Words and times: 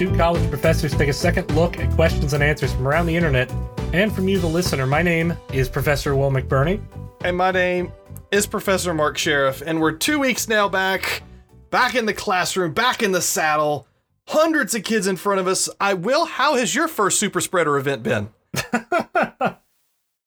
Two 0.00 0.16
college 0.16 0.48
professors 0.48 0.96
take 0.96 1.10
a 1.10 1.12
second 1.12 1.54
look 1.54 1.78
at 1.78 1.90
questions 1.90 2.32
and 2.32 2.42
answers 2.42 2.72
from 2.72 2.88
around 2.88 3.04
the 3.04 3.14
internet 3.14 3.52
and 3.92 4.10
from 4.10 4.28
you, 4.28 4.38
the 4.38 4.46
listener. 4.46 4.86
My 4.86 5.02
name 5.02 5.36
is 5.52 5.68
Professor 5.68 6.16
Will 6.16 6.30
McBurney. 6.30 6.80
And 7.22 7.36
my 7.36 7.50
name 7.50 7.92
is 8.30 8.46
Professor 8.46 8.94
Mark 8.94 9.18
Sherriff, 9.18 9.60
and 9.60 9.78
we're 9.78 9.92
two 9.92 10.18
weeks 10.18 10.48
now 10.48 10.70
back, 10.70 11.22
back 11.68 11.94
in 11.96 12.06
the 12.06 12.14
classroom, 12.14 12.72
back 12.72 13.02
in 13.02 13.12
the 13.12 13.20
saddle, 13.20 13.86
hundreds 14.26 14.74
of 14.74 14.84
kids 14.84 15.06
in 15.06 15.16
front 15.16 15.38
of 15.38 15.46
us. 15.46 15.68
I 15.78 15.92
will. 15.92 16.24
How 16.24 16.54
has 16.56 16.74
your 16.74 16.88
first 16.88 17.20
super 17.20 17.42
spreader 17.42 17.76
event 17.76 18.02
been? 18.02 18.30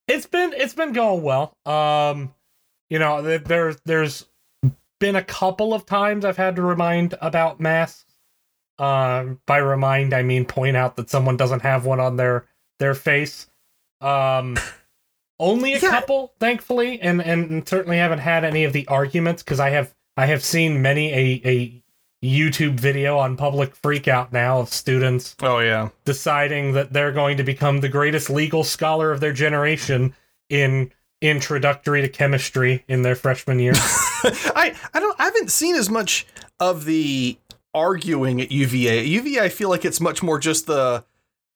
it's 0.08 0.28
been 0.28 0.54
it's 0.54 0.76
been 0.76 0.94
going 0.94 1.24
well. 1.24 1.58
Um, 1.66 2.36
you 2.92 3.00
know, 3.00 3.24
there 3.24 3.76
there's 3.86 4.28
been 5.00 5.16
a 5.16 5.24
couple 5.24 5.74
of 5.74 5.88
times 5.88 6.26
I've 6.26 6.38
had 6.38 6.58
to 6.58 6.62
remind 6.62 7.16
about 7.22 7.60
masks. 7.60 8.13
Uh, 8.80 9.36
by 9.46 9.58
remind, 9.58 10.14
I 10.14 10.24
mean 10.24 10.46
point 10.46 10.76
out 10.76 10.96
that 10.96 11.10
someone 11.10 11.38
doesn't 11.38 11.62
have 11.62 11.86
one 11.86 12.00
on 12.00 12.18
their 12.18 12.46
their 12.80 12.96
face. 12.96 13.48
Um, 14.02 14.58
only 15.40 15.74
a 15.74 15.80
yeah. 15.80 15.90
couple, 15.90 16.34
thankfully, 16.40 17.00
and 17.02 17.22
and 17.22 17.68
certainly 17.68 17.98
haven't 17.98 18.20
had 18.20 18.44
any 18.44 18.64
of 18.64 18.74
the 18.74 18.88
arguments 18.88 19.44
because 19.44 19.60
I 19.60 19.70
have 19.70 19.94
I 20.18 20.26
have 20.26 20.44
seen 20.44 20.82
many 20.82 21.12
a 21.14 21.42
a 21.46 21.84
YouTube 22.24 22.80
video 22.80 23.18
on 23.18 23.36
public 23.36 23.76
freakout 23.76 24.32
now 24.32 24.60
of 24.60 24.70
students. 24.70 25.36
Oh 25.42 25.60
yeah, 25.60 25.90
deciding 26.06 26.74
that 26.74 26.94
they're 26.94 27.12
going 27.12 27.38
to 27.38 27.44
become 27.44 27.82
the 27.82 27.90
greatest 27.90 28.30
legal 28.30 28.64
scholar 28.64 29.12
of 29.12 29.20
their 29.20 29.34
generation 29.34 30.16
in 30.50 30.92
introductory 31.22 32.02
to 32.02 32.10
chemistry 32.10 32.84
in 32.88 33.02
their 33.02 33.16
freshman 33.16 33.60
year. 33.60 33.74
I 33.76 34.76
I 34.94 35.00
don't 35.00 35.20
I 35.20 35.26
haven't 35.26 35.52
seen 35.52 35.76
as 35.76 35.90
much 35.90 36.26
of 36.60 36.86
the 36.86 37.38
arguing 37.74 38.42
at 38.42 38.52
UVA. 38.52 39.00
At 39.00 39.06
UVA, 39.06 39.42
I 39.42 39.50
feel 39.50 39.70
like 39.70 39.86
it's 39.86 40.00
much 40.00 40.24
more 40.24 40.40
just 40.40 40.68
the 40.68 41.04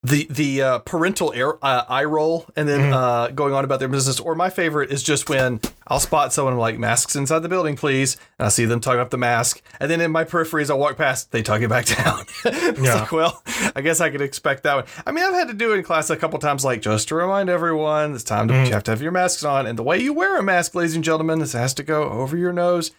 the 0.04 0.28
the 0.30 0.62
uh, 0.62 0.80
parental 0.80 1.34
air, 1.34 1.64
uh, 1.66 1.84
eye 1.90 2.04
roll 2.04 2.46
and 2.56 2.70
then 2.70 2.80
mm-hmm. 2.82 2.94
uh, 2.94 3.28
going 3.30 3.54
on 3.54 3.64
about 3.64 3.80
their 3.80 3.88
business. 3.88 4.20
Or 4.20 4.36
my 4.36 4.50
favorite 4.50 4.92
is 4.92 5.02
just 5.02 5.28
when 5.28 5.60
I'll 5.88 6.00
spot 6.00 6.34
someone 6.34 6.58
like 6.58 6.78
masks 6.78 7.16
inside 7.16 7.40
the 7.40 7.50
building, 7.50 7.76
please, 7.76 8.16
and 8.38 8.46
I 8.46 8.50
see 8.50 8.66
them 8.66 8.80
tugging 8.80 9.02
up 9.02 9.10
the 9.10 9.18
mask, 9.18 9.62
and 9.80 9.90
then 9.90 10.00
in 10.00 10.12
my 10.12 10.24
peripheries 10.24 10.70
I 10.70 10.76
walk 10.76 10.98
past, 10.98 11.32
they 11.32 11.42
tug 11.42 11.64
it 11.64 11.70
back 11.70 11.86
down. 11.98 12.26
yeah. 12.46 13.02
like, 13.02 13.12
well, 13.12 13.42
I 13.76 13.82
guess 13.82 14.00
I 14.00 14.10
could 14.10 14.22
expect 14.22 14.64
that 14.64 14.76
one. 14.76 14.86
I 15.06 15.12
mean, 15.12 15.26
I've 15.26 15.34
had 15.34 15.48
to 15.48 15.54
do 15.54 15.74
it 15.74 15.78
in 15.78 15.84
class 15.84 16.10
a 16.10 16.18
couple 16.18 16.40
times, 16.40 16.64
like 16.64 16.82
just 16.82 17.08
to 17.10 17.16
remind 17.16 17.50
everyone, 17.50 18.14
it's 18.14 18.24
time 18.24 18.48
to 18.50 18.54
mm-hmm. 18.54 18.66
you 18.66 18.74
have 18.74 18.84
to 18.84 18.92
have 18.92 19.02
your 19.02 19.12
masks 19.12 19.44
on, 19.44 19.66
and 19.66 19.78
the 19.78 19.84
way 19.84 20.00
you 20.00 20.14
wear 20.14 20.38
a 20.38 20.44
mask, 20.44 20.76
ladies 20.76 20.96
and 20.96 21.04
gentlemen, 21.04 21.40
this 21.40 21.54
has 21.54 21.74
to 21.76 21.84
go 21.84 22.10
over 22.10 22.38
your 22.38 22.54
nose 22.54 22.92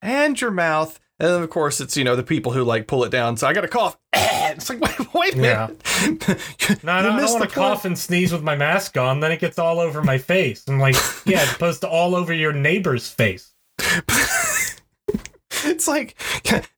and 0.00 0.40
your 0.40 0.52
mouth 0.52 1.00
and 1.18 1.28
then 1.28 1.42
of 1.42 1.50
course 1.50 1.80
it's 1.80 1.96
you 1.96 2.04
know 2.04 2.16
the 2.16 2.22
people 2.22 2.52
who 2.52 2.64
like 2.64 2.86
pull 2.86 3.04
it 3.04 3.10
down. 3.10 3.36
So 3.36 3.46
I 3.46 3.52
got 3.52 3.64
a 3.64 3.68
cough. 3.68 3.96
it's 4.12 4.68
like 4.68 4.80
wait, 4.80 5.14
wait 5.14 5.34
a 5.34 5.36
minute. 5.36 5.82
Yeah. 6.00 6.16
no, 6.28 6.76
no, 6.84 6.92
I 6.92 7.02
don't, 7.02 7.32
want 7.32 7.42
to 7.42 7.54
cough 7.54 7.84
and 7.84 7.98
sneeze 7.98 8.32
with 8.32 8.42
my 8.42 8.56
mask 8.56 8.96
on. 8.96 9.20
Then 9.20 9.32
it 9.32 9.40
gets 9.40 9.58
all 9.58 9.78
over 9.80 10.02
my 10.02 10.18
face. 10.18 10.64
I'm 10.68 10.78
like, 10.78 10.96
yeah, 11.24 11.40
as 11.40 11.52
opposed 11.54 11.80
to 11.82 11.88
all 11.88 12.14
over 12.14 12.32
your 12.32 12.52
neighbor's 12.52 13.08
face. 13.08 13.52
it's 15.64 15.88
like 15.88 16.14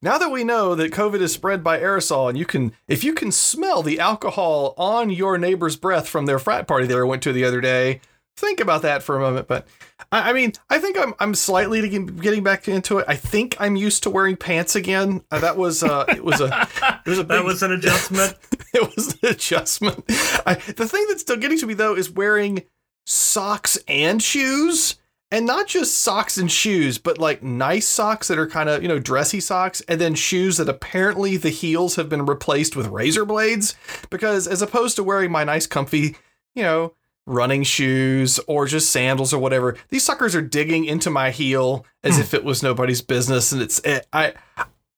now 0.01 0.19
that 0.19 0.31
we 0.31 0.45
know 0.45 0.75
that 0.75 0.93
COVID 0.93 1.21
is 1.21 1.33
spread 1.33 1.65
by 1.65 1.79
aerosol, 1.79 2.29
and 2.29 2.39
you 2.39 2.47
can 2.47 2.73
if 2.89 3.05
you 3.05 3.15
can 3.15 3.33
smell 3.33 3.83
the 3.83 4.01
alcohol 4.01 4.75
on 4.77 5.11
your 5.11 5.39
neighbor's 5.39 5.77
breath 5.77 6.09
from 6.09 6.27
their 6.27 6.39
frat 6.39 6.67
party 6.67 6.87
they 6.87 7.01
went 7.03 7.23
to 7.23 7.33
the 7.33 7.45
other 7.45 7.61
day 7.61 8.01
think 8.37 8.61
about 8.61 8.83
that 8.83 9.03
for 9.03 9.17
a 9.17 9.21
moment. 9.21 9.49
But 9.49 9.67
I, 10.13 10.31
I, 10.31 10.33
mean, 10.33 10.53
I 10.71 10.79
think 10.79 10.99
I'm 10.99 11.15
I'm 11.19 11.35
slightly 11.35 11.87
getting 11.89 12.45
back 12.45 12.69
into 12.69 12.99
it. 12.99 13.07
I 13.09 13.17
think 13.17 13.57
I'm 13.59 13.77
used 13.77 14.03
to 14.05 14.11
wearing 14.11 14.37
pants 14.37 14.77
again. 14.77 15.23
Uh, 15.31 15.41
that 15.41 15.57
was 15.57 15.83
uh, 15.83 16.05
it 16.09 16.25
was 16.25 16.41
a 16.41 16.69
it 17.05 17.11
was 17.11 17.19
a 17.19 17.25
big, 17.25 17.39
that 17.39 17.45
was 17.45 17.63
an 17.63 17.73
adjustment. 17.73 18.37
it 18.75 18.97
was 18.97 19.15
an 19.15 19.31
adjustment. 19.31 20.05
I, 20.47 20.55
the 20.77 20.87
thing 20.87 21.07
that's 21.09 21.23
still 21.23 21.37
getting 21.37 21.59
to 21.59 21.67
me 21.67 21.75
though 21.75 21.97
is 21.97 22.11
wearing 22.11 22.63
socks 23.07 23.79
and 23.89 24.23
shoes. 24.23 24.97
And 25.33 25.45
not 25.45 25.67
just 25.67 26.03
socks 26.03 26.39
and 26.39 26.51
shoes, 26.51 26.99
but 26.99 27.19
like 27.19 27.43
nice 27.43 27.89
socks 27.89 28.29
that 28.29 28.39
are 28.39 28.47
kind 28.47 28.69
of, 28.69 28.81
you 28.81 28.89
know, 28.89 29.01
dressy 29.01 29.41
socks, 29.41 29.81
and 29.89 30.01
then 30.01 30.15
shoes 30.15 30.57
that 30.59 30.69
apparently 30.69 31.37
the 31.37 31.51
heels 31.51 31.97
have 31.97 32.09
been 32.09 32.27
replaced 32.27 32.77
with 32.77 32.87
razor 32.87 33.25
blades. 33.25 33.75
Because 34.09 34.47
as 34.47 34.63
opposed 34.63 34.95
to 34.97 35.03
wearing 35.03 35.33
my 35.33 35.43
nice, 35.43 35.67
comfy, 35.67 36.17
you 36.55 36.63
know, 36.63 36.95
running 37.27 37.65
shoes 37.65 38.39
or 38.47 38.67
just 38.67 38.91
sandals 38.91 39.35
or 39.35 39.39
whatever. 39.39 39.77
These 39.89 40.05
suckers 40.05 40.35
are 40.35 40.43
digging 40.43 40.85
into 40.85 41.11
my 41.11 41.31
heel 41.31 41.85
as 42.03 42.17
hmm. 42.17 42.23
if 42.23 42.35
it 42.35 42.45
was 42.45 42.63
nobody's 42.63 43.03
business. 43.03 43.53
And 43.53 43.61
it's 43.61 43.81
it, 43.81 44.07
I 44.13 44.35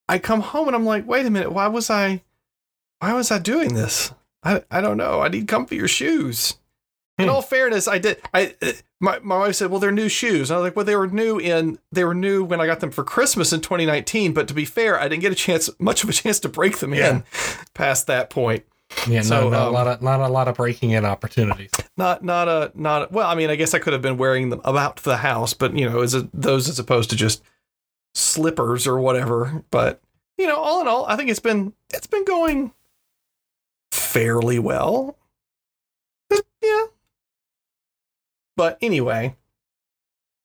I 0.07 0.19
come 0.19 0.41
home 0.41 0.67
and 0.67 0.75
I'm 0.75 0.85
like, 0.85 1.07
wait 1.07 1.25
a 1.25 1.29
minute, 1.29 1.51
why 1.51 1.67
was 1.67 1.89
I 1.89 2.23
why 2.99 3.13
was 3.13 3.31
I 3.31 3.39
doing 3.39 3.73
this? 3.73 4.13
I 4.43 4.63
I 4.69 4.81
don't 4.81 4.97
know. 4.97 5.21
I 5.21 5.27
need 5.27 5.47
comfier 5.47 5.89
shoes. 5.89 6.55
In 7.17 7.25
hmm. 7.25 7.31
all 7.31 7.41
fairness, 7.41 7.87
I 7.87 7.97
did. 7.97 8.21
I 8.33 8.55
my 9.01 9.19
my 9.19 9.39
wife 9.39 9.55
said, 9.55 9.69
"Well, 9.69 9.79
they're 9.79 9.91
new 9.91 10.07
shoes." 10.07 10.49
And 10.49 10.55
I 10.55 10.59
was 10.61 10.67
like, 10.67 10.75
"Well, 10.75 10.85
they 10.85 10.95
were 10.95 11.07
new 11.07 11.37
in 11.37 11.79
they 11.91 12.05
were 12.05 12.13
new 12.13 12.43
when 12.45 12.61
I 12.61 12.65
got 12.65 12.79
them 12.79 12.91
for 12.91 13.03
Christmas 13.03 13.51
in 13.51 13.59
2019." 13.59 14.33
But 14.33 14.47
to 14.47 14.53
be 14.53 14.63
fair, 14.63 14.97
I 14.97 15.09
didn't 15.09 15.21
get 15.21 15.31
a 15.31 15.35
chance, 15.35 15.69
much 15.79 16.03
of 16.03 16.09
a 16.09 16.13
chance 16.13 16.39
to 16.41 16.49
break 16.49 16.77
them 16.77 16.93
yeah. 16.93 17.09
in 17.09 17.23
past 17.73 18.07
that 18.07 18.29
point. 18.29 18.65
Yeah, 19.07 19.21
so, 19.21 19.41
no, 19.41 19.49
not 19.49 19.61
um, 19.61 19.67
a 19.67 19.71
lot 19.71 19.87
of 19.87 20.01
not 20.01 20.19
a 20.19 20.27
lot 20.27 20.47
of 20.47 20.55
breaking 20.55 20.91
in 20.91 21.05
opportunities. 21.05 21.71
Not 21.95 22.23
not 22.23 22.47
a 22.47 22.71
not 22.73 23.03
a, 23.03 23.07
well. 23.11 23.29
I 23.29 23.35
mean, 23.35 23.49
I 23.49 23.55
guess 23.55 23.73
I 23.73 23.79
could 23.79 23.93
have 23.93 24.01
been 24.01 24.17
wearing 24.17 24.49
them 24.49 24.61
about 24.63 24.97
the 24.97 25.17
house, 25.17 25.53
but 25.53 25.75
you 25.77 25.89
know, 25.89 26.01
as 26.01 26.13
a, 26.15 26.27
those 26.33 26.67
as 26.67 26.79
opposed 26.79 27.09
to 27.11 27.15
just 27.15 27.43
slippers 28.13 28.87
or 28.87 28.99
whatever. 28.99 29.63
But 29.71 30.01
you 30.37 30.47
know, 30.47 30.57
all 30.57 30.81
in 30.81 30.87
all, 30.87 31.05
I 31.05 31.15
think 31.15 31.29
it's 31.29 31.39
been 31.39 31.73
it's 31.93 32.07
been 32.07 32.25
going 32.25 32.71
fairly 33.91 34.59
well. 34.59 35.17
Yeah. 36.61 36.85
But 38.57 38.77
anyway, 38.81 39.35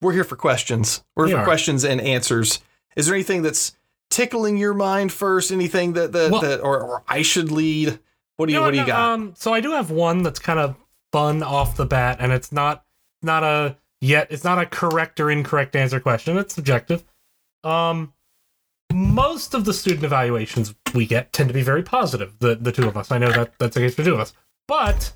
we're 0.01 0.13
here 0.13 0.25
for 0.25 0.37
questions. 0.37 1.03
We're 1.17 1.27
here 1.29 1.39
for 1.39 1.45
questions 1.45 1.85
and 1.85 2.01
answers. 2.01 2.61
Is 2.95 3.07
there 3.07 3.15
anything 3.15 3.43
that's 3.43 3.77
tickling 4.11 4.57
your 4.57 4.75
mind 4.75 5.13
first? 5.13 5.51
Anything 5.51 5.95
that 5.95 6.13
that, 6.13 6.31
well, 6.31 6.41
that 6.43 6.61
or, 6.61 6.81
or 6.81 7.03
I 7.09 7.23
should 7.23 7.51
lead? 7.51 7.99
What 8.37 8.47
do 8.47 8.53
you, 8.53 8.59
you 8.59 8.61
know, 8.61 8.67
What 8.67 8.73
do 8.73 8.79
you 8.79 8.87
got? 8.87 9.13
Um, 9.13 9.35
so 9.37 9.53
I 9.55 9.61
do 9.61 9.73
have 9.73 9.91
one 9.91 10.23
that's 10.23 10.39
kind 10.39 10.59
of 10.59 10.77
fun 11.13 11.43
off 11.43 11.77
the 11.77 11.87
bat, 11.87 12.17
and 12.21 12.33
it's 12.33 12.51
not 12.51 12.85
not 13.23 13.45
a 13.45 13.77
yet. 14.01 14.29
It's 14.31 14.45
not 14.45 14.59
a 14.59 14.67
correct 14.67 15.21
or 15.21 15.31
incorrect 15.31 15.77
answer 15.77 16.01
question. 16.01 16.37
It's 16.37 16.55
subjective. 16.55 17.05
Um, 17.63 18.13
most 18.93 19.55
of 19.55 19.65
the 19.65 19.73
student 19.73 20.05
evaluations 20.05 20.75
we 20.95 21.07
get 21.07 21.33
tend 21.33 21.49
to 21.49 21.55
be 21.55 21.63
very 21.63 21.83
positive. 21.83 22.35
The 22.41 22.57
the 22.57 22.73
two 22.73 22.89
of 22.89 22.97
us. 22.97 23.11
I 23.13 23.19
know 23.19 23.31
that 23.31 23.59
that's 23.59 23.75
the 23.75 23.81
case 23.81 23.95
for 23.95 24.05
two 24.05 24.15
of 24.15 24.21
us. 24.21 24.33
But 24.67 25.13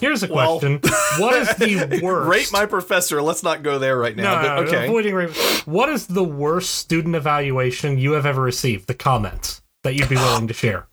here's 0.00 0.22
a 0.22 0.28
question: 0.28 0.80
well, 0.82 0.92
What 1.18 1.34
is 1.34 1.48
the 1.56 2.00
worst? 2.02 2.28
Rate 2.30 2.48
my 2.52 2.64
professor. 2.64 3.20
Let's 3.20 3.42
not 3.42 3.62
go 3.62 3.78
there 3.78 3.98
right 3.98 4.16
now. 4.16 4.40
No, 4.40 4.42
no, 4.42 4.62
okay. 4.62 4.86
Avoiding 4.86 5.14
rate. 5.14 5.30
What 5.66 5.88
is 5.90 6.06
the 6.06 6.24
worst 6.24 6.76
student 6.76 7.14
evaluation 7.14 7.98
you 7.98 8.12
have 8.12 8.24
ever 8.24 8.40
received? 8.40 8.86
The 8.86 8.94
comments 8.94 9.62
that 9.84 9.94
you'd 9.94 10.08
be 10.08 10.16
willing 10.16 10.48
to 10.48 10.54
share. 10.54 10.88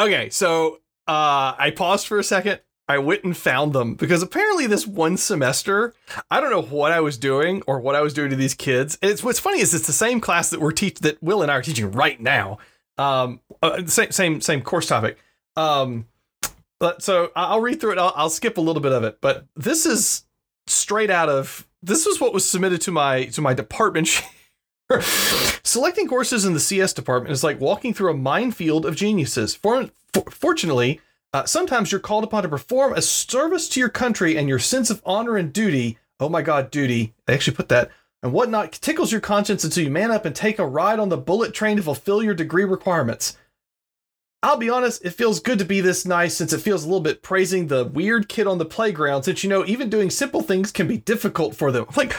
Okay, 0.00 0.30
so 0.30 0.80
uh, 1.06 1.54
I 1.58 1.72
paused 1.76 2.06
for 2.06 2.18
a 2.18 2.24
second. 2.24 2.60
I 2.88 2.96
went 2.98 3.22
and 3.22 3.36
found 3.36 3.74
them 3.74 3.94
because 3.94 4.22
apparently 4.22 4.66
this 4.66 4.86
one 4.86 5.18
semester, 5.18 5.94
I 6.30 6.40
don't 6.40 6.50
know 6.50 6.62
what 6.62 6.90
I 6.90 7.00
was 7.00 7.18
doing 7.18 7.62
or 7.66 7.78
what 7.78 7.94
I 7.94 8.00
was 8.00 8.14
doing 8.14 8.30
to 8.30 8.36
these 8.36 8.54
kids. 8.54 8.98
And 9.02 9.10
it's 9.10 9.22
what's 9.22 9.38
funny 9.38 9.60
is 9.60 9.74
it's 9.74 9.86
the 9.86 9.92
same 9.92 10.18
class 10.18 10.48
that 10.50 10.58
we're 10.58 10.72
teach 10.72 11.00
that 11.00 11.22
Will 11.22 11.42
and 11.42 11.52
I 11.52 11.56
are 11.56 11.62
teaching 11.62 11.92
right 11.92 12.18
now. 12.18 12.58
Um, 12.96 13.40
uh, 13.62 13.86
same 13.86 14.10
same 14.10 14.40
same 14.40 14.62
course 14.62 14.86
topic. 14.86 15.18
Um, 15.54 16.06
but 16.78 17.02
so 17.02 17.30
I'll 17.36 17.60
read 17.60 17.78
through 17.78 17.92
it. 17.92 17.98
I'll, 17.98 18.14
I'll 18.16 18.30
skip 18.30 18.56
a 18.56 18.62
little 18.62 18.82
bit 18.82 18.92
of 18.92 19.04
it, 19.04 19.18
but 19.20 19.46
this 19.54 19.84
is 19.84 20.24
straight 20.66 21.10
out 21.10 21.28
of 21.28 21.68
this 21.82 22.06
was 22.06 22.20
what 22.20 22.32
was 22.32 22.48
submitted 22.48 22.80
to 22.82 22.90
my 22.90 23.26
to 23.26 23.42
my 23.42 23.52
department 23.52 24.08
Selecting 25.62 26.08
courses 26.08 26.44
in 26.44 26.54
the 26.54 26.60
CS 26.60 26.92
department 26.92 27.32
is 27.32 27.44
like 27.44 27.60
walking 27.60 27.94
through 27.94 28.10
a 28.10 28.16
minefield 28.16 28.84
of 28.84 28.96
geniuses. 28.96 29.54
For, 29.54 29.90
for, 30.12 30.30
fortunately, 30.30 31.00
uh, 31.32 31.44
sometimes 31.44 31.92
you're 31.92 32.00
called 32.00 32.24
upon 32.24 32.42
to 32.42 32.48
perform 32.48 32.92
a 32.92 33.02
service 33.02 33.68
to 33.70 33.80
your 33.80 33.88
country 33.88 34.36
and 34.36 34.48
your 34.48 34.58
sense 34.58 34.90
of 34.90 35.02
honor 35.06 35.36
and 35.36 35.52
duty. 35.52 35.98
Oh 36.18 36.28
my 36.28 36.42
God, 36.42 36.70
duty. 36.70 37.14
They 37.26 37.34
actually 37.34 37.56
put 37.56 37.68
that. 37.68 37.90
And 38.22 38.32
whatnot 38.32 38.72
tickles 38.72 39.12
your 39.12 39.20
conscience 39.20 39.64
until 39.64 39.84
you 39.84 39.90
man 39.90 40.10
up 40.10 40.24
and 40.24 40.34
take 40.34 40.58
a 40.58 40.66
ride 40.66 40.98
on 40.98 41.08
the 41.08 41.16
bullet 41.16 41.54
train 41.54 41.76
to 41.76 41.82
fulfill 41.82 42.22
your 42.22 42.34
degree 42.34 42.64
requirements. 42.64 43.36
I'll 44.42 44.56
be 44.56 44.70
honest, 44.70 45.04
it 45.04 45.10
feels 45.10 45.38
good 45.38 45.58
to 45.58 45.66
be 45.66 45.82
this 45.82 46.06
nice 46.06 46.34
since 46.34 46.54
it 46.54 46.62
feels 46.62 46.84
a 46.84 46.86
little 46.86 47.02
bit 47.02 47.22
praising 47.22 47.66
the 47.66 47.84
weird 47.84 48.28
kid 48.28 48.46
on 48.46 48.56
the 48.56 48.64
playground, 48.64 49.24
since 49.24 49.44
you 49.44 49.50
know, 49.50 49.66
even 49.66 49.90
doing 49.90 50.08
simple 50.08 50.40
things 50.40 50.72
can 50.72 50.88
be 50.88 50.96
difficult 50.96 51.54
for 51.54 51.70
them. 51.70 51.86
Like, 51.96 52.14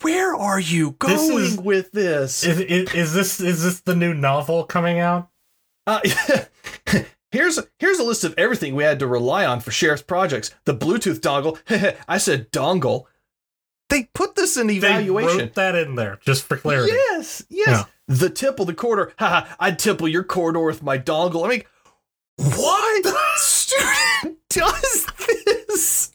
where 0.00 0.34
are 0.34 0.58
you 0.58 0.92
going 0.92 1.14
this 1.14 1.28
is, 1.28 1.58
with 1.58 1.92
this? 1.92 2.42
Is, 2.44 2.60
is, 2.60 2.94
is, 2.94 3.12
this 3.12 3.40
is 3.40 3.62
this 3.62 3.80
the 3.80 3.94
new 3.94 4.14
novel 4.14 4.64
coming 4.64 4.98
out? 4.98 5.28
Uh, 5.86 6.00
here's 7.30 7.58
here's 7.78 7.98
a 7.98 8.02
list 8.02 8.24
of 8.24 8.34
everything 8.38 8.74
we 8.74 8.84
had 8.84 8.98
to 9.00 9.06
rely 9.06 9.44
on 9.44 9.60
for 9.60 9.70
Sherriff's 9.70 10.02
projects. 10.02 10.54
The 10.64 10.74
Bluetooth 10.74 11.20
dongle. 11.20 11.58
I 12.08 12.16
said 12.16 12.50
dongle. 12.50 13.04
They 13.90 14.04
put 14.14 14.34
this 14.34 14.56
in 14.56 14.70
evaluation. 14.70 15.36
They 15.36 15.42
wrote 15.44 15.54
that 15.54 15.74
in 15.74 15.94
there 15.94 16.18
just 16.22 16.44
for 16.44 16.56
clarity. 16.56 16.92
Yes, 16.92 17.44
yes. 17.50 17.68
Yeah. 17.68 17.84
The 18.08 18.30
tipple 18.30 18.64
the 18.64 18.74
corridor. 18.74 19.12
Haha, 19.18 19.52
I'd 19.58 19.78
tipple 19.78 20.08
your 20.08 20.24
corridor 20.24 20.60
with 20.60 20.82
my 20.82 20.98
dongle. 20.98 21.44
I 21.44 21.48
mean, 21.48 21.62
what 22.36 23.06
student 23.36 24.38
does 24.48 25.06
this? 25.44 26.12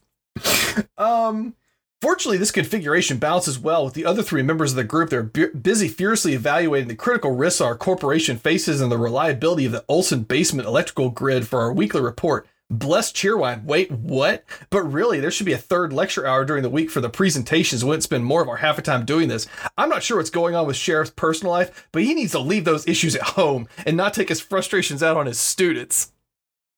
Um, 0.98 1.56
fortunately, 2.02 2.38
this 2.38 2.52
configuration 2.52 3.18
balances 3.18 3.60
well 3.60 3.84
with 3.84 3.94
the 3.94 4.06
other 4.06 4.24
three 4.24 4.42
members 4.42 4.72
of 4.72 4.78
the 4.78 4.84
group. 4.84 5.10
They're 5.10 5.24
bu- 5.24 5.54
busy 5.54 5.88
furiously 5.88 6.34
evaluating 6.34 6.88
the 6.88 6.96
critical 6.96 7.32
risks 7.32 7.62
our 7.62 7.76
corporation 7.76 8.38
faces 8.38 8.80
and 8.82 8.92
the 8.92 8.98
reliability 8.98 9.66
of 9.66 9.72
the 9.72 9.86
Olsson 9.90 10.28
basement 10.28 10.68
electrical 10.68 11.10
grid 11.10 11.48
for 11.48 11.62
our 11.62 11.74
weekly 11.74 12.02
report. 12.02 12.48
Bless 12.72 13.12
Cheerwine. 13.12 13.66
Wait, 13.66 13.92
what? 13.92 14.46
But 14.70 14.84
really, 14.84 15.20
there 15.20 15.30
should 15.30 15.46
be 15.46 15.52
a 15.52 15.58
third 15.58 15.92
lecture 15.92 16.26
hour 16.26 16.46
during 16.46 16.64
the 16.64 16.70
week 16.70 16.90
for 16.90 17.02
the 17.02 17.10
presentations. 17.10 17.84
We 17.84 17.90
wouldn't 17.90 18.04
spend 18.04 18.24
more 18.24 18.42
of 18.42 18.48
our 18.48 18.56
half 18.58 18.78
a 18.78 18.82
time 18.82 19.04
doing 19.06 19.28
this. 19.28 19.46
I'm 19.78 19.90
not 19.90 20.04
sure 20.04 20.16
what's 20.18 20.30
going 20.30 20.56
on 20.56 20.66
with 20.66 20.78
Sherriff's 20.78 21.12
personal 21.12 21.52
life, 21.52 21.90
but 21.92 22.04
he 22.04 22.14
needs 22.14 22.32
to 22.32 22.40
leave 22.40 22.64
those 22.64 22.88
issues 22.88 23.14
at 23.16 23.22
home 23.22 23.68
and 23.86 23.98
not 23.98 24.14
take 24.14 24.30
his 24.30 24.40
frustrations 24.40 25.04
out 25.04 25.18
on 25.18 25.26
his 25.26 25.38
students. 25.38 26.14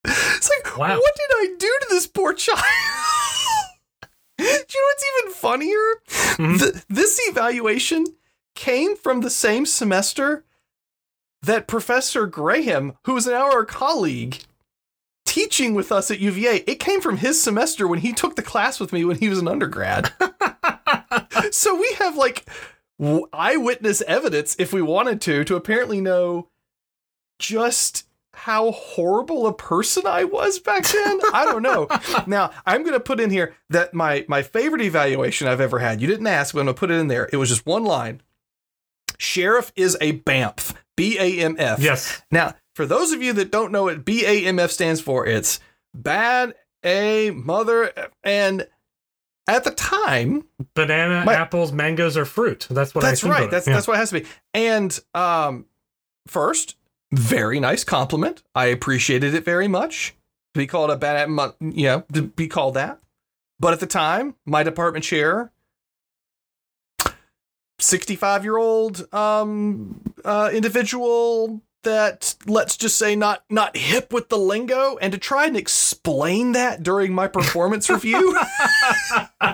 It's 0.04 0.50
like, 0.50 0.78
Wow. 0.78 0.98
what 0.98 1.16
did 1.16 1.30
I 1.38 1.56
do 1.60 1.78
to 1.82 1.88
this 1.92 2.08
poor 2.08 2.34
child? 2.34 2.60
do 4.40 4.44
you 4.44 4.50
know 4.52 4.60
what's 4.64 5.06
even 5.22 5.34
funnier? 5.34 6.02
Mm-hmm. 6.10 6.58
Th- 6.58 6.84
this 6.90 7.20
evaluation 7.30 8.06
came 8.56 8.96
from 8.98 9.22
the 9.22 9.30
same 9.30 9.68
semester 9.68 10.44
that 11.44 11.68
Professor 11.68 12.26
Graham, 12.26 12.94
who 13.06 13.16
is 13.16 13.28
now 13.28 13.52
our 13.52 13.64
colleague, 13.66 14.40
teaching 15.34 15.74
with 15.74 15.92
us 15.92 16.12
at 16.12 16.20
UVA, 16.20 16.58
it 16.68 16.76
came 16.76 17.02
from 17.02 17.18
his 17.18 17.42
semester 17.42 17.88
when 17.88 17.98
he 17.98 18.14
took 18.14 18.36
the 18.36 18.44
class 18.44 18.80
with 18.80 18.94
me 18.94 19.04
when 19.04 19.18
he 19.18 19.30
was 19.30 19.40
an 19.40 19.48
undergrad. 19.48 20.14
so 21.52 21.76
we 21.76 21.92
have 21.98 22.16
like 22.16 22.46
eyewitness 23.34 24.04
evidence, 24.04 24.56
if 24.60 24.72
we 24.72 24.84
wanted 24.84 25.20
to, 25.22 25.44
to 25.44 25.56
apparently 25.56 26.00
know 26.00 26.50
just 27.40 28.06
how 28.36 28.74
horrible 28.74 29.48
a 29.48 29.54
person 29.54 30.06
I 30.06 30.24
was 30.24 30.60
back 30.60 30.88
then. 30.88 31.20
I 31.34 31.46
don't 31.46 31.64
know. 31.64 31.88
now 32.28 32.52
I'm 32.68 32.84
going 32.84 32.94
to 32.94 33.00
put 33.00 33.20
in 33.20 33.32
here 33.32 33.56
that 33.72 33.96
my 33.96 34.26
my 34.28 34.44
favorite 34.44 34.84
evaluation 34.84 35.48
I've 35.48 35.62
ever 35.62 35.80
had. 35.80 36.00
You 36.00 36.08
didn't 36.08 36.28
ask, 36.28 36.54
but 36.54 36.60
I'm 36.60 36.68
going 36.68 36.76
to 36.76 36.80
put 36.80 36.92
it 36.92 37.00
in 37.00 37.08
there. 37.08 37.28
It 37.34 37.38
was 37.38 37.50
just 37.50 37.66
one 37.66 37.84
line. 37.84 38.22
Sherriff 39.18 39.72
is 39.76 39.98
a 40.00 40.20
BAMF. 40.20 40.76
B 40.96 41.18
A 41.18 41.44
M 41.44 41.56
F. 41.58 41.80
Yes. 41.80 42.22
Now, 42.30 42.54
for 42.76 42.86
those 42.86 43.12
of 43.12 43.22
you 43.22 43.34
that 43.34 43.52
don't 43.52 43.72
know 43.72 43.84
what 43.84 44.04
BAMF 44.06 44.70
stands 44.70 45.02
for, 45.02 45.26
it's 45.28 45.60
bad 45.94 46.54
a 46.86 47.32
mother 47.32 47.94
and 48.24 48.68
at 49.48 49.64
the 49.66 49.72
time, 49.72 50.46
Banana, 50.74 51.24
My- 51.26 51.34
apples, 51.36 51.72
mangoes, 51.74 52.16
or 52.18 52.26
fruit. 52.26 52.68
That's 52.70 52.96
what 52.96 53.02
that's 53.02 53.24
of 53.24 53.30
right. 53.30 53.50
That's 53.52 53.68
Yeah. 53.68 53.74
that's 53.74 53.88
what 53.88 53.96
it 53.96 54.00
has 54.00 54.10
to 54.12 54.22
be. 54.22 54.28
And 54.54 54.98
um 55.14 55.66
first, 56.28 56.76
very 57.12 57.60
nice 57.60 57.84
compliment. 57.84 58.42
I 58.56 58.66
appreciated 58.68 59.34
it 59.34 59.44
very 59.46 59.68
much. 59.68 60.16
To 60.56 60.60
be 60.60 60.68
called 60.68 60.92
a 60.92 60.96
bad 60.96 61.30
mo- 61.30 61.56
yeah, 61.60 62.02
to 62.14 62.22
be 62.22 62.48
called 62.48 62.76
that. 62.76 63.00
But 63.60 63.74
at 63.74 63.80
the 63.82 63.86
time, 63.88 64.36
my 64.46 64.64
department 64.64 65.04
chair 65.06 65.52
65 67.80 68.44
year 68.44 68.58
old 68.58 69.14
um 69.14 70.00
uh 70.24 70.50
individual 70.54 71.62
that 71.84 72.36
let's 72.46 72.78
just 72.78 72.98
say 72.98 73.16
not 73.16 73.44
not 73.50 73.78
hip 73.78 74.12
with 74.12 74.30
the 74.30 74.38
lingo? 74.38 74.98
And 74.98 75.12
to 75.14 75.20
try 75.20 75.46
and 75.46 75.58
explain 75.58 76.54
that 76.54 76.84
during 76.84 77.14
my 77.14 77.28
performance 77.28 77.90
review 77.90 78.40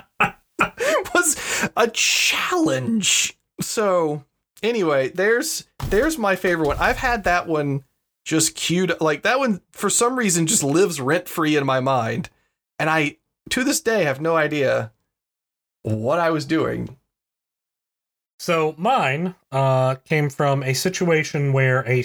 was 1.13 1.69
a 1.75 1.87
challenge. 1.87 3.37
So 3.61 4.23
anyway 4.63 5.09
there's 5.09 5.67
there's 5.89 6.17
my 6.17 6.35
favorite 6.35 6.67
one. 6.67 6.77
I've 6.77 6.97
had 6.97 7.23
that 7.25 7.47
one 7.47 7.83
just 8.25 8.55
queued 8.55 8.93
like 9.01 9.23
that 9.23 9.39
one 9.39 9.61
for 9.71 9.89
some 9.89 10.17
reason 10.17 10.47
just 10.47 10.63
lives 10.63 11.01
rent 11.01 11.27
free 11.27 11.55
in 11.55 11.65
my 11.65 11.79
mind. 11.79 12.29
And 12.77 12.89
i 12.89 13.17
to 13.49 13.63
this 13.63 13.81
day 13.81 14.03
have 14.03 14.21
no 14.21 14.35
idea 14.35 14.91
what 15.81 16.19
i 16.19 16.29
was 16.29 16.45
doing 16.45 16.97
So 18.39 18.73
mine 18.77 19.35
uh, 19.51 19.95
came 19.95 20.29
from 20.29 20.63
a 20.63 20.73
situation 20.73 21.51
where 21.53 21.87
a 21.87 22.03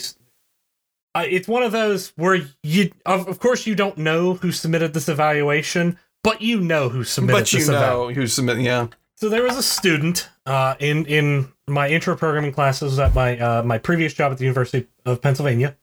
uh, 1.14 1.24
it's 1.28 1.46
one 1.46 1.62
of 1.62 1.70
those 1.70 2.12
where 2.16 2.40
you 2.64 2.90
of, 3.06 3.28
of 3.28 3.38
course 3.38 3.66
you 3.66 3.76
don't 3.76 3.96
know 3.96 4.34
who 4.34 4.50
submitted 4.50 4.94
this 4.94 5.08
evaluation, 5.08 5.96
but 6.24 6.42
you 6.42 6.60
know 6.60 6.88
who 6.88 7.04
submitted 7.04 7.38
but 7.38 7.52
you 7.52 7.64
know 7.66 8.10
who's 8.12 8.34
submitting 8.34 8.64
yeah. 8.64 8.88
So 9.16 9.28
there 9.28 9.44
was 9.44 9.56
a 9.56 9.62
student 9.62 10.28
uh, 10.44 10.74
in 10.80 11.06
in 11.06 11.52
my 11.68 11.88
intro 11.88 12.16
programming 12.16 12.52
classes 12.52 12.98
at 12.98 13.14
my 13.14 13.38
uh, 13.38 13.62
my 13.62 13.78
previous 13.78 14.12
job 14.12 14.32
at 14.32 14.38
the 14.38 14.44
University 14.44 14.88
of 15.06 15.22
Pennsylvania, 15.22 15.76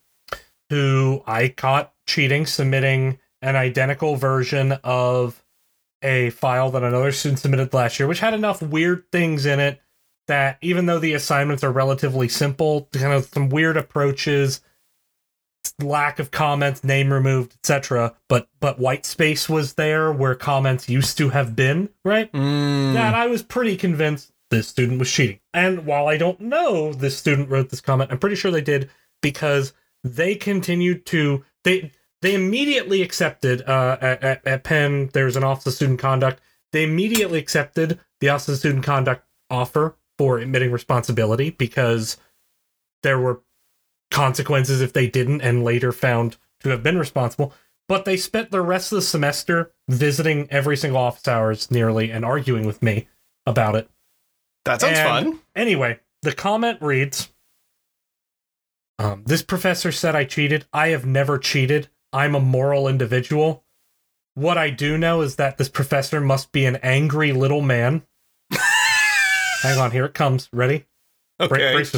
who 0.70 1.24
I 1.26 1.48
caught 1.48 1.94
cheating, 2.06 2.46
submitting 2.46 3.20
an 3.42 3.56
identical 3.56 4.18
version 4.18 4.74
of 4.84 5.42
a 6.04 6.32
file 6.32 6.72
that 6.72 6.84
another 6.84 7.14
student 7.14 7.40
submitted 7.40 7.74
last 7.74 8.00
year, 8.00 8.08
which 8.08 8.20
had 8.20 8.34
enough 8.34 8.62
weird 8.62 9.06
things 9.14 9.46
in 9.46 9.62
it 9.62 9.82
that 10.28 10.58
even 10.62 10.86
though 10.86 11.00
the 11.00 11.14
assignments 11.14 11.64
are 11.64 11.72
relatively 11.72 12.28
simple, 12.28 12.88
kind 12.94 13.14
of 13.14 13.26
some 13.26 13.50
weird 13.50 13.78
approaches, 13.78 14.62
lack 15.80 16.20
of 16.20 16.32
comments, 16.32 16.84
name 16.84 17.12
removed, 17.12 17.54
etc. 17.56 18.16
But 18.28 18.48
but 18.60 18.80
white 18.80 19.06
space 19.06 19.50
was 19.50 19.74
there 19.74 20.12
where 20.12 20.36
comments 20.36 20.90
used 20.90 21.18
to 21.18 21.30
have 21.30 21.56
been, 21.56 21.90
right? 22.04 22.32
Mm. 22.32 22.94
that 22.94 23.14
I 23.14 23.28
was 23.28 23.44
pretty 23.44 23.78
convinced 23.78 24.32
this 24.50 24.68
student 24.68 25.00
was 25.00 25.12
cheating. 25.12 25.40
And 25.54 25.86
while 25.86 26.08
I 26.08 26.18
don't 26.18 26.40
know 26.40 26.94
this 26.94 27.18
student 27.18 27.50
wrote 27.50 27.70
this 27.70 27.82
comment, 27.82 28.12
I'm 28.12 28.20
pretty 28.20 28.36
sure 28.36 28.52
they 28.52 28.62
did 28.62 28.90
because 29.22 29.74
they 30.04 30.36
continued 30.36 31.06
to 31.08 31.44
they 31.64 31.92
they 32.22 32.36
immediately 32.36 33.02
accepted 33.02 33.64
uh, 33.68 33.98
at, 34.00 34.24
at, 34.24 34.48
at 34.48 34.64
Penn. 34.64 35.10
There's 35.14 35.36
an 35.36 35.44
Office 35.44 35.68
of 35.68 35.74
Student 35.74 36.00
Conduct. 36.00 36.40
They 36.72 36.84
immediately 36.84 37.40
accepted 37.40 38.00
the 38.20 38.30
Office 38.30 38.50
of 38.50 38.58
Student 38.58 38.86
Conduct 38.86 39.26
offer 39.50 39.98
for 40.22 40.38
admitting 40.38 40.72
responsibility 40.72 41.50
because 41.50 42.16
there 43.02 43.18
were 43.18 43.42
consequences 44.12 44.80
if 44.80 44.94
they 44.94 45.08
didn't, 45.08 45.42
and 45.42 45.64
later 45.64 45.92
found 45.92 46.38
to 46.60 46.70
have 46.70 46.84
been 46.84 47.00
responsible. 47.00 47.56
But 47.88 48.06
they 48.06 48.18
spent 48.18 48.52
the 48.52 48.62
rest 48.62 48.92
of 48.92 48.98
the 48.98 49.02
semester 49.02 49.72
visiting 49.90 50.48
every 50.52 50.78
single 50.78 51.02
office 51.02 51.28
hours 51.28 51.72
nearly 51.72 52.12
and 52.12 52.24
arguing 52.24 52.68
with 52.68 52.84
me 52.84 53.08
about 53.48 53.74
it. 53.74 53.90
that 54.66 54.82
sounds 54.82 55.00
And 55.00 55.08
fun 55.08 55.40
Anyway, 55.56 56.00
the 56.22 56.34
comment 56.34 56.78
reads 56.82 57.34
um, 59.00 59.24
This 59.26 59.42
professor 59.42 59.92
said 59.92 60.16
I 60.16 60.26
cheated. 60.26 60.68
I 60.72 60.90
have 60.90 61.04
never 61.04 61.40
cheated. 61.40 61.90
I'm 62.14 62.36
a 62.36 62.40
moral 62.40 62.88
individual. 62.88 63.64
What 64.36 64.60
I 64.60 64.70
do 64.70 65.00
know 65.00 65.22
is 65.22 65.38
that 65.38 65.58
this 65.58 65.68
professor 65.68 66.22
must 66.22 66.52
be 66.52 66.66
an 66.66 66.76
angry 66.84 67.32
little 67.32 67.64
man. 67.64 68.04
Hang 69.62 69.78
on, 69.80 69.92
here 69.92 70.06
it 70.06 70.14
comes. 70.14 70.50
Ready? 70.52 70.86
Okay 71.40 71.74
brace. 71.74 71.96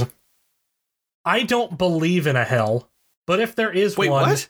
I 1.25 1.43
don't 1.43 1.77
believe 1.77 2.27
in 2.27 2.36
a 2.36 2.43
hell, 2.43 2.89
but 3.27 3.39
if 3.39 3.55
there 3.55 3.72
is 3.72 3.98
wait 3.98 4.10
one, 4.10 4.29
what 4.29 4.50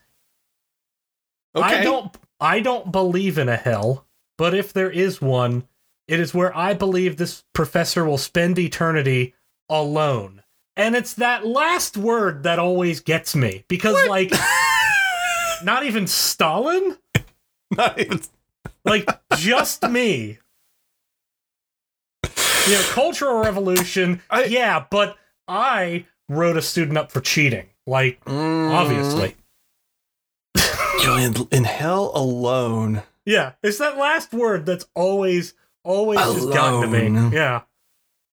okay 1.56 1.80
I 1.80 1.84
don't 1.84 2.16
I 2.40 2.60
don't 2.60 2.92
believe 2.92 3.38
in 3.38 3.50
a 3.50 3.56
hell, 3.56 4.06
but 4.38 4.54
if 4.54 4.74
there 4.74 4.92
is 4.92 5.22
one, 5.22 5.68
it 6.08 6.20
is 6.20 6.34
where 6.34 6.56
I 6.56 6.74
believe 6.74 7.18
this 7.18 7.44
professor 7.54 8.06
will 8.06 8.18
spend 8.18 8.58
eternity 8.60 9.34
alone. 9.70 10.44
And 10.76 10.96
it's 10.96 11.14
that 11.16 11.46
last 11.46 11.98
word 11.98 12.44
that 12.44 12.58
always 12.60 13.00
gets 13.00 13.36
me 13.36 13.64
because 13.68 13.96
like 14.08 14.32
not 15.64 15.84
even 15.86 16.08
Stalin, 16.08 16.98
Not 17.72 18.00
even- 18.00 18.22
like 18.86 19.08
just 19.38 19.84
me. 19.90 20.40
You 22.68 22.74
know, 22.76 22.82
cultural 22.92 23.44
revolution, 23.44 24.22
I- 24.30 24.46
yeah, 24.46 24.86
but 24.90 25.18
I 25.48 26.06
wrote 26.30 26.56
a 26.58 26.62
student 26.62 26.98
up 26.98 27.12
for 27.12 27.20
cheating. 27.22 27.68
Like 27.86 28.24
Mm. 28.26 28.72
obviously. 28.72 29.36
You're 31.04 31.20
in, 31.20 31.36
in 31.52 31.64
hell 31.66 32.12
alone 32.16 33.04
Yeah, 33.26 33.54
it's 33.62 33.78
that 33.80 33.98
last 33.98 34.32
word 34.32 34.66
that's 34.66 34.86
always, 34.96 35.54
always 35.84 36.18
just 36.20 36.54
gotten 36.54 36.90
to 36.90 37.10
me. 37.10 37.36
Yeah, 37.36 37.64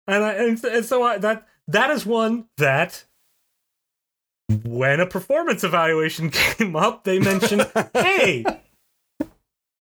and 0.08 0.24
I, 0.24 0.34
and, 0.34 0.62
and 0.66 0.86
so 0.86 1.02
I, 1.04 1.18
that 1.20 1.48
that 1.70 1.90
is 1.92 2.06
one 2.06 2.48
that 2.58 3.06
when 4.66 5.00
a 5.00 5.06
performance 5.06 5.64
evaluation 5.64 6.30
came 6.32 6.76
up, 6.76 7.06
they 7.06 7.20
mentioned, 7.20 7.70
"Hey, 7.94 8.44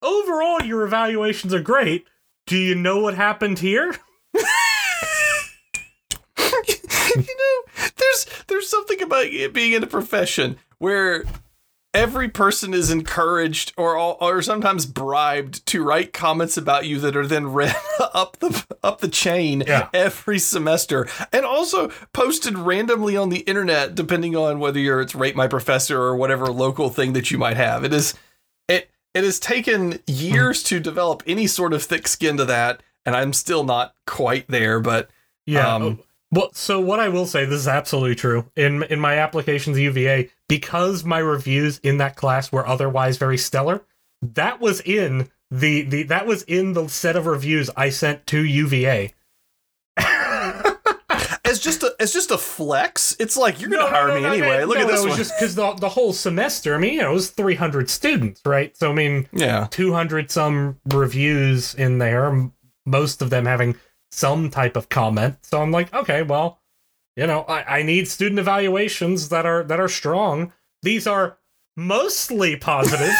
overall 0.01 0.61
your 0.61 0.83
evaluations 0.85 1.53
are 1.53 1.61
great. 1.61 2.07
Do 2.45 2.57
you 2.57 2.75
know 2.75 2.99
what 2.99 3.15
happened 3.15 3.59
here?" 3.59 3.95
you 7.15 7.21
know, 7.37 7.89
there's 7.97 8.25
there's 8.47 8.67
something 8.69 9.01
about 9.01 9.25
it 9.25 9.53
being 9.53 9.73
in 9.73 9.83
a 9.83 9.87
profession 9.87 10.57
where 10.77 11.23
every 11.93 12.29
person 12.29 12.71
is 12.73 12.91
encouraged 12.91 13.73
or 13.75 13.95
or 13.97 14.41
sometimes 14.43 14.85
bribed 14.85 15.65
to 15.65 15.83
write 15.83 16.13
comments 16.13 16.55
about 16.55 16.85
you 16.85 16.99
that 16.99 17.15
are 17.17 17.25
then 17.25 17.51
read 17.51 17.75
up 18.13 18.37
the 18.39 18.63
up 18.83 19.01
the 19.01 19.07
chain 19.07 19.63
Yeah. 19.65 19.89
every 19.93 20.37
semester 20.37 21.07
and 21.33 21.45
also 21.45 21.89
posted 22.13 22.57
randomly 22.59 23.17
on 23.17 23.29
the 23.29 23.39
internet 23.39 23.95
depending 23.95 24.35
on 24.35 24.59
whether 24.59 24.79
you're 24.79 25.01
it's 25.01 25.15
rate 25.15 25.35
my 25.35 25.47
professor 25.47 25.99
or 25.99 26.15
whatever 26.15 26.45
local 26.51 26.89
thing 26.89 27.13
that 27.13 27.31
you 27.31 27.39
might 27.39 27.57
have 27.57 27.83
it 27.83 27.91
is 27.91 28.13
it 28.67 28.91
it 29.15 29.23
has 29.23 29.39
taken 29.39 29.97
years 30.05 30.61
to 30.63 30.79
develop 30.79 31.23
any 31.25 31.47
sort 31.47 31.73
of 31.73 31.81
thick 31.81 32.07
skin 32.07 32.37
to 32.37 32.45
that 32.45 32.83
and 33.03 33.15
I'm 33.15 33.33
still 33.33 33.63
not 33.63 33.95
quite 34.05 34.45
there 34.47 34.79
but 34.79 35.09
Yeah. 35.47 35.73
Um, 35.75 35.99
well, 36.31 36.49
so 36.53 36.79
what 36.79 36.99
I 36.99 37.09
will 37.09 37.25
say, 37.25 37.45
this 37.45 37.59
is 37.59 37.67
absolutely 37.67 38.15
true. 38.15 38.45
In 38.55 38.83
in 38.83 38.99
my 38.99 39.17
applications 39.17 39.77
to 39.77 39.81
UVA, 39.81 40.29
because 40.47 41.03
my 41.03 41.19
reviews 41.19 41.79
in 41.79 41.97
that 41.97 42.15
class 42.15 42.51
were 42.51 42.67
otherwise 42.67 43.17
very 43.17 43.37
stellar, 43.37 43.83
that 44.21 44.59
was 44.59 44.81
in 44.81 45.29
the 45.49 45.81
the 45.81 46.03
that 46.03 46.27
was 46.27 46.43
in 46.43 46.73
the 46.73 46.87
set 46.87 47.15
of 47.15 47.25
reviews 47.25 47.69
I 47.75 47.89
sent 47.89 48.27
to 48.27 48.43
UVA. 48.43 49.13
as 51.45 51.59
just 51.59 51.81
a 51.83 51.95
as 51.99 52.13
just 52.13 52.29
a 52.31 52.37
flex 52.37 53.15
it's 53.19 53.35
like 53.35 53.59
you're 53.59 53.69
gonna 53.69 53.83
No, 53.83 53.89
hire 53.89 54.07
no, 54.09 54.15
me 54.15 54.21
no, 54.21 54.31
anyway 54.31 54.59
no, 54.59 54.65
look 54.65 54.77
at 54.77 54.87
this 54.87 55.01
it 55.01 55.03
was 55.03 55.09
one 55.09 55.17
just 55.17 55.33
because 55.37 55.55
the 55.55 55.73
the 55.73 55.89
whole 55.89 56.13
semester. 56.13 56.75
I 56.75 56.77
mean, 56.77 56.93
you 56.93 57.01
know, 57.01 57.11
it 57.11 57.15
was 57.15 57.31
three 57.31 57.55
hundred 57.55 57.89
students, 57.89 58.41
right? 58.45 58.75
So 58.77 58.91
I 58.91 58.93
mean, 58.93 59.27
yeah 59.33 59.67
200 59.71 60.29
some 60.29 60.79
reviews 60.85 61.73
in 61.73 61.97
there, 61.97 62.51
most 62.85 63.21
of 63.21 63.29
them 63.31 63.45
having 63.45 63.75
some 64.11 64.49
type 64.49 64.75
of 64.75 64.89
comment. 64.89 65.37
So 65.41 65.61
I'm 65.61 65.71
like, 65.71 65.93
okay, 65.93 66.23
well, 66.23 66.59
you 67.15 67.27
know, 67.27 67.41
I, 67.41 67.79
I 67.79 67.81
need 67.83 68.07
student 68.07 68.39
evaluations 68.39 69.29
that 69.29 69.45
are 69.45 69.63
that 69.63 69.79
are 69.79 69.89
strong. 69.89 70.53
These 70.81 71.05
are 71.07 71.37
mostly 71.75 72.55
positive. 72.55 73.13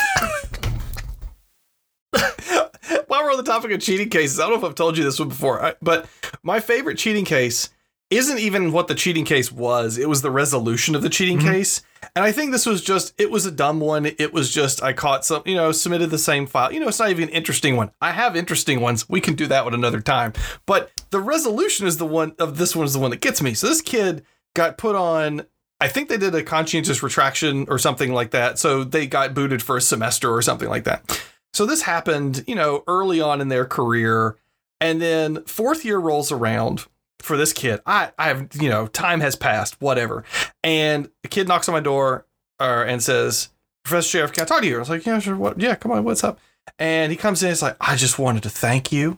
While 3.08 3.24
we're 3.24 3.32
on 3.32 3.38
the 3.38 3.44
topic 3.44 3.72
of 3.72 3.82
cheating 3.82 4.10
cases, 4.10 4.40
I 4.40 4.44
don't 4.44 4.52
know 4.52 4.58
if 4.60 4.64
I've 4.64 4.76
told 4.76 4.98
you 4.98 5.04
this 5.04 5.20
one 5.20 5.30
before, 5.30 5.76
but 5.82 6.08
my 6.44 6.60
favorite 6.60 6.98
cheating 6.98 7.26
case 7.26 7.70
isn't 8.10 8.40
even 8.40 8.72
what 8.72 8.88
the 8.88 8.96
cheating 8.96 9.26
case 9.26 9.52
was. 9.52 9.98
It 9.98 10.10
was 10.10 10.22
the 10.22 10.32
resolution 10.32 10.96
of 10.96 11.02
the 11.02 11.10
cheating 11.10 11.38
Mhm. 11.40 11.44
case. 11.52 11.82
And 12.16 12.26
I 12.26 12.32
think 12.32 12.52
this 12.52 12.66
was 12.66 12.82
just, 12.82 13.14
it 13.20 13.30
was 13.30 13.46
a 13.46 13.52
dumb 13.52 13.80
one. 13.80 14.06
It 14.18 14.34
was 14.34 14.52
just, 14.52 14.82
I 14.82 14.94
caught 14.94 15.26
some, 15.26 15.44
you 15.46 15.56
know, 15.56 15.72
submitted 15.72 16.10
the 16.10 16.18
same 16.18 16.48
file. 16.48 16.72
You 16.74 16.80
know, 16.80 16.88
it's 16.88 16.98
not 17.00 17.12
even 17.12 17.26
an 17.26 17.30
interesting 17.36 17.76
one. 17.76 17.92
I 18.02 18.12
have 18.12 18.36
interesting 18.36 18.80
ones. 18.82 19.08
We 19.08 19.22
can 19.22 19.36
do 19.36 19.46
that 19.48 19.64
one 19.64 19.74
another 19.76 20.00
time. 20.02 20.34
But 20.66 20.92
the 21.12 21.20
resolution 21.20 21.86
is 21.86 21.98
the 21.98 22.06
one 22.08 22.34
of 22.40 22.58
this 22.58 22.76
one 22.76 22.86
is 22.86 22.94
the 22.94 23.00
one 23.00 23.12
that 23.12 23.22
gets 23.22 23.42
me. 23.42 23.54
So 23.54 23.68
this 23.68 23.82
kid 23.82 24.24
got 24.56 24.78
put 24.78 24.96
on 24.96 25.44
I 25.82 25.88
think 25.88 26.10
they 26.10 26.18
did 26.18 26.36
a 26.36 26.44
conscientious 26.44 27.02
retraction 27.02 27.66
or 27.70 27.78
something 27.80 28.12
like 28.12 28.32
that. 28.32 28.60
So 28.60 28.84
they 28.84 29.08
got 29.08 29.34
booted 29.34 29.64
for 29.64 29.78
a 29.78 29.82
semester 29.82 30.30
or 30.34 30.42
something 30.42 30.68
like 30.68 30.84
that. 30.84 31.22
So 31.54 31.66
this 31.66 31.84
happened, 31.84 32.44
you 32.48 32.56
know, 32.56 32.84
early 32.86 33.22
on 33.22 33.40
in 33.40 33.48
their 33.48 33.64
career. 33.64 34.36
And 34.82 35.02
then 35.02 35.42
fourth 35.46 35.86
year 35.86 35.98
rolls 35.98 36.34
around 36.34 36.86
for 37.20 37.38
this 37.38 37.54
kid. 37.54 37.82
I, 37.86 38.12
I 38.18 38.28
have, 38.28 38.50
you 38.60 38.70
know, 38.70 38.88
time 38.88 39.20
has 39.22 39.36
passed, 39.36 39.80
whatever. 39.82 40.24
And 40.64 41.10
a 41.24 41.28
kid 41.28 41.48
knocks 41.48 41.68
on 41.70 41.74
my 41.74 41.80
door 41.80 42.26
uh, 42.60 42.86
and 42.88 43.04
says, 43.04 43.50
Professor 43.84 44.10
Sherriff, 44.10 44.34
can 44.34 44.44
I 44.44 44.46
talk 44.46 44.62
to 44.62 44.68
you? 44.68 44.78
I 44.78 44.80
was 44.80 44.90
like, 44.90 45.06
yeah, 45.06 45.20
sure. 45.20 45.36
What? 45.36 45.60
Yeah, 45.60 45.76
come 45.76 45.92
on. 45.92 46.04
What's 46.04 46.24
up? 46.24 46.40
And 46.78 47.12
he 47.12 47.18
comes 47.18 47.44
in. 47.44 47.52
It's 47.52 47.62
like, 47.62 47.78
I 47.82 47.96
just 47.96 48.20
wanted 48.20 48.44
to 48.44 48.50
thank 48.50 48.92
you. 48.92 49.18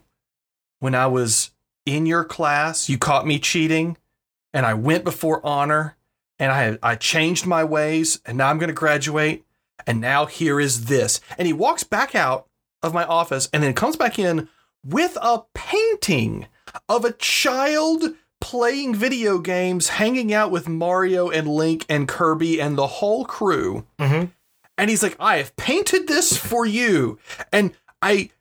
When 0.79 0.95
I 0.95 1.07
was 1.07 1.51
in 1.85 2.05
your 2.05 2.23
class, 2.23 2.89
you 2.89 2.97
caught 2.97 3.27
me 3.27 3.39
cheating 3.39 3.97
and 4.53 4.65
I 4.65 4.73
went 4.73 5.03
before 5.03 5.45
honor 5.45 5.95
and 6.39 6.51
I 6.51 6.77
I 6.81 6.95
changed 6.95 7.45
my 7.45 7.63
ways 7.63 8.19
and 8.25 8.37
now 8.37 8.49
I'm 8.49 8.57
going 8.57 8.69
to 8.69 8.73
graduate 8.73 9.45
and 9.85 10.01
now 10.01 10.25
here 10.25 10.59
is 10.59 10.85
this. 10.85 11.21
And 11.37 11.47
he 11.47 11.53
walks 11.53 11.83
back 11.83 12.15
out 12.15 12.47
of 12.83 12.93
my 12.93 13.03
office 13.03 13.49
and 13.53 13.61
then 13.61 13.73
comes 13.73 13.95
back 13.95 14.17
in 14.17 14.49
with 14.83 15.17
a 15.21 15.43
painting 15.53 16.47
of 16.89 17.05
a 17.05 17.11
child 17.13 18.03
playing 18.39 18.95
video 18.95 19.37
games, 19.37 19.89
hanging 19.89 20.33
out 20.33 20.49
with 20.51 20.67
Mario 20.67 21.29
and 21.29 21.47
Link 21.47 21.85
and 21.87 22.07
Kirby 22.07 22.59
and 22.61 22.77
the 22.77 22.87
whole 22.87 23.23
crew. 23.25 23.85
hmm 23.99 24.25
And 24.77 24.89
he's 24.89 25.03
like, 25.03 25.15
I 25.19 25.37
have 25.37 25.55
painted 25.55 26.07
this 26.07 26.35
for 26.37 26.65
you. 26.65 27.19
And 27.53 27.73
I, 28.01 28.31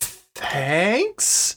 thanks. 0.00 1.56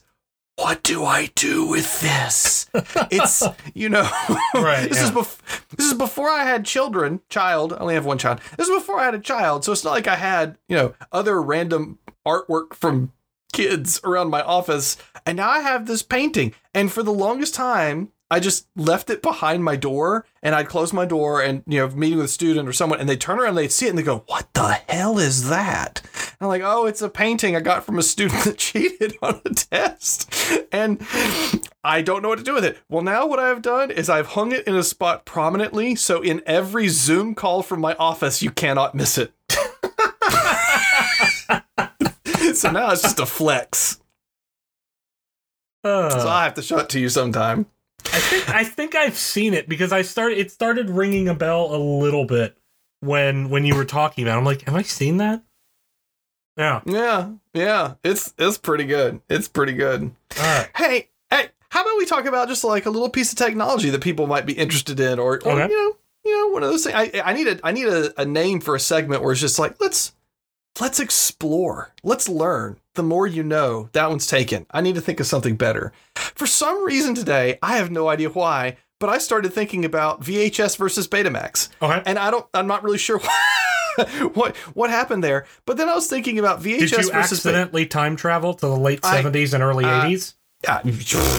What 0.55 0.83
do 0.83 1.03
I 1.03 1.27
do 1.35 1.67
with 1.67 1.99
this? 2.01 2.67
It's, 3.11 3.43
you 3.73 3.89
know, 3.89 4.07
Right, 4.55 4.87
this 4.89 4.97
yeah. 4.97 5.05
is 5.05 5.11
bef- 5.11 5.67
this 5.75 5.85
is 5.87 5.93
before 5.93 6.29
I 6.29 6.43
had 6.43 6.65
children, 6.65 7.21
child. 7.29 7.73
I 7.73 7.77
only 7.77 7.93
have 7.95 8.05
one 8.05 8.17
child. 8.17 8.39
This 8.57 8.67
is 8.67 8.75
before 8.75 8.99
I 8.99 9.05
had 9.05 9.13
a 9.15 9.19
child. 9.19 9.63
So 9.63 9.71
it's 9.71 9.83
not 9.83 9.91
like 9.91 10.07
I 10.07 10.15
had, 10.15 10.57
you 10.67 10.75
know, 10.75 10.93
other 11.11 11.41
random 11.41 11.99
artwork 12.25 12.73
from 12.73 13.11
kids 13.53 14.01
around 14.03 14.29
my 14.29 14.41
office. 14.41 14.97
And 15.25 15.37
now 15.37 15.49
I 15.49 15.61
have 15.61 15.85
this 15.85 16.03
painting. 16.03 16.53
And 16.73 16.91
for 16.91 17.03
the 17.03 17.13
longest 17.13 17.55
time, 17.55 18.11
I 18.33 18.39
just 18.39 18.67
left 18.75 19.11
it 19.11 19.21
behind 19.21 19.63
my 19.63 19.75
door 19.75 20.25
and 20.41 20.55
I'd 20.55 20.67
close 20.67 20.91
my 20.91 21.05
door 21.05 21.39
and, 21.39 21.61
you 21.67 21.77
know, 21.77 21.89
meeting 21.89 22.17
with 22.17 22.25
a 22.25 22.29
student 22.29 22.67
or 22.67 22.73
someone 22.73 22.99
and 22.99 23.07
they 23.07 23.15
turn 23.15 23.37
around 23.37 23.49
and 23.49 23.59
they'd 23.59 23.71
see 23.71 23.85
it 23.85 23.89
and 23.89 23.97
they 23.97 24.03
go, 24.03 24.23
What 24.25 24.51
the 24.53 24.71
hell 24.89 25.19
is 25.19 25.49
that? 25.49 26.01
And 26.15 26.37
I'm 26.41 26.47
like, 26.47 26.63
Oh, 26.65 26.87
it's 26.87 27.03
a 27.03 27.09
painting 27.09 27.55
I 27.55 27.59
got 27.59 27.85
from 27.85 27.99
a 27.99 28.03
student 28.03 28.43
that 28.45 28.57
cheated 28.57 29.15
on 29.21 29.39
a 29.45 29.49
test. 29.51 30.33
And 30.71 31.05
I 31.83 32.01
don't 32.01 32.23
know 32.23 32.29
what 32.29 32.39
to 32.39 32.43
do 32.43 32.55
with 32.55 32.65
it. 32.65 32.79
Well, 32.89 33.03
now 33.03 33.27
what 33.27 33.37
I've 33.37 33.61
done 33.61 33.91
is 33.91 34.09
I've 34.09 34.27
hung 34.27 34.51
it 34.51 34.65
in 34.65 34.75
a 34.75 34.83
spot 34.83 35.25
prominently. 35.25 35.93
So 35.93 36.21
in 36.21 36.41
every 36.47 36.87
Zoom 36.87 37.35
call 37.35 37.61
from 37.61 37.81
my 37.81 37.93
office, 37.95 38.41
you 38.41 38.49
cannot 38.49 38.95
miss 38.95 39.19
it. 39.19 39.31
so 42.61 42.71
now 42.71 42.91
it's 42.91 43.01
just 43.01 43.19
a 43.19 43.25
flex. 43.25 43.99
Uh, 45.83 46.09
So 46.09 46.27
I'll 46.27 46.43
have 46.43 46.53
to 46.55 46.61
show 46.61 46.77
it 46.79 46.89
to 46.89 46.99
you 46.99 47.09
sometime. 47.09 47.65
I 48.05 48.19
think 48.19 48.49
I 48.49 48.63
think 48.63 48.95
I've 48.95 49.17
seen 49.17 49.53
it 49.53 49.67
because 49.69 49.91
I 49.91 50.01
started. 50.01 50.37
It 50.37 50.51
started 50.51 50.89
ringing 50.89 51.27
a 51.29 51.33
bell 51.33 51.73
a 51.73 51.77
little 51.77 52.25
bit 52.25 52.57
when 52.99 53.49
when 53.49 53.65
you 53.65 53.75
were 53.75 53.85
talking 53.85 54.23
about. 54.23 54.35
it. 54.35 54.39
I'm 54.39 54.45
like, 54.45 54.61
have 54.63 54.75
I 54.75 54.81
seen 54.81 55.17
that? 55.17 55.41
Yeah. 56.57 56.81
Yeah, 56.85 57.31
yeah, 57.53 57.95
it's 58.03 58.33
it's 58.37 58.57
pretty 58.57 58.83
good. 58.85 59.21
It's 59.29 59.47
pretty 59.47 59.73
good. 59.73 60.01
All 60.37 60.43
right. 60.43 60.69
Hey, 60.75 61.09
hey, 61.31 61.47
how 61.69 61.81
about 61.81 61.97
we 61.97 62.05
talk 62.05 62.25
about 62.25 62.47
just 62.47 62.63
like 62.63 62.85
a 62.85 62.89
little 62.91 63.09
piece 63.09 63.31
of 63.31 63.37
technology 63.37 63.89
that 63.89 64.01
people 64.01 64.27
might 64.27 64.45
be 64.45 64.53
interested 64.53 64.99
in, 64.99 65.17
or, 65.17 65.35
or 65.45 65.53
Okay. 65.61 65.67
you 65.73 65.77
know, 65.77 65.95
you 66.25 66.37
know, 66.39 66.47
one 66.53 66.61
of 66.63 66.69
those 66.69 66.83
things. 66.83 66.95
I 66.95 67.21
I 67.25 67.33
need 67.33 67.47
a 67.47 67.59
I 67.63 67.71
need 67.71 67.87
a, 67.87 68.21
a 68.21 68.25
name 68.25 68.59
for 68.59 68.75
a 68.75 68.79
segment 68.79 69.23
where 69.23 69.31
it's 69.31 69.41
just 69.41 69.57
like 69.59 69.81
let's 69.81 70.13
let's 70.79 70.99
explore, 70.99 71.93
let's 72.03 72.27
learn. 72.29 72.77
The 72.95 73.03
more 73.03 73.25
you 73.25 73.43
know, 73.43 73.89
that 73.93 74.09
one's 74.09 74.27
taken. 74.27 74.65
I 74.71 74.81
need 74.81 74.95
to 74.95 75.01
think 75.01 75.19
of 75.19 75.25
something 75.25 75.55
better. 75.55 75.91
For 76.15 76.45
some 76.45 76.83
reason 76.85 77.15
today, 77.15 77.57
I 77.63 77.77
have 77.77 77.89
no 77.89 78.07
idea 78.07 78.29
why, 78.29 78.77
but 78.99 79.09
I 79.09 79.17
started 79.17 79.51
thinking 79.53 79.83
about 79.83 80.21
VHS 80.21 80.77
versus 80.77 81.07
Betamax 81.07 81.69
Okay. 81.81 82.03
and 82.05 82.19
I 82.19 82.29
don't. 82.31 82.45
I'm 82.53 82.67
not 82.67 82.83
really 82.83 82.97
sure 82.99 83.19
what 84.33 84.55
what 84.73 84.89
happened 84.89 85.23
there. 85.23 85.45
But 85.65 85.77
then 85.77 85.89
I 85.89 85.95
was 85.95 86.07
thinking 86.07 86.37
about 86.39 86.59
VHS 86.61 86.79
Did 86.79 86.91
you 86.91 86.97
versus. 86.97 87.11
accidentally 87.11 87.85
time 87.87 88.15
travel 88.15 88.53
to 88.53 88.67
the 88.67 88.77
late 88.77 88.99
I- 89.03 89.21
70s 89.23 89.53
and 89.53 89.63
early 89.63 89.85
uh, 89.85 90.05
80s? 90.05 90.35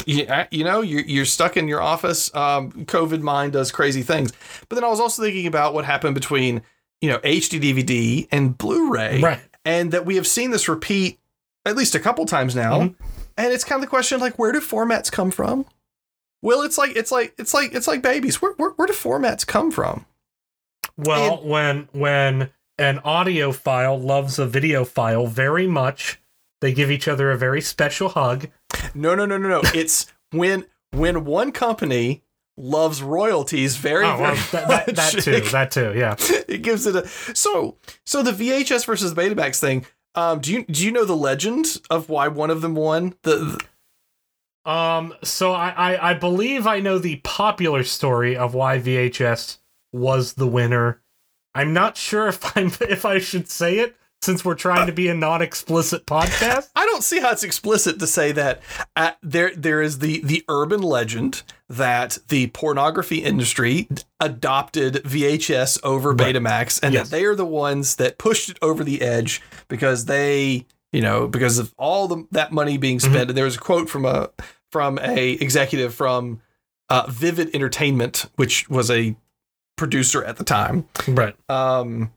Yeah, 0.07 0.47
you 0.51 0.65
know, 0.65 0.83
you're, 0.83 1.01
you're 1.01 1.25
stuck 1.25 1.57
in 1.57 1.67
your 1.67 1.81
office. 1.81 2.35
Um, 2.35 2.71
COVID 2.85 3.23
mind 3.23 3.55
does 3.55 3.73
crazy 3.73 4.03
things. 4.03 4.33
But 4.69 4.75
then 4.75 4.85
I 4.85 4.89
was 4.89 5.01
also 5.01 5.23
thinking 5.23 5.47
about 5.47 5.73
what 5.73 5.87
happened 5.87 6.15
between, 6.15 6.61
you 7.01 7.09
know, 7.11 7.19
HD 7.19 7.59
DVD 7.61 8.29
and 8.31 8.57
Blu-ray, 8.57 9.21
Right. 9.21 9.41
and 9.65 9.93
that 9.93 10.07
we 10.07 10.17
have 10.17 10.27
seen 10.27 10.51
this 10.51 10.69
repeat 10.69 11.19
at 11.67 11.77
least 11.77 11.95
a 11.95 12.01
couple 12.01 12.27
times 12.27 12.55
now. 12.55 12.81
Mhm. 12.81 12.95
And 13.37 13.53
it's 13.53 13.65
kind 13.65 13.79
of 13.79 13.81
the 13.83 13.91
question, 13.91 14.21
like, 14.21 14.39
where 14.39 14.53
do 14.53 14.61
formats 14.61 15.11
come 15.11 15.31
from? 15.31 15.67
Well, 16.43 16.63
it's 16.63 16.77
like 16.79 16.95
it's 16.97 17.11
like 17.11 17.35
it's 17.39 17.55
like 17.55 17.75
it's 17.75 17.89
like 17.89 18.03
babies. 18.03 18.43
Where 18.43 18.53
where, 18.53 18.71
where 18.71 18.87
do 18.87 18.93
formats 18.93 19.47
come 19.47 19.71
from? 19.71 20.05
Well, 20.97 21.43
when 21.43 21.89
when 21.93 22.51
an 22.79 22.99
audio 23.01 23.51
file 23.53 23.99
loves 23.99 24.39
a 24.39 24.47
video 24.47 24.85
file 24.85 25.27
very 25.27 25.67
much, 25.67 26.21
they 26.61 26.73
give 26.73 26.91
each 26.91 27.09
other 27.09 27.31
a 27.31 27.39
very 27.39 27.61
special 27.63 28.11
hug. 28.11 28.49
No, 28.95 29.15
no, 29.15 29.25
no, 29.25 29.39
no, 29.39 29.49
no. 29.49 29.63
it's 29.75 30.13
when 30.33 30.67
when 30.93 31.25
one 31.25 31.51
company 31.51 32.23
loves 32.57 33.03
royalties 33.03 33.77
very, 33.77 34.05
Oh, 34.05 34.19
well, 34.21 34.35
very 34.35 34.65
that, 34.67 34.69
that, 34.69 34.87
much. 34.87 34.97
that 35.15 35.23
too. 35.23 35.41
That 35.41 35.71
too. 35.71 35.93
Yeah. 35.97 36.15
it 36.49 36.63
gives 36.63 36.87
it 36.87 36.97
a 36.97 37.07
so 37.09 37.77
so 38.07 38.23
the 38.23 38.33
VHS 38.33 38.87
versus 38.87 39.15
Betamax 39.15 39.59
thing. 39.61 39.87
Um, 40.15 40.41
do 40.41 40.53
you 40.53 40.65
do 40.67 40.85
you 40.85 40.93
know 40.93 41.05
the 41.05 41.17
legend 41.17 41.67
of 41.91 42.09
why 42.09 42.29
one 42.29 42.51
of 42.51 42.61
them 42.61 42.75
won? 42.75 43.15
The, 43.23 43.59
the 44.65 44.71
Um. 44.71 45.15
So 45.23 45.53
I, 45.53 45.71
I 45.71 46.11
I 46.11 46.15
believe 46.15 46.67
I 46.67 46.81
know 46.81 46.99
the 46.99 47.17
popular 47.17 47.83
story 47.83 48.37
of 48.37 48.55
why 48.55 48.79
VHS 48.79 49.59
was 49.93 50.35
the 50.35 50.47
winner. 50.47 51.01
I'm 51.55 51.73
not 51.73 51.97
sure 51.97 52.29
if 52.29 52.57
I'm 52.57 52.67
if 52.89 53.05
I 53.05 53.19
should 53.19 53.49
say 53.49 53.79
it 53.79 53.97
since 54.25 54.45
we're 54.45 54.55
trying 54.55 54.87
to 54.87 54.93
be 54.93 55.09
a 55.09 55.15
non-explicit 55.15 56.07
podcast? 56.07 56.71
I 56.75 56.87
don't 56.87 57.03
see 57.05 57.21
how 57.21 57.31
it's 57.31 57.45
explicit 57.45 57.99
to 58.01 58.07
say 58.07 58.33
that 58.33 58.63
uh, 58.97 59.13
there 59.23 59.53
there 59.55 59.83
is 59.83 59.99
the 60.01 60.21
the 60.23 60.43
urban 60.49 60.83
legend 60.83 61.43
that 61.69 62.19
the 62.29 62.49
pornography 62.49 63.19
industry 63.19 63.89
adopted 64.21 64.95
VHS 65.05 65.79
over 65.83 66.13
Right. 66.13 66.35
Betamax 66.35 66.81
and 66.83 66.95
Yes. 66.95 67.09
that 67.11 67.17
they 67.17 67.25
are 67.25 67.35
the 67.35 67.45
ones 67.47 67.97
that 67.97 68.19
pushed 68.19 68.49
it 68.49 68.59
over 68.63 68.83
the 68.85 69.03
edge 69.03 69.41
because 69.69 70.05
they, 70.07 70.67
you 70.93 71.01
know, 71.01 71.27
because 71.29 71.59
of 71.59 71.75
all 71.79 72.09
the 72.09 72.27
that 72.33 72.53
money 72.53 72.77
being 72.79 72.99
Mm-hmm. 72.99 73.13
spent. 73.13 73.35
There 73.35 73.45
was 73.45 73.57
a 73.57 73.61
quote 73.61 73.89
from 73.89 74.05
a 74.05 74.31
from 74.73 74.99
a 75.01 75.33
executive 75.33 75.95
from 75.95 76.41
uh, 76.91 77.07
Vivid 77.09 77.55
Entertainment, 77.55 78.27
which 78.37 78.69
was 78.69 78.91
a 78.91 79.17
producer 79.77 80.23
at 80.25 80.37
the 80.37 80.45
time. 80.45 80.87
Right. 81.09 81.35
Um, 81.49 82.13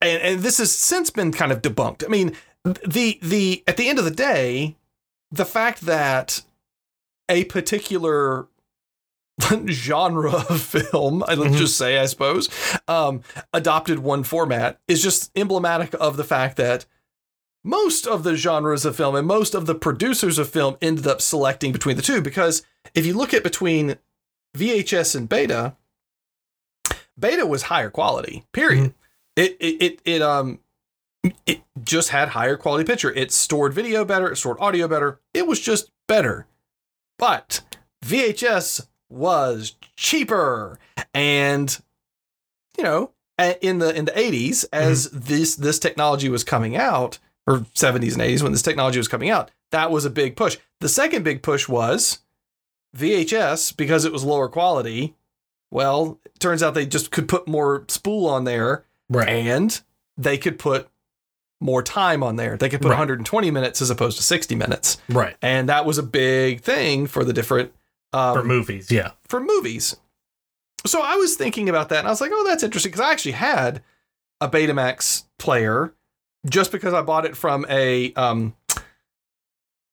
and 0.00 0.22
and 0.22 0.40
this 0.42 0.58
has 0.58 0.74
since 0.74 1.10
been 1.10 1.32
kind 1.32 1.52
of 1.52 1.62
debunked. 1.62 2.04
I 2.04 2.08
mean, 2.08 2.34
the 2.64 3.18
the 3.22 3.62
at 3.66 3.76
the 3.76 3.88
end 3.88 3.98
of 3.98 4.04
the 4.04 4.10
day, 4.10 4.76
the 5.30 5.44
fact 5.44 5.82
that 5.82 6.42
a 7.28 7.44
particular 7.44 8.46
genre 9.68 10.32
of 10.48 10.60
film, 10.60 11.20
let's 11.20 11.40
Mhm. 11.40 11.56
just 11.56 11.76
say, 11.78 11.98
I 11.98 12.06
suppose, 12.06 12.48
um, 12.88 13.22
adopted 13.52 14.00
one 14.00 14.22
format 14.24 14.78
is 14.88 15.02
just 15.02 15.30
emblematic 15.36 15.94
of 16.00 16.16
the 16.16 16.24
fact 16.24 16.56
that 16.58 16.84
most 17.64 18.06
of 18.06 18.22
the 18.22 18.36
genres 18.36 18.84
of 18.84 18.96
film 18.96 19.14
and 19.14 19.26
most 19.26 19.54
of 19.54 19.66
the 19.66 19.74
producers 19.74 20.38
of 20.38 20.48
film 20.50 20.76
ended 20.82 21.06
up 21.06 21.20
selecting 21.20 21.72
between 21.72 21.96
the 21.96 22.02
two 22.02 22.20
because 22.22 22.62
if 22.94 23.04
you 23.06 23.14
look 23.14 23.32
at 23.34 23.42
between 23.42 23.96
VHS 24.56 25.14
and 25.14 25.28
Beta, 25.28 25.76
Beta 27.18 27.46
was 27.46 27.64
higher 27.64 27.90
quality. 27.90 28.44
Period. 28.52 28.94
It, 29.40 29.56
it 29.58 29.82
it 29.82 30.00
it 30.04 30.22
um 30.22 30.58
it 31.46 31.62
just 31.82 32.10
had 32.10 32.28
higher 32.28 32.58
quality 32.58 32.84
picture. 32.84 33.10
It 33.10 33.32
stored 33.32 33.72
video 33.72 34.04
better. 34.04 34.30
It 34.30 34.36
stored 34.36 34.58
audio 34.60 34.86
better. 34.86 35.18
It 35.32 35.46
was 35.46 35.60
just 35.60 35.90
better. 36.06 36.46
But 37.18 37.62
VHS 38.04 38.86
was 39.08 39.76
cheaper, 39.96 40.78
and 41.14 41.80
you 42.76 42.84
know, 42.84 43.12
in 43.62 43.78
the 43.78 43.96
in 43.96 44.04
the 44.04 44.18
eighties, 44.18 44.64
as 44.64 45.10
this 45.10 45.56
this 45.56 45.78
technology 45.78 46.28
was 46.28 46.44
coming 46.44 46.76
out, 46.76 47.18
or 47.46 47.64
seventies 47.72 48.12
and 48.12 48.22
eighties 48.22 48.42
when 48.42 48.52
this 48.52 48.60
technology 48.60 48.98
was 48.98 49.08
coming 49.08 49.30
out, 49.30 49.50
that 49.72 49.90
was 49.90 50.04
a 50.04 50.10
big 50.10 50.36
push. 50.36 50.58
The 50.80 50.88
second 50.90 51.22
big 51.22 51.42
push 51.42 51.66
was 51.66 52.18
VHS 52.94 53.74
because 53.74 54.04
it 54.04 54.12
was 54.12 54.22
lower 54.22 54.50
quality. 54.50 55.14
Well, 55.70 56.18
it 56.26 56.38
turns 56.40 56.62
out 56.62 56.74
they 56.74 56.84
just 56.84 57.10
could 57.10 57.26
put 57.26 57.48
more 57.48 57.86
spool 57.88 58.26
on 58.26 58.44
there 58.44 58.84
Right. 59.10 59.28
and 59.28 59.78
they 60.16 60.38
could 60.38 60.58
put 60.58 60.88
more 61.60 61.82
time 61.82 62.22
on 62.22 62.36
there. 62.36 62.56
They 62.56 62.68
could 62.70 62.80
put 62.80 62.88
Right. 62.88 62.94
120 62.98 63.50
minutes 63.50 63.82
as 63.82 63.90
opposed 63.90 64.16
to 64.16 64.22
60 64.22 64.54
minutes. 64.54 64.96
Right. 65.10 65.36
And 65.42 65.68
that 65.68 65.84
was 65.84 65.98
a 65.98 66.02
big 66.02 66.62
thing 66.62 67.06
for 67.06 67.22
the 67.24 67.32
different 67.34 67.72
um, 68.14 68.34
For 68.38 68.44
movies, 68.44 68.90
yeah. 68.90 69.10
for 69.28 69.40
movies. 69.40 69.96
So 70.86 71.02
I 71.02 71.16
was 71.16 71.36
thinking 71.36 71.68
about 71.68 71.90
that 71.90 71.98
and 71.98 72.06
I 72.08 72.10
was 72.10 72.20
like, 72.22 72.30
oh, 72.32 72.44
that's 72.46 72.62
interesting 72.62 72.90
because 72.92 73.04
I 73.06 73.12
actually 73.12 73.32
had 73.32 73.82
a 74.40 74.48
Betamax 74.48 75.24
player 75.38 75.92
just 76.48 76.72
because 76.72 76.94
I 76.94 77.02
bought 77.02 77.26
it 77.26 77.36
from 77.36 77.66
a 77.68 78.12
um, 78.14 78.54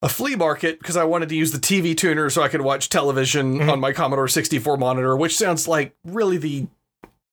a 0.02 0.08
flea 0.10 0.36
market 0.36 0.80
because 0.80 0.96
I 0.96 1.04
wanted 1.04 1.30
to 1.30 1.36
use 1.36 1.52
the 1.52 1.58
TV 1.58 1.96
tuner 1.98 2.30
so 2.30 2.42
I 2.42 2.48
could 2.48 2.62
watch 2.62 2.88
television 2.90 3.60
Mhm. 3.60 3.72
on 3.74 3.80
my 3.80 3.92
Commodore 3.92 4.28
64 4.28 4.78
monitor, 4.78 5.16
which 5.18 5.36
sounds 5.38 5.68
like 5.68 5.96
really 6.06 6.38
the 6.38 6.68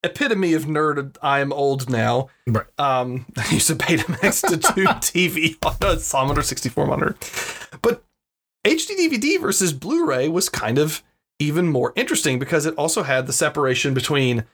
epitome 0.05 0.55
of 0.55 0.65
nerd. 0.65 1.17
I'm 1.23 1.53
old 1.53 1.89
now. 1.91 2.29
Right. 2.47 2.67
Um, 2.79 3.27
I 3.37 3.49
used 3.53 3.71
a 3.71 3.75
Betamax 3.75 4.47
to 4.49 4.57
do 4.57 4.85
TV 4.87 5.57
on 5.67 5.77
a 5.97 6.01
Commodore 6.01 6.43
64 6.43 6.87
monitor. 6.87 7.17
But 7.83 8.05
HD 8.65 8.97
DVD 8.97 9.41
versus 9.41 9.73
Blu-ray 9.73 10.29
was 10.29 10.49
kind 10.49 10.79
of 10.79 11.03
even 11.39 11.69
more 11.69 11.93
interesting 11.97 12.39
because 12.39 12.65
it 12.67 12.75
also 12.77 13.03
had 13.03 13.27
the 13.27 13.33
separation 13.33 13.93
between 13.95 14.45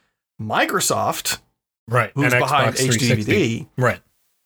Microsoft, 0.41 1.39
Right. 1.87 2.11
who's 2.15 2.33
and 2.33 2.41
behind 2.41 2.75
HD 2.75 3.15
DVD, 3.15 3.67
Right. 3.77 4.01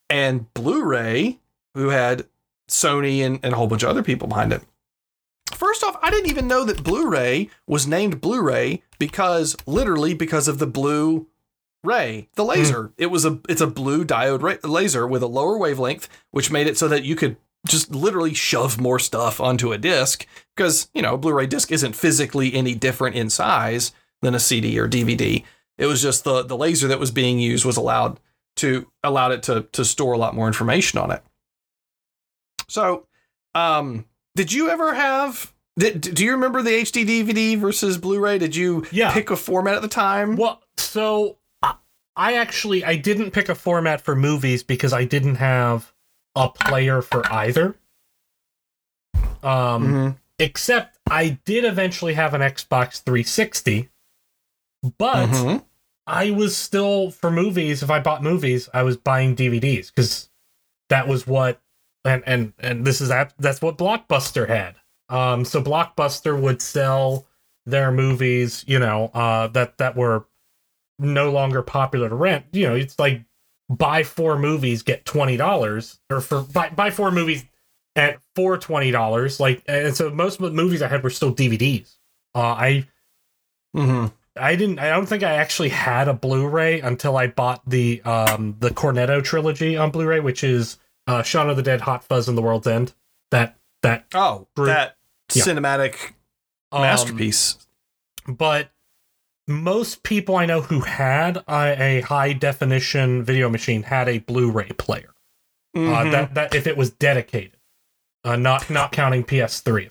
and 0.09 0.51
Blu-ray, 0.53 1.39
who 1.73 1.89
had 1.89 2.25
Sony 2.69 3.19
and, 3.25 3.39
and 3.43 3.53
a 3.53 3.55
whole 3.57 3.67
bunch 3.67 3.83
of 3.83 3.89
other 3.89 4.03
people 4.03 4.27
behind 4.27 4.51
it. 4.53 4.61
First 5.53 5.83
off, 5.83 5.97
I 6.01 6.09
didn't 6.09 6.29
even 6.29 6.47
know 6.47 6.63
that 6.65 6.83
Blu-ray 6.83 7.49
was 7.67 7.87
named 7.87 8.19
Blu-ray 8.19 8.83
because 8.99 9.55
literally 9.65 10.13
because 10.13 10.47
of 10.47 10.59
the 10.59 10.67
blue 10.67 11.27
ray, 11.83 12.29
the 12.35 12.43
laser. 12.43 12.91
It 12.97 13.07
was 13.07 13.25
a 13.25 13.39
it's 13.47 13.61
a 13.61 13.67
blue 13.67 14.03
diode 14.03 14.63
laser 14.63 15.07
with 15.07 15.21
a 15.23 15.27
lower 15.27 15.57
wavelength, 15.57 16.09
which 16.31 16.51
made 16.51 16.67
it 16.67 16.77
so 16.77 16.87
that 16.87 17.03
you 17.03 17.15
could 17.15 17.37
just 17.67 17.93
literally 17.93 18.33
shove 18.33 18.79
more 18.79 18.99
stuff 18.99 19.39
onto 19.39 19.71
a 19.71 19.77
disc 19.77 20.25
because 20.55 20.89
you 20.93 21.01
know 21.01 21.13
a 21.13 21.17
Blu-ray 21.17 21.47
disc 21.47 21.71
isn't 21.71 21.95
physically 21.95 22.53
any 22.53 22.75
different 22.75 23.15
in 23.15 23.29
size 23.29 23.91
than 24.21 24.35
a 24.35 24.39
CD 24.39 24.77
or 24.79 24.87
DVD. 24.87 25.43
It 25.77 25.85
was 25.85 26.01
just 26.01 26.23
the 26.23 26.43
the 26.43 26.57
laser 26.57 26.87
that 26.87 26.99
was 26.99 27.11
being 27.11 27.39
used 27.39 27.65
was 27.65 27.77
allowed 27.77 28.19
to 28.57 28.89
allowed 29.03 29.31
it 29.31 29.43
to 29.43 29.61
to 29.71 29.85
store 29.85 30.13
a 30.13 30.17
lot 30.17 30.35
more 30.35 30.47
information 30.47 30.99
on 30.99 31.11
it. 31.11 31.23
So, 32.67 33.05
um, 33.53 34.05
did 34.35 34.51
you 34.53 34.69
ever 34.69 34.93
have? 34.93 35.53
Did, 35.77 35.99
do 36.01 36.23
you 36.23 36.31
remember 36.31 36.61
the 36.61 36.69
HD 36.71 37.05
DVD 37.05 37.57
versus 37.57 37.97
Blu-ray? 37.97 38.37
Did 38.37 38.55
you 38.55 38.85
Yeah. 38.91 39.11
pick 39.13 39.29
a 39.29 39.35
format 39.35 39.75
at 39.75 39.81
the 39.81 39.87
time? 39.89 40.35
Well, 40.37 40.61
so 40.77 41.37
I- 41.61 41.75
I 42.15 42.33
actually 42.35 42.83
I 42.85 42.95
didn't 42.95 43.31
pick 43.31 43.49
a 43.49 43.55
format 43.55 43.99
for 44.01 44.15
movies 44.15 44.63
because 44.63 44.93
I 44.93 45.03
didn't 45.03 45.35
have 45.35 45.91
a 46.35 46.47
player 46.49 47.01
for 47.01 47.25
either. 47.31 47.75
Um, 49.43 49.83
Mhm. 49.87 50.17
except 50.39 50.97
I 51.09 51.39
did 51.45 51.65
eventually 51.65 52.13
have 52.13 52.33
an 52.33 52.41
Xbox 52.41 53.01
360, 53.03 53.89
but 54.97 55.27
Mhm. 55.29 55.65
I 56.07 56.31
was 56.31 56.55
still 56.57 57.11
for 57.11 57.29
movies. 57.31 57.83
If 57.83 57.89
I 57.91 57.99
bought 57.99 58.23
movies, 58.23 58.69
I 58.73 58.83
was 58.83 58.97
buying 58.97 59.35
DVDs 59.35 59.91
because 59.93 60.29
that 60.89 61.07
was 61.07 61.27
what, 61.27 61.61
and 62.05 62.23
and 62.25 62.53
and 62.59 62.85
this 62.85 63.01
is 63.01 63.09
that's 63.09 63.61
what 63.61 63.77
Blockbuster 63.77 64.47
had. 64.47 64.75
Um, 65.09 65.45
so 65.45 65.61
Blockbuster 65.61 66.39
would 66.39 66.61
sell 66.61 67.27
their 67.65 67.91
movies, 67.91 68.63
you 68.67 68.79
know, 68.79 69.05
uh, 69.13 69.47
that 69.47 69.77
that 69.79 69.95
were 69.95 70.25
no 70.99 71.31
longer 71.31 71.61
popular 71.61 72.09
to 72.09 72.15
rent. 72.15 72.45
You 72.51 72.69
know, 72.69 72.75
it's 72.75 72.97
like 72.97 73.21
buy 73.69 74.03
four 74.03 74.37
movies 74.37 74.83
get 74.83 75.05
twenty 75.05 75.37
dollars, 75.37 75.99
or 76.09 76.21
for 76.21 76.41
buy 76.41 76.69
buy 76.69 76.91
four 76.91 77.11
movies 77.11 77.43
at 77.95 78.19
for 78.35 78.57
twenty 78.57 78.91
dollars. 78.91 79.39
Like, 79.39 79.63
and 79.67 79.95
so 79.95 80.09
most 80.09 80.39
of 80.39 80.45
the 80.45 80.51
movies 80.51 80.81
I 80.81 80.87
had 80.87 81.03
were 81.03 81.09
still 81.09 81.33
DVDs. 81.33 81.95
Uh, 82.33 82.39
I 82.39 82.87
Mhm. 83.75 84.11
I 84.37 84.55
didn't. 84.55 84.79
I 84.79 84.89
don't 84.89 85.05
think 85.05 85.23
I 85.23 85.33
actually 85.35 85.69
had 85.69 86.07
a 86.07 86.13
Blu-ray 86.13 86.81
until 86.81 87.17
I 87.17 87.27
bought 87.27 87.61
the 87.69 88.01
um 88.03 88.55
the 88.59 88.69
Cornetto 88.69 89.23
trilogy 89.23 89.77
on 89.77 89.91
Blu-ray, 89.91 90.19
which 90.19 90.43
is 90.43 90.77
uh 91.07 91.23
Shaun 91.23 91.49
of 91.49 91.55
the 91.57 91.63
Dead, 91.63 91.81
Hot 91.81 92.03
Fuzz, 92.03 92.27
and 92.27 92.37
The 92.37 92.41
World's 92.41 92.67
End. 92.67 92.93
That 93.31 93.57
that 93.81 94.05
Oh, 94.13 94.47
Group- 94.55 94.67
that 94.67 94.97
Yeah. 95.33 95.43
cinematic 95.43 96.13
um, 96.71 96.81
masterpiece. 96.81 97.57
But 98.27 98.71
most 99.47 100.01
people 100.03 100.35
I 100.35 100.45
know 100.47 100.61
who 100.61 100.81
had 100.81 101.37
a, 101.47 101.81
a 101.99 102.01
high 102.01 102.33
definition 102.33 103.23
video 103.23 103.47
machine 103.49 103.83
had 103.83 104.09
a 104.09 104.17
Blu-ray 104.19 104.69
player. 104.77 105.13
Uh, 105.75 105.79
Mhm. 105.79 106.11
that 106.11 106.33
that 106.35 106.55
if 106.55 106.65
it 106.67 106.77
was 106.77 106.89
dedicated, 106.89 107.57
uh, 108.23 108.35
not 108.37 108.69
not 108.69 108.91
counting 108.91 109.23
PS3. 109.23 109.89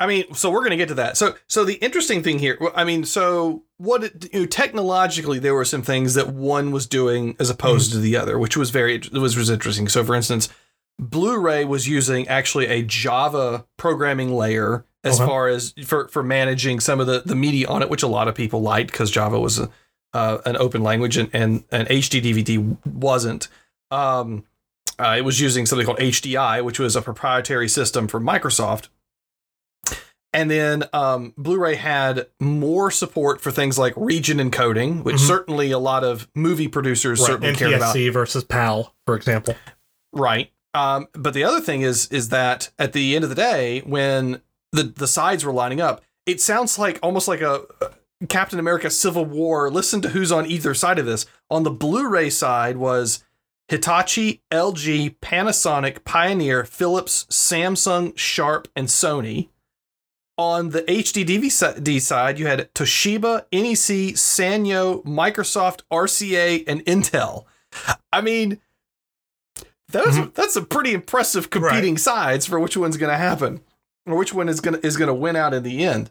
I 0.00 0.06
mean, 0.06 0.34
so 0.34 0.50
we're 0.50 0.60
going 0.60 0.70
to 0.70 0.76
get 0.76 0.88
to 0.88 0.94
that. 0.94 1.16
So, 1.16 1.36
so 1.46 1.64
the 1.64 1.74
interesting 1.74 2.22
thing 2.22 2.40
here, 2.40 2.58
I 2.74 2.82
mean, 2.84 3.04
so 3.04 3.62
what 3.78 4.02
it, 4.04 4.32
you 4.34 4.40
know, 4.40 4.46
technologically, 4.46 5.38
there 5.38 5.54
were 5.54 5.64
some 5.64 5.82
things 5.82 6.14
that 6.14 6.28
one 6.30 6.72
was 6.72 6.86
doing 6.86 7.36
as 7.38 7.48
opposed 7.48 7.92
to 7.92 7.98
the 7.98 8.16
other, 8.16 8.38
which 8.38 8.56
was 8.56 8.70
very 8.70 9.00
was 9.12 9.36
was 9.36 9.50
interesting. 9.50 9.88
So, 9.88 10.02
for 10.04 10.14
instance, 10.16 10.48
Blu-ray 10.98 11.64
was 11.64 11.88
using 11.88 12.26
actually 12.28 12.66
a 12.66 12.82
Java 12.82 13.66
programming 13.76 14.34
layer 14.34 14.84
as 15.04 15.20
Okay. 15.20 15.26
far 15.28 15.48
as 15.48 15.74
for 15.84 16.08
for 16.08 16.22
managing 16.22 16.80
some 16.80 16.98
of 17.00 17.06
the 17.06 17.22
the 17.24 17.34
media 17.36 17.68
on 17.68 17.82
it, 17.82 17.88
which 17.90 18.02
a 18.02 18.08
lot 18.08 18.26
of 18.28 18.34
people 18.34 18.62
liked 18.62 18.90
because 18.90 19.10
Java 19.10 19.38
was 19.38 19.58
a, 19.58 19.70
uh, 20.12 20.38
an 20.44 20.56
open 20.56 20.82
language 20.82 21.16
and 21.16 21.30
and, 21.32 21.64
and 21.70 21.86
HD 21.88 22.20
DVD 22.22 22.76
wasn't. 22.86 23.48
Um, 23.90 24.44
uh, 24.98 25.14
it 25.18 25.22
was 25.22 25.40
using 25.40 25.66
something 25.66 25.84
called 25.86 25.98
HDI, 25.98 26.64
which 26.64 26.78
was 26.78 26.94
a 26.96 27.02
proprietary 27.02 27.68
system 27.68 28.06
from 28.08 28.24
Microsoft. 28.24 28.88
And 30.34 30.50
then 30.50 30.84
um, 30.92 31.32
Blu-ray 31.38 31.76
had 31.76 32.26
more 32.40 32.90
support 32.90 33.40
for 33.40 33.50
things 33.50 33.78
like 33.78 33.94
region 33.96 34.38
encoding, 34.38 35.02
which 35.04 35.16
Mhm. 35.16 35.26
certainly 35.26 35.70
a 35.70 35.78
lot 35.78 36.02
of 36.04 36.28
movie 36.34 36.68
producers 36.68 37.20
Right. 37.20 37.26
certainly 37.26 37.54
cared 37.54 37.72
about. 37.74 37.94
NTSC 37.96 38.08
versus 38.12 38.44
PAL, 38.44 38.92
for 39.06 39.14
example. 39.16 39.54
Right. 40.12 40.50
Um, 40.74 41.06
but 41.12 41.34
the 41.34 41.44
other 41.44 41.60
thing 41.60 41.82
is 41.82 42.06
is 42.08 42.28
that 42.30 42.70
at 42.78 42.92
the 42.92 43.14
end 43.14 43.22
of 43.24 43.30
the 43.30 43.36
day, 43.36 43.80
when 43.86 44.40
the 44.72 44.82
the 44.82 45.06
sides 45.06 45.44
were 45.44 45.52
lining 45.52 45.80
up, 45.80 46.02
it 46.26 46.40
sounds 46.40 46.78
like 46.80 46.98
almost 47.02 47.28
like 47.28 47.40
a 47.40 47.62
a 47.80 48.26
Captain 48.26 48.58
America 48.58 48.90
Civil 48.90 49.24
War. 49.24 49.70
Listen 49.70 50.00
to 50.02 50.08
who's 50.08 50.32
on 50.32 50.46
either 50.50 50.74
side 50.74 50.98
of 50.98 51.06
this. 51.06 51.26
On 51.50 51.62
the 51.62 51.70
Blu-ray 51.70 52.30
side 52.30 52.76
was 52.76 53.22
Hitachi, 53.68 54.42
LG, 54.50 55.16
Panasonic, 55.22 56.04
Pioneer, 56.04 56.64
Philips, 56.64 57.26
Samsung, 57.30 58.16
Sharp, 58.16 58.66
and 58.76 58.88
Sony. 58.88 59.48
On 60.36 60.70
the 60.70 60.82
HD 60.82 61.24
DVD 61.24 62.00
side, 62.00 62.38
you 62.40 62.46
had 62.46 62.72
Toshiba, 62.74 63.44
NEC, 63.52 64.14
Sanyo, 64.16 65.04
Microsoft, 65.04 65.82
RCA, 65.92 66.64
and 66.66 66.84
Intel. 66.86 67.44
I 68.12 68.20
mean, 68.20 68.60
that's 69.88 70.16
Mhm. 70.16 70.34
that's 70.34 70.56
a 70.56 70.62
pretty 70.62 70.92
impressive 70.92 71.50
competing 71.50 71.96
sides 71.98 72.46
for 72.46 72.58
which 72.58 72.76
one's 72.76 72.96
going 72.96 73.12
to 73.12 73.16
happen 73.18 73.60
or 74.06 74.16
which 74.16 74.34
one 74.34 74.48
is 74.48 74.60
going 74.60 74.74
to 74.80 74.84
is 74.86 74.96
going 74.96 75.06
to 75.08 75.14
win 75.14 75.36
out 75.36 75.54
in 75.54 75.62
the 75.62 75.84
end. 75.84 76.10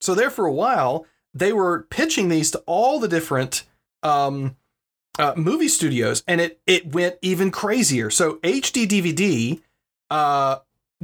So 0.00 0.14
there 0.14 0.30
for 0.30 0.46
a 0.46 0.52
while, 0.52 1.04
they 1.34 1.52
were 1.52 1.82
pitching 1.90 2.28
these 2.28 2.52
to 2.52 2.58
all 2.66 3.00
the 3.00 3.08
different 3.08 3.64
um, 4.04 4.54
uh, 5.18 5.32
movie 5.36 5.66
studios, 5.68 6.22
and 6.28 6.40
it 6.40 6.60
it 6.66 6.92
went 6.94 7.16
even 7.20 7.50
crazier. 7.50 8.10
So 8.10 8.38
HD 8.44 8.86
DVD 8.86 9.60
uh, 10.08 10.58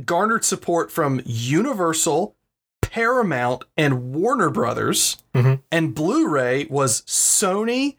garnered 0.05 0.45
support 0.45 0.91
from 0.91 1.21
Universal, 1.25 2.35
Paramount, 2.83 3.65
and 3.77 4.13
Warner 4.15 4.51
Brothers, 4.51 5.19
Mhm. 5.35 5.63
and 5.71 5.95
Blu-ray 5.95 6.67
was 6.71 7.03
Sony, 7.03 7.97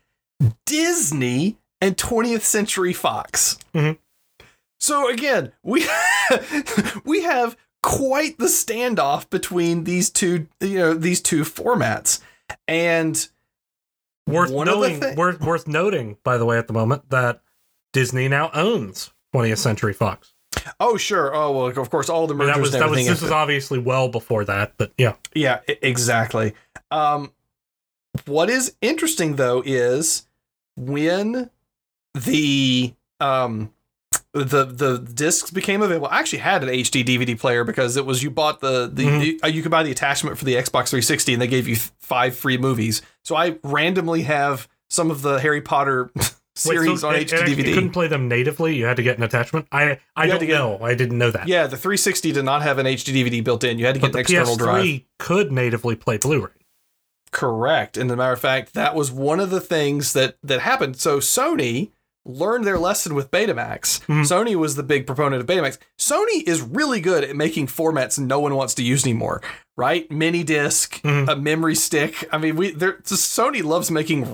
Disney, 0.66 1.58
and 1.82 1.98
20th 1.98 2.44
Century 2.46 2.94
Fox. 2.94 3.58
Mhm. 3.74 3.98
So 4.80 5.10
again, 5.10 5.52
we 5.64 5.86
we 7.06 7.22
have 7.24 7.56
quite 7.84 8.38
the 8.40 8.46
standoff 8.46 9.30
between 9.30 9.84
these 9.84 10.10
two, 10.10 10.48
you 10.60 10.80
know, 10.80 10.94
these 10.94 11.22
two 11.22 11.44
formats, 11.44 12.20
and 12.68 13.28
Worth 14.28 14.50
One 14.50 14.68
of 14.68 14.74
the 14.74 14.80
knowing, 14.90 15.00
thi- 15.02 15.14
worth, 15.16 15.40
worth 15.40 15.68
noting, 15.68 16.18
by 16.24 16.38
the 16.40 16.46
way, 16.46 16.58
at 16.58 16.66
the 16.66 16.74
moment 16.74 17.10
that 17.12 17.42
Disney 17.94 18.28
now 18.28 18.50
owns 18.56 19.12
20th 19.36 19.60
Century 19.60 19.94
Fox. 19.94 20.34
Oh 20.80 20.98
sure, 20.98 21.34
oh 21.36 21.52
well, 21.52 21.65
of 21.68 21.89
course, 21.89 22.10
all 22.10 22.28
the 22.28 22.34
I 22.36 22.38
mean, 22.38 22.48
that 22.48 22.60
was 22.60 22.72
that 22.72 22.89
was 22.89 23.06
this 23.06 23.22
was 23.22 23.32
obviously 23.32 23.80
well 23.80 24.08
before 24.10 24.46
that, 24.46 24.74
but 24.78 24.91
yeah. 24.98 25.13
Yeah, 25.34 25.60
exactly. 25.68 26.54
Um, 26.91 27.32
what 28.26 28.50
is 28.50 28.76
interesting 28.82 29.36
though 29.36 29.62
is 29.65 30.28
when 30.76 31.50
the 32.13 32.94
um 33.20 33.72
the 34.34 34.65
the 34.65 34.98
discs 35.00 35.50
became 35.52 35.82
available. 35.82 36.08
I 36.08 36.20
actually 36.20 36.39
had 36.39 36.63
an 36.63 36.70
HD 36.70 37.06
DVD 37.06 37.39
player 37.39 37.63
because 37.63 37.96
it 37.98 38.06
was 38.06 38.22
you 38.24 38.30
bought 38.30 38.60
the 38.62 38.89
the, 38.91 39.04
Mhm. 39.06 39.20
the- 39.22 39.39
uh, 39.44 39.48
you 39.48 39.62
could 39.62 39.72
buy 39.72 39.84
the 39.84 39.91
attachment 39.91 40.38
for 40.38 40.46
the 40.46 40.56
Xbox 40.56 40.89
360 40.89 41.34
and 41.34 41.41
they 41.41 41.48
gave 41.48 41.68
you 41.68 41.78
five 42.00 42.36
free 42.36 42.58
movies. 42.58 43.02
So 43.24 43.36
I 43.36 43.58
randomly 43.63 44.24
have 44.24 44.68
some 44.89 45.10
of 45.10 45.22
the 45.22 45.39
Harry 45.39 45.62
Potter 45.62 46.12
Wait, 46.65 46.76
series 46.76 47.02
so 47.02 47.10
on 47.10 47.15
it- 47.15 47.28
HD 47.30 47.44
DVD. 47.56 47.68
You 47.68 47.74
couldn't 47.74 47.91
play 47.91 48.08
them 48.08 48.28
natively. 48.30 48.76
You 48.76 48.86
had 48.86 48.96
to 48.98 49.04
get 49.04 49.18
an 49.18 49.24
attachment. 49.24 49.68
I 49.72 50.00
I 50.15 50.24
you 50.26 50.32
don't 50.32 50.39
to 50.39 50.46
get- 50.46 50.54
know. 50.54 50.80
I 50.82 50.94
didn't 50.96 51.18
know 51.18 51.30
that. 51.32 51.48
yeah, 51.48 51.68
the 51.68 51.76
360 51.78 52.32
did 52.32 52.46
not 52.46 52.62
have 52.62 52.78
an 52.78 52.86
HD 52.86 53.12
DVD 53.13 53.44
built 53.44 53.63
in. 53.63 53.78
You 53.78 53.86
had 53.86 53.96
to 53.96 54.02
but 54.02 54.08
get 54.08 54.13
the 54.13 54.20
an 54.20 54.41
external 54.41 54.56
drive. 54.56 54.84
PS3 54.86 55.06
could 55.20 55.52
natively 55.52 55.96
play 55.96 56.18
Blu-ray. 56.18 56.52
Correct. 57.32 57.98
And 57.98 58.10
as 58.10 58.13
a 58.13 58.18
matter 58.18 58.34
of 58.34 58.39
fact, 58.39 58.74
that 58.76 58.96
was 58.96 59.12
one 59.12 59.39
of 59.39 59.50
the 59.50 59.60
things 59.60 60.13
that 60.13 60.38
that 60.44 60.62
happened. 60.62 60.96
So 60.98 61.20
Sony 61.20 61.91
learned 62.26 62.66
their 62.66 62.80
lesson 62.80 63.14
with 63.14 63.30
Betamax. 63.30 64.02
Mhm. 64.08 64.22
Sony 64.24 64.56
was 64.56 64.76
the 64.76 64.84
big 64.84 65.06
proponent 65.06 65.42
of 65.42 65.48
Betamax. 65.48 65.78
Sony 66.00 66.42
is 66.48 66.62
really 66.62 67.00
good 67.00 67.24
at 67.24 67.36
making 67.36 67.68
formats 67.68 68.18
no 68.18 68.40
one 68.40 68.56
wants 68.56 68.74
to 68.76 68.84
use 68.84 69.04
anymore, 69.06 69.42
right? 69.78 70.10
Mini 70.12 70.44
disc, 70.44 71.00
Mhm. 71.04 71.30
a 71.32 71.36
memory 71.36 71.76
stick. 71.76 72.28
I 72.32 72.38
mean, 72.40 72.56
we 72.56 72.72
there 72.72 72.94
Sony 73.04 73.64
loves 73.64 73.92
making 73.92 74.26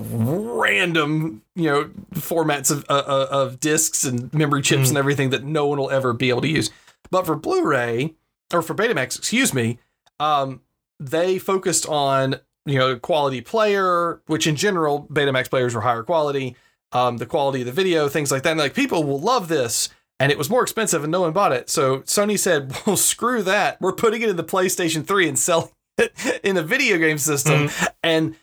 random, 0.58 1.42
you 1.54 1.68
know, 1.70 1.90
formats 2.14 2.70
of 2.70 2.84
uh, 2.88 2.92
uh, 3.06 3.26
of 3.30 3.60
discs 3.60 4.04
and 4.04 4.32
memory 4.32 4.62
chips 4.62 4.84
Mhm. 4.86 4.88
and 4.90 4.98
everything 4.98 5.30
that 5.30 5.44
no 5.44 5.66
one 5.66 5.78
will 5.78 5.90
ever 5.90 6.12
be 6.12 6.30
able 6.30 6.40
to 6.42 6.48
use. 6.48 6.70
But 7.10 7.26
for 7.26 7.36
Blu-ray 7.36 8.14
or 8.54 8.62
for 8.62 8.74
Betamax, 8.74 9.18
excuse 9.18 9.52
me, 9.52 9.78
um, 10.18 10.60
they 10.98 11.38
focused 11.38 11.86
on 11.86 12.36
you 12.64 12.78
know 12.78 12.96
quality 12.96 13.40
player, 13.40 14.20
which 14.26 14.46
in 14.46 14.56
general 14.56 15.06
Betamax 15.12 15.50
players 15.50 15.74
were 15.74 15.80
higher 15.82 16.02
quality, 16.04 16.56
um, 16.92 17.18
the 17.18 17.26
quality 17.26 17.60
of 17.60 17.66
the 17.66 17.72
video, 17.72 18.08
things 18.08 18.30
like 18.30 18.42
that. 18.42 18.50
And 18.50 18.60
like 18.60 18.74
people 18.74 19.04
will 19.04 19.20
love 19.20 19.48
this, 19.48 19.88
and 20.20 20.30
it 20.32 20.38
was 20.38 20.50
more 20.50 20.62
expensive, 20.62 21.02
and 21.02 21.10
no 21.10 21.20
one 21.22 21.32
bought 21.32 21.52
it. 21.52 21.68
So 21.70 22.00
Sony 22.00 22.38
said, 22.38 22.72
"Well, 22.86 22.96
screw 22.96 23.42
that. 23.42 23.80
We're 23.80 23.92
putting 23.92 24.22
it 24.22 24.28
in 24.28 24.36
the 24.36 24.44
PlayStation 24.44 25.06
3 25.06 25.28
and 25.28 25.38
selling 25.38 25.70
it 25.98 26.12
in 26.44 26.54
the 26.56 26.62
video 26.62 26.98
game 26.98 27.18
system." 27.18 27.70
And 28.02 28.36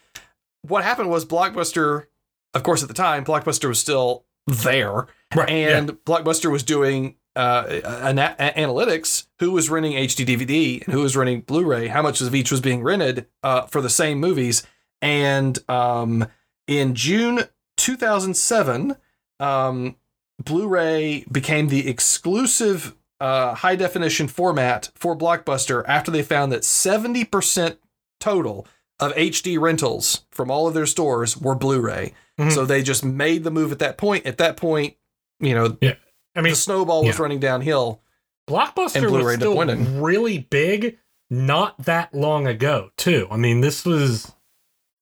what 0.62 0.84
happened 0.84 1.10
was 1.10 1.24
Blockbuster, 1.24 2.06
of 2.54 2.62
course, 2.62 2.82
at 2.82 2.88
the 2.88 2.94
time, 2.94 3.24
Blockbuster 3.24 3.68
was 3.68 3.78
still 3.78 4.24
there, 4.46 5.06
Right. 5.34 5.48
and 5.48 5.90
Blockbuster 6.04 6.50
was 6.50 6.62
doing 6.62 7.16
uh, 7.36 7.80
ana- 8.02 8.34
a- 8.38 8.60
analytics 8.60 9.26
who 9.38 9.52
was 9.52 9.70
renting 9.70 9.92
HD 9.92 10.26
DVD 10.26 10.84
and 10.84 10.92
who 10.92 11.00
was 11.00 11.16
renting 11.16 11.42
Blu-ray, 11.42 11.86
how 11.86 12.02
much 12.02 12.20
of 12.20 12.34
each 12.34 12.50
was 12.50 12.60
being 12.60 12.82
rented 12.82 13.26
uh, 13.44 13.62
for 13.62 13.80
the 13.80 13.88
same 13.88 14.18
movies. 14.18 14.64
And 15.00 15.56
um, 15.70 16.26
in 16.66 16.94
June 16.96 17.44
2007, 17.80 18.96
um, 19.38 19.96
Blu-ray 20.42 21.24
became 21.30 21.68
the 21.68 21.88
exclusive 21.88 22.94
uh, 23.20 23.54
high 23.54 23.76
definition 23.76 24.28
format 24.28 24.90
for 24.94 25.16
Blockbuster 25.16 25.84
after 25.86 26.10
they 26.10 26.22
found 26.22 26.52
that 26.52 26.62
70% 26.62 27.76
total 28.18 28.66
of 28.98 29.12
HD 29.14 29.58
rentals 29.58 30.24
from 30.30 30.50
all 30.50 30.68
of 30.68 30.74
their 30.74 30.86
stores 30.86 31.36
were 31.36 31.54
Blu-ray. 31.54 32.14
Mhm. 32.38 32.52
So 32.52 32.64
they 32.64 32.82
just 32.82 33.04
made 33.04 33.44
the 33.44 33.50
move 33.50 33.72
at 33.72 33.78
that 33.80 33.98
point. 33.98 34.26
At 34.26 34.38
that 34.38 34.56
point, 34.56 34.94
you 35.40 35.54
know, 35.54 35.76
yeah. 35.80 35.94
I 36.34 36.42
mean, 36.42 36.52
the 36.52 36.56
snowball 36.56 37.04
was 37.04 37.16
yeah. 37.16 37.22
running 37.22 37.40
downhill. 37.40 38.02
and 38.46 38.56
Blockbuster 38.56 39.10
was 39.10 39.34
still 39.34 39.56
winning. 39.56 40.00
really 40.00 40.38
big 40.38 40.98
not 41.28 41.78
that 41.84 42.14
long 42.14 42.46
ago, 42.46 42.90
too. 42.96 43.26
I 43.30 43.36
mean, 43.36 43.60
this 43.60 43.84
was, 43.84 44.32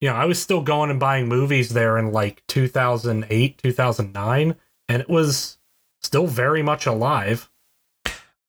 you 0.00 0.08
know, 0.08 0.14
I 0.14 0.26
was 0.26 0.40
still 0.40 0.62
going 0.62 0.90
and 0.90 1.00
buying 1.00 1.28
movies 1.28 1.70
there 1.70 1.98
in 1.98 2.12
like 2.12 2.42
2008, 2.48 3.58
2009, 3.58 4.56
and 4.88 5.02
it 5.02 5.08
was 5.08 5.58
still 6.00 6.26
very 6.26 6.62
much 6.62 6.86
alive. 6.86 7.50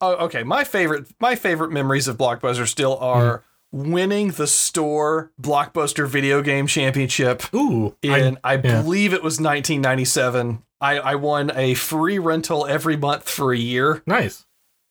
Oh, 0.02 0.16
okay. 0.26 0.44
My 0.44 0.64
favorite, 0.64 1.08
my 1.20 1.36
favorite 1.36 1.72
memories 1.72 2.08
of 2.08 2.18
Blockbuster 2.18 2.68
still 2.68 2.98
are 3.00 3.40
mm. 3.74 3.90
winning 3.90 4.30
the 4.32 4.48
store 4.48 5.32
Blockbuster 5.42 6.08
Video 6.08 6.42
Game 6.42 6.68
Championship 6.68 7.54
Ooh, 7.54 7.96
in, 8.02 8.38
I, 8.44 8.54
yeah. 8.54 8.82
believe 8.82 9.14
it 9.14 9.24
was 9.24 9.42
1997. 9.42 10.64
I, 10.80 11.00
I 11.00 11.16
won 11.16 11.52
a 11.54 11.74
free 11.74 12.20
rental 12.20 12.66
every 12.66 12.96
month 12.96 13.30
for 13.30 13.52
a 13.52 13.58
year. 13.58 14.02
nice. 14.06 14.46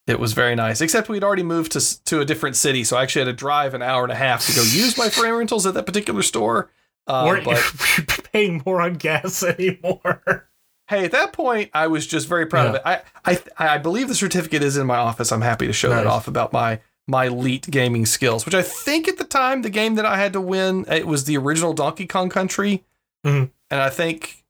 It 0.09 0.19
was 0.19 0.33
very 0.33 0.55
nice. 0.55 0.81
Except 0.81 1.09
we'd 1.09 1.23
already 1.23 1.43
moved 1.43 1.73
to 1.73 2.05
to 2.05 2.21
a 2.21 2.25
different 2.25 2.57
city, 2.57 2.83
so 2.83 2.97
I 2.97 3.03
actually 3.03 3.27
had 3.27 3.33
to 3.33 3.35
drive 3.35 3.75
an 3.75 3.83
hour 3.83 4.03
and 4.03 4.11
a 4.13 4.17
half 4.17 4.47
to 4.47 4.53
go 4.55 4.63
use 4.63 4.97
my 4.99 5.09
frame 5.11 5.35
rentals 5.37 5.67
at 5.67 5.75
that 5.75 5.85
particular 5.87 6.23
store. 6.23 6.71
Uh, 7.07 7.25
Weren't 7.27 7.45
but 7.45 7.57
you 7.99 8.05
paying 8.33 8.63
more 8.67 8.81
on 8.81 8.95
gas 8.95 9.43
anymore? 9.59 10.49
hey, 10.89 11.05
at 11.05 11.13
that 11.13 11.33
point, 11.35 11.71
I 11.75 11.87
was 11.87 12.07
just 12.07 12.27
very 12.29 12.47
proud 12.47 12.67
of 12.69 12.75
it. 12.77 12.83
I, 12.85 13.03
I 13.25 13.39
I 13.75 13.79
believe 13.79 14.09
the 14.09 14.15
certificate 14.15 14.63
is 14.63 14.77
in 14.79 14.87
my 14.87 14.97
office. 14.97 15.31
I'm 15.31 15.43
happy 15.43 15.67
to 15.67 15.73
show 15.73 15.91
that 15.91 16.07
off 16.07 16.27
about 16.29 16.53
my 16.53 16.81
my 17.07 17.27
elite 17.27 17.67
gaming 17.71 18.05
skills, 18.07 18.45
which 18.45 18.55
I 18.55 18.63
think 18.63 19.09
at 19.09 19.17
the 19.19 19.25
time 19.25 19.63
the 19.63 19.71
game 19.71 19.95
that 19.95 20.05
I 20.07 20.17
had 20.19 20.33
to 20.35 20.41
win 20.41 20.85
it 20.91 21.07
was 21.07 21.25
the 21.25 21.37
original 21.39 21.73
Donkey 21.75 22.07
Kong 22.07 22.29
Country, 22.31 22.85
Mhm. 23.27 23.51
and 23.71 23.81
I 23.81 23.89
think 23.91 24.45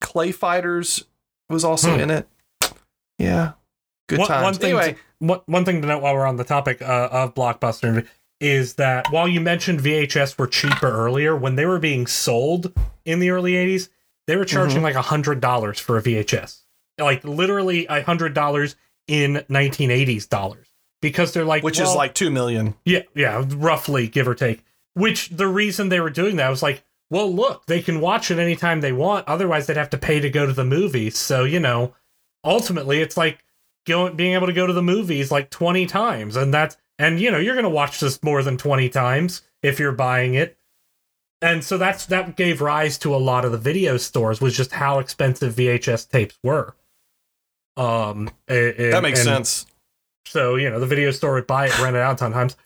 Clay 0.00 0.32
Fighters 0.32 1.04
was 1.48 1.64
also 1.64 1.94
Hmm. 1.94 2.00
in 2.00 2.10
it. 2.10 2.28
Yeah, 3.18 3.52
good 4.08 4.18
One- 4.18 4.28
times. 4.28 4.42
one 4.44 4.54
thing 4.54 4.70
anyway, 4.76 4.92
to- 4.94 4.98
One, 5.20 5.40
one 5.46 5.64
thing 5.64 5.80
to 5.82 5.86
note 5.88 6.02
while 6.02 6.14
we're 6.14 6.26
on 6.26 6.36
the 6.36 6.44
topic 6.44 6.82
uh, 6.82 7.08
of 7.12 7.34
Blockbuster 7.34 8.06
is 8.40 8.74
that 8.74 9.06
while 9.10 9.26
you 9.28 9.40
mentioned 9.40 9.80
VHS 9.80 10.38
were 10.38 10.46
cheaper 10.46 10.88
earlier, 10.90 11.34
when 11.36 11.56
they 11.56 11.66
were 11.66 11.78
being 11.80 12.06
sold 12.06 12.72
in 13.04 13.18
the 13.20 13.30
early 13.30 13.52
80s, 13.52 13.88
they 14.28 14.36
were 14.36 14.44
charging 14.44 14.82
like 14.82 14.94
a 14.94 15.02
$100 15.02 15.80
for 15.80 15.96
a 15.98 16.02
VHS. 16.02 16.60
Like 16.98 17.24
literally 17.24 17.86
a 17.86 18.02
$100 18.02 18.74
in 19.08 19.34
1980s 19.50 20.28
dollars. 20.28 20.66
Because 21.00 21.32
they're 21.32 21.44
like, 21.44 21.62
which 21.62 21.78
is 21.78 21.94
like 21.94 22.12
two 22.14 22.28
million. 22.30 22.74
yeah, 22.84 23.02
yeah, 23.14 23.44
roughly 23.56 24.08
give 24.08 24.26
or 24.26 24.34
take. 24.34 24.64
Which 24.94 25.28
the 25.30 25.46
reason 25.46 25.88
they 25.90 26.00
were 26.00 26.10
doing 26.10 26.36
that 26.36 26.48
was 26.48 26.60
like, 26.62 26.82
well, 27.08 27.32
look, 27.32 27.66
they 27.66 27.80
can 27.80 28.00
watch 28.00 28.30
it 28.32 28.38
anytime 28.40 28.80
they 28.80 28.92
want. 28.92 29.26
Otherwise, 29.28 29.66
they'd 29.66 29.76
have 29.76 29.90
to 29.90 29.98
pay 29.98 30.18
to 30.18 30.28
go 30.28 30.44
to 30.44 30.52
the 30.52 30.64
movies. 30.64 31.16
So 31.16 31.44
you 31.44 31.60
know, 31.60 31.94
ultimately, 32.44 33.00
it's 33.00 33.16
like 33.16 33.44
going 33.88 34.14
being 34.16 34.34
able 34.34 34.46
to 34.46 34.52
go 34.52 34.66
to 34.66 34.72
the 34.72 34.82
movies 34.82 35.32
like 35.32 35.50
twenty 35.50 35.86
times, 35.86 36.36
and 36.36 36.54
that's 36.54 36.76
and 36.98 37.18
you 37.20 37.30
know 37.30 37.38
you're 37.38 37.56
gonna 37.56 37.68
watch 37.68 37.98
this 38.00 38.22
more 38.22 38.42
than 38.44 38.56
twenty 38.56 38.88
times 38.88 39.42
if 39.62 39.80
you're 39.80 39.90
buying 39.92 40.34
it. 40.34 40.56
And 41.40 41.62
so 41.64 41.78
that's 41.78 42.06
that 42.06 42.36
gave 42.36 42.60
rise 42.60 42.98
to 42.98 43.14
a 43.14 43.18
lot 43.18 43.44
of 43.44 43.52
the 43.52 43.58
video 43.58 43.96
stores 43.96 44.40
was 44.40 44.56
just 44.56 44.72
how 44.72 44.98
expensive 44.98 45.54
VHS 45.54 46.08
tapes 46.08 46.38
were. 46.42 46.74
Um, 47.76 48.28
a- 48.48 48.90
That 48.90 49.02
makes 49.02 49.22
sense. 49.22 49.66
So 50.26 50.56
you 50.56 50.68
know 50.68 50.80
the 50.80 50.86
video 50.86 51.10
store 51.10 51.34
would 51.34 51.46
buy 51.46 51.66
it, 51.66 51.78
rent 51.80 51.96
it 51.96 52.02
out 52.02 52.18
sometimes 52.18 52.56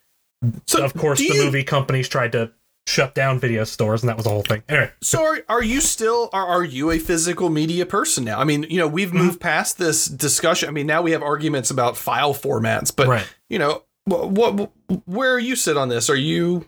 So 0.67 0.85
of 0.85 0.95
course 0.95 1.19
the 1.19 1.27
you- 1.27 1.45
movie 1.45 1.65
companies 1.65 2.09
tried 2.09 2.33
to 2.33 2.51
shut 2.87 3.15
down 3.15 3.39
video 3.39 3.65
stores, 3.65 4.03
and 4.03 4.09
that 4.09 4.17
was 4.17 4.25
the 4.25 4.31
whole 4.31 4.43
thing. 4.43 4.63
Anyway, 4.69 4.91
So 5.01 5.23
are, 5.25 5.39
are 5.49 5.63
you 5.63 5.81
still 5.81 6.29
are, 6.33 6.47
are 6.47 6.65
you 6.65 6.91
a 6.91 6.99
physical 6.99 7.49
media 7.49 7.87
person 7.87 8.25
now? 8.25 8.41
I 8.41 8.45
mean, 8.45 8.65
you 8.69 8.79
know, 8.79 8.89
we've 8.89 9.09
Mm-hmm. 9.09 9.19
moved 9.19 9.41
past 9.41 9.79
this 9.79 10.07
discussion. 10.07 10.69
I 10.69 10.73
mean, 10.73 10.87
now 10.87 11.01
we 11.03 11.13
have 11.13 11.23
arguments 11.23 11.71
about 11.71 11.97
file 11.97 12.35
formats, 12.35 12.95
but 12.95 13.07
right. 13.09 13.27
you 13.49 13.59
know, 13.59 13.85
what, 14.05 14.31
what 14.31 14.73
where 15.07 15.33
are 15.33 15.39
you 15.39 15.55
sit 15.57 15.77
on 15.77 15.89
this? 15.89 16.11
Are 16.11 16.17
you 16.17 16.67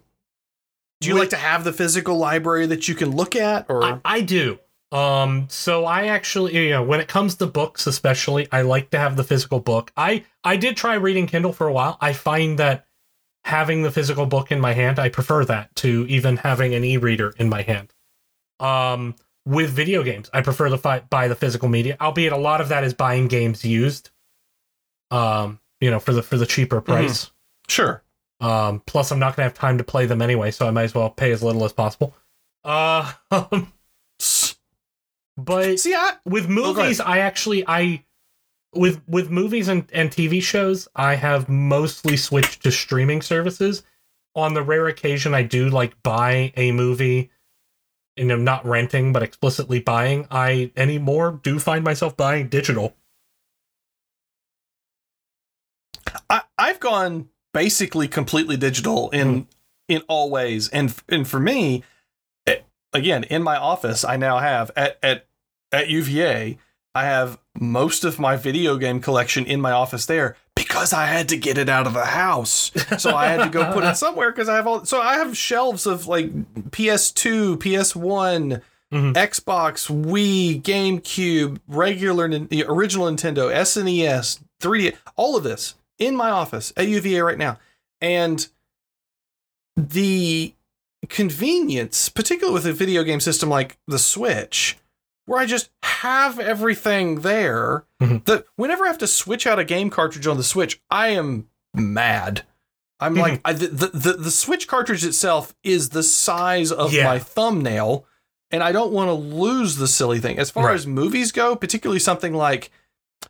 do 1.01 1.09
you 1.09 1.19
like 1.19 1.31
to 1.31 1.37
have 1.37 1.65
the 1.65 1.73
physical 1.73 2.17
library 2.17 2.67
that 2.67 2.89
you 2.89 2.95
can 2.95 3.15
look 3.15 3.37
at 3.37 3.67
or 3.69 3.85
I, 3.85 4.01
I 4.05 4.21
do. 4.23 4.59
Um, 4.93 5.47
so 5.51 5.85
I 5.85 6.07
actually, 6.07 6.57
you 6.57 6.71
know, 6.71 6.83
when 6.85 7.01
it 7.01 7.09
comes 7.09 7.35
to 7.37 7.47
books, 7.47 7.87
especially, 7.89 8.47
I 8.53 8.63
like 8.63 8.91
to 8.91 8.99
have 8.99 9.17
the 9.17 9.25
physical 9.25 9.59
book. 9.59 9.93
I 9.97 10.25
I 10.45 10.57
did 10.57 10.77
try 10.77 10.95
reading 10.95 11.27
Kindle 11.27 11.53
for 11.53 11.67
a 11.67 11.73
while. 11.73 11.99
I 12.01 12.13
find 12.13 12.59
that 12.61 12.84
having 13.45 13.83
the 13.83 13.91
physical 13.91 14.27
book 14.27 14.51
in 14.51 14.61
my 14.61 14.73
hand, 14.73 14.99
I 14.99 15.09
prefer 15.09 15.45
that 15.47 15.75
to 15.77 16.07
even 16.09 16.37
having 16.39 16.75
an 16.75 16.85
e-reader 16.85 17.35
in 17.39 17.49
my 17.49 17.63
hand. 17.63 17.93
Um, 18.61 19.15
with 19.47 19.71
video 19.71 20.03
games, 20.03 20.31
I 20.33 20.41
prefer 20.41 20.69
to 20.71 20.79
fi- 20.79 21.01
buy 21.01 21.29
the 21.29 21.35
physical 21.35 21.69
media, 21.69 21.97
albeit 22.01 22.33
a 22.33 22.37
lot 22.39 22.61
of 22.61 22.69
that 22.71 22.85
is 22.85 22.95
buying 22.95 23.29
games 23.29 23.65
used. 23.65 24.11
Um, 25.11 25.61
you 25.81 25.91
know, 25.91 26.01
for 26.01 26.13
the 26.15 26.23
for 26.23 26.39
the 26.39 26.47
cheaper 26.47 26.81
price. 26.81 27.31
sure. 27.69 28.03
Um, 28.41 28.83
plus, 28.87 29.13
I'm 29.13 29.19
not 29.19 29.37
gonna 29.37 29.45
have 29.49 29.55
time 29.55 29.79
to 29.79 29.85
play 29.85 30.07
them 30.07 30.23
anyway, 30.23 30.51
so 30.51 30.67
I 30.67 30.71
might 30.71 30.85
as 30.85 30.95
well 30.95 31.11
pay 31.11 31.31
as 31.31 31.43
little 31.43 31.65
as 31.65 31.73
possible. 31.73 32.15
Uh, 32.65 33.13
but 35.37 35.79
See, 35.79 35.95
I 35.95 36.15
with 36.25 36.45
ahead. 36.45 36.55
movies, 36.55 37.01
I 37.01 37.19
actually 37.19 37.65
I 37.67 38.05
with 38.77 39.01
with 39.09 39.31
movies 39.31 39.69
and, 39.69 39.87
and 39.93 40.11
TV 40.11 40.43
shows, 40.43 40.89
I 40.95 41.15
have 41.15 41.49
mostly 41.49 42.17
switched 42.17 42.63
to 42.63 42.73
streaming 42.73 43.23
services. 43.23 43.83
On 44.35 44.55
the 44.55 44.63
rare 44.63 44.89
occasion 44.89 45.35
I 45.35 45.43
do 45.43 45.69
like 45.69 46.03
buy 46.03 46.53
a 46.57 46.73
movie, 46.73 47.31
you 48.17 48.25
know, 48.25 48.37
not 48.37 48.67
renting 48.67 49.13
but 49.13 49.23
explicitly 49.23 49.81
buying, 49.81 50.27
I 50.31 50.73
anymore 50.77 51.41
do 51.43 51.59
find 51.59 51.85
myself 51.85 52.17
buying 52.17 52.49
digital. 52.49 52.97
I, 56.29 56.43
I've 56.59 56.81
gone 56.81 57.29
basically 57.53 58.09
completely 58.09 58.57
digital 58.57 59.11
in 59.11 59.47
in 59.89 60.03
all 60.09 60.31
ways, 60.31 60.69
and 60.69 60.95
and 61.09 61.27
for 61.27 61.39
me, 61.39 61.85
eh, 62.47 62.59
again, 62.93 63.25
in 63.25 63.43
my 63.43 63.57
office, 63.57 64.05
I 64.05 64.17
now 64.17 64.39
have 64.39 64.71
at 64.77 64.99
at 65.03 65.27
at 65.73 65.89
UVA, 65.89 66.59
I 66.95 67.05
have 67.05 67.39
most 67.59 68.05
of 68.05 68.19
my 68.19 68.37
video 68.37 68.77
game 68.77 69.01
collection 69.01 69.45
in 69.47 69.61
my 69.61 69.71
office 69.71 70.07
there 70.07 70.37
because 70.57 70.93
I 70.93 71.07
had 71.07 71.29
to 71.31 71.37
get 71.37 71.57
it 71.59 71.69
out 71.69 71.87
of 71.87 71.95
the 71.95 72.05
house, 72.05 72.71
so 72.99 73.15
I 73.15 73.27
had 73.27 73.43
to 73.45 73.49
go 73.51 73.73
put 73.73 73.85
it 73.85 73.97
somewhere 74.05 74.31
because 74.31 74.49
I 74.49 74.57
have 74.57 74.67
all. 74.67 74.85
So 74.85 75.01
I 75.01 75.15
have 75.17 75.37
shelves 75.37 75.87
of 75.87 76.07
like 76.07 76.31
PS2, 76.71 77.57
PS1. 77.59 78.61
Mhm. 78.93 79.13
Xbox, 79.15 79.91
Wii, 79.91 80.63
GameCube, 80.63 81.59
regular, 81.67 82.29
the 82.29 82.65
original 82.69 83.07
Nintendo, 83.07 83.53
SNES, 83.53 84.39
3D, 84.61 84.95
all 85.17 85.37
of 85.37 85.43
this 85.43 85.75
in 85.99 86.15
my 86.15 86.31
office 86.31 86.73
at 86.77 86.87
UVA 86.87 87.21
right 87.23 87.39
now. 87.39 87.59
And 88.01 88.47
the 89.77 90.55
convenience, 91.09 92.09
particularly 92.09 92.55
with 92.55 92.67
a 92.67 92.73
video 92.73 93.03
game 93.03 93.19
system 93.21 93.49
like 93.49 93.79
the 93.89 93.99
Switch, 93.99 94.77
where 95.27 95.41
I 95.41 95.47
just 95.47 95.71
have 95.83 96.39
everything 96.39 97.21
there, 97.21 97.85
Mhm. 98.03 98.25
that 98.27 98.45
whenever 98.57 98.85
I 98.85 98.89
have 98.89 98.99
to 98.99 99.07
switch 99.07 99.47
out 99.47 99.59
a 99.59 99.65
game 99.65 99.91
cartridge 99.91 100.27
on 100.27 100.37
the 100.37 100.43
Switch, 100.45 100.81
I 100.91 101.09
am 101.09 101.49
mad. 101.75 102.45
I'm 103.01 103.15
like, 103.15 103.41
I, 103.45 103.53
the, 103.53 103.67
the, 103.89 104.13
the, 104.15 104.31
Switch 104.31 104.69
cartridge 104.69 105.05
itself 105.05 105.55
is 105.65 105.91
the 105.91 106.03
size 106.03 106.71
of 106.71 106.93
Yeah. 106.93 107.05
my 107.05 107.19
thumbnail, 107.19 108.07
and 108.51 108.63
I 108.63 108.71
don't 108.73 108.93
want 108.93 109.09
to 109.09 109.15
lose 109.15 109.77
the 109.77 109.89
silly 109.89 110.21
thing. 110.21 110.39
As 110.39 110.51
far 110.51 110.67
Right. 110.67 110.75
as 110.75 110.87
movies 110.87 111.33
go, 111.33 111.57
particularly 111.57 111.99
something 111.99 112.33
like 112.35 112.71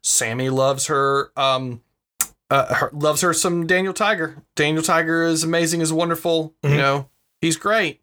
Sammy 0.02 0.50
loves 0.50 0.86
her, 0.86 1.32
um, 1.36 1.80
uh, 2.50 2.74
her, 2.74 2.90
loves 2.92 3.22
her 3.22 3.32
some 3.32 3.66
Daniel 3.66 3.94
Tiger. 3.94 4.42
Daniel 4.54 4.82
Tiger 4.82 5.24
is 5.24 5.42
amazing, 5.42 5.80
is 5.80 5.92
wonderful. 5.92 6.54
You 6.62 6.70
Mhm. 6.70 6.76
know, 6.76 7.08
he's 7.40 7.56
great, 7.56 8.00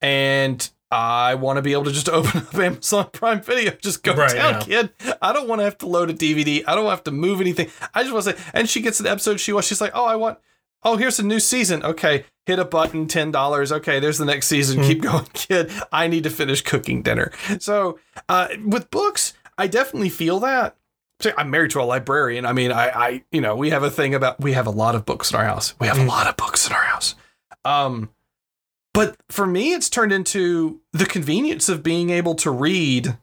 and 0.00 0.68
I 0.90 1.34
want 1.34 1.56
to 1.58 1.62
be 1.62 1.72
able 1.72 1.84
to 1.84 1.92
just 1.92 2.08
open 2.18 2.40
up 2.42 2.54
Amazon 2.54 3.08
Prime 3.12 3.40
Video, 3.42 3.72
just 3.72 4.02
go 4.02 4.14
Right, 4.14 4.32
down, 4.34 4.54
yeah. 4.54 4.60
kid. 4.60 4.90
I 5.20 5.32
don't 5.32 5.48
want 5.48 5.60
to 5.60 5.64
have 5.64 5.78
to 5.78 5.86
load 5.86 6.10
a 6.10 6.14
DVD. 6.14 6.64
I 6.66 6.74
don't 6.74 6.88
have 6.88 7.04
to 7.04 7.10
move 7.10 7.40
anything. 7.40 7.70
I 7.94 8.02
just 8.02 8.12
want 8.14 8.24
to 8.26 8.32
say. 8.36 8.50
And 8.54 8.68
she 8.68 8.80
gets 8.80 8.98
an 9.00 9.06
episode 9.06 9.38
she 9.40 9.52
watched. 9.52 9.68
She's 9.68 9.80
like, 9.80 9.92
oh, 9.94 10.04
I 10.06 10.16
want. 10.16 10.38
Oh, 10.84 10.96
here's 10.96 11.18
a 11.18 11.24
new 11.24 11.40
season. 11.40 11.82
Okay, 11.84 12.24
hit 12.46 12.58
a 12.60 12.64
button, 12.64 13.08
ten 13.08 13.30
dollars. 13.32 13.72
Okay, 13.72 13.98
there's 13.98 14.18
the 14.18 14.24
next 14.24 14.46
season. 14.46 14.78
Mhm. 14.80 14.86
Keep 14.86 15.02
going, 15.02 15.24
kid. 15.34 15.70
I 15.92 16.06
need 16.06 16.22
to 16.24 16.30
finish 16.30 16.62
cooking 16.62 17.02
dinner. 17.02 17.32
So, 17.58 17.98
uh, 18.28 18.48
with 18.64 18.88
books, 18.90 19.34
I 19.58 19.66
definitely 19.66 20.08
feel 20.10 20.38
that. 20.40 20.76
I'm 21.36 21.50
married 21.50 21.72
to 21.72 21.80
a 21.80 21.82
librarian. 21.82 22.46
I 22.46 22.52
mean, 22.52 22.70
I, 22.70 22.88
I, 22.90 23.24
you 23.32 23.40
know, 23.40 23.56
we 23.56 23.70
have 23.70 23.82
a 23.82 23.90
thing 23.90 24.14
about 24.14 24.40
we 24.40 24.52
have 24.52 24.68
a 24.68 24.70
lot 24.70 24.94
of 24.94 25.04
books 25.04 25.32
in 25.32 25.36
our 25.36 25.44
house. 25.44 25.74
We 25.80 25.88
have 25.88 25.98
a 25.98 26.02
Mm. 26.02 26.06
lot 26.08 26.28
of 26.28 26.36
books 26.36 26.68
in 26.68 26.72
our 26.72 26.82
house. 26.84 27.16
Um, 27.64 28.10
but 28.98 29.16
for 29.30 29.46
me, 29.46 29.72
it's 29.74 29.88
turned 29.88 30.12
into 30.12 30.80
the 30.92 31.06
convenience 31.06 31.68
of 31.68 31.82
being 31.82 32.10
able 32.10 32.34
to 32.36 32.50
read 32.50 33.16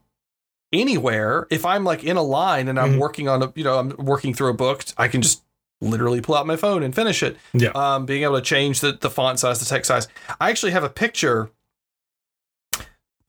anywhere. 0.73 1.47
If 1.49 1.65
I'm 1.65 1.83
like 1.83 2.03
in 2.03 2.17
a 2.17 2.21
line 2.23 2.67
and 2.67 2.79
I'm 2.79 2.93
Mhm. 2.93 2.99
working 2.99 3.27
on 3.27 3.43
a, 3.43 3.51
you 3.55 3.63
know, 3.63 3.77
I'm 3.79 3.89
working 3.97 4.33
through 4.33 4.49
a 4.49 4.53
book, 4.53 4.85
I 4.97 5.07
can 5.07 5.21
just 5.21 5.43
literally 5.81 6.21
pull 6.21 6.35
out 6.35 6.47
my 6.47 6.55
phone 6.55 6.81
and 6.83 6.95
finish 6.95 7.21
it. 7.21 7.37
Yeah. 7.53 7.69
Um, 7.75 8.05
being 8.05 8.23
able 8.23 8.35
to 8.35 8.41
change 8.41 8.79
the, 8.79 8.93
the 8.93 9.09
font 9.09 9.39
size, 9.39 9.59
the 9.59 9.65
text 9.65 9.87
size. 9.89 10.07
I 10.39 10.49
actually 10.49 10.71
have 10.71 10.83
a 10.83 10.89
picture. 10.89 11.51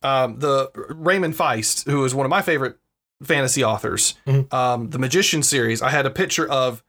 Um, 0.02 0.38
the 0.38 0.70
Raymond 0.74 1.35
Feist, 1.35 1.90
who 1.90 2.04
is 2.04 2.14
one 2.14 2.26
of 2.26 2.30
my 2.30 2.42
favorite 2.42 2.78
fantasy 3.22 3.64
authors, 3.64 4.14
Mhm. 4.26 4.52
um, 4.54 4.90
the 4.90 4.98
Magician 4.98 5.42
series. 5.42 5.82
I 5.82 5.90
had 5.90 6.06
a 6.06 6.11
picture 6.11 6.48
of 6.48 6.85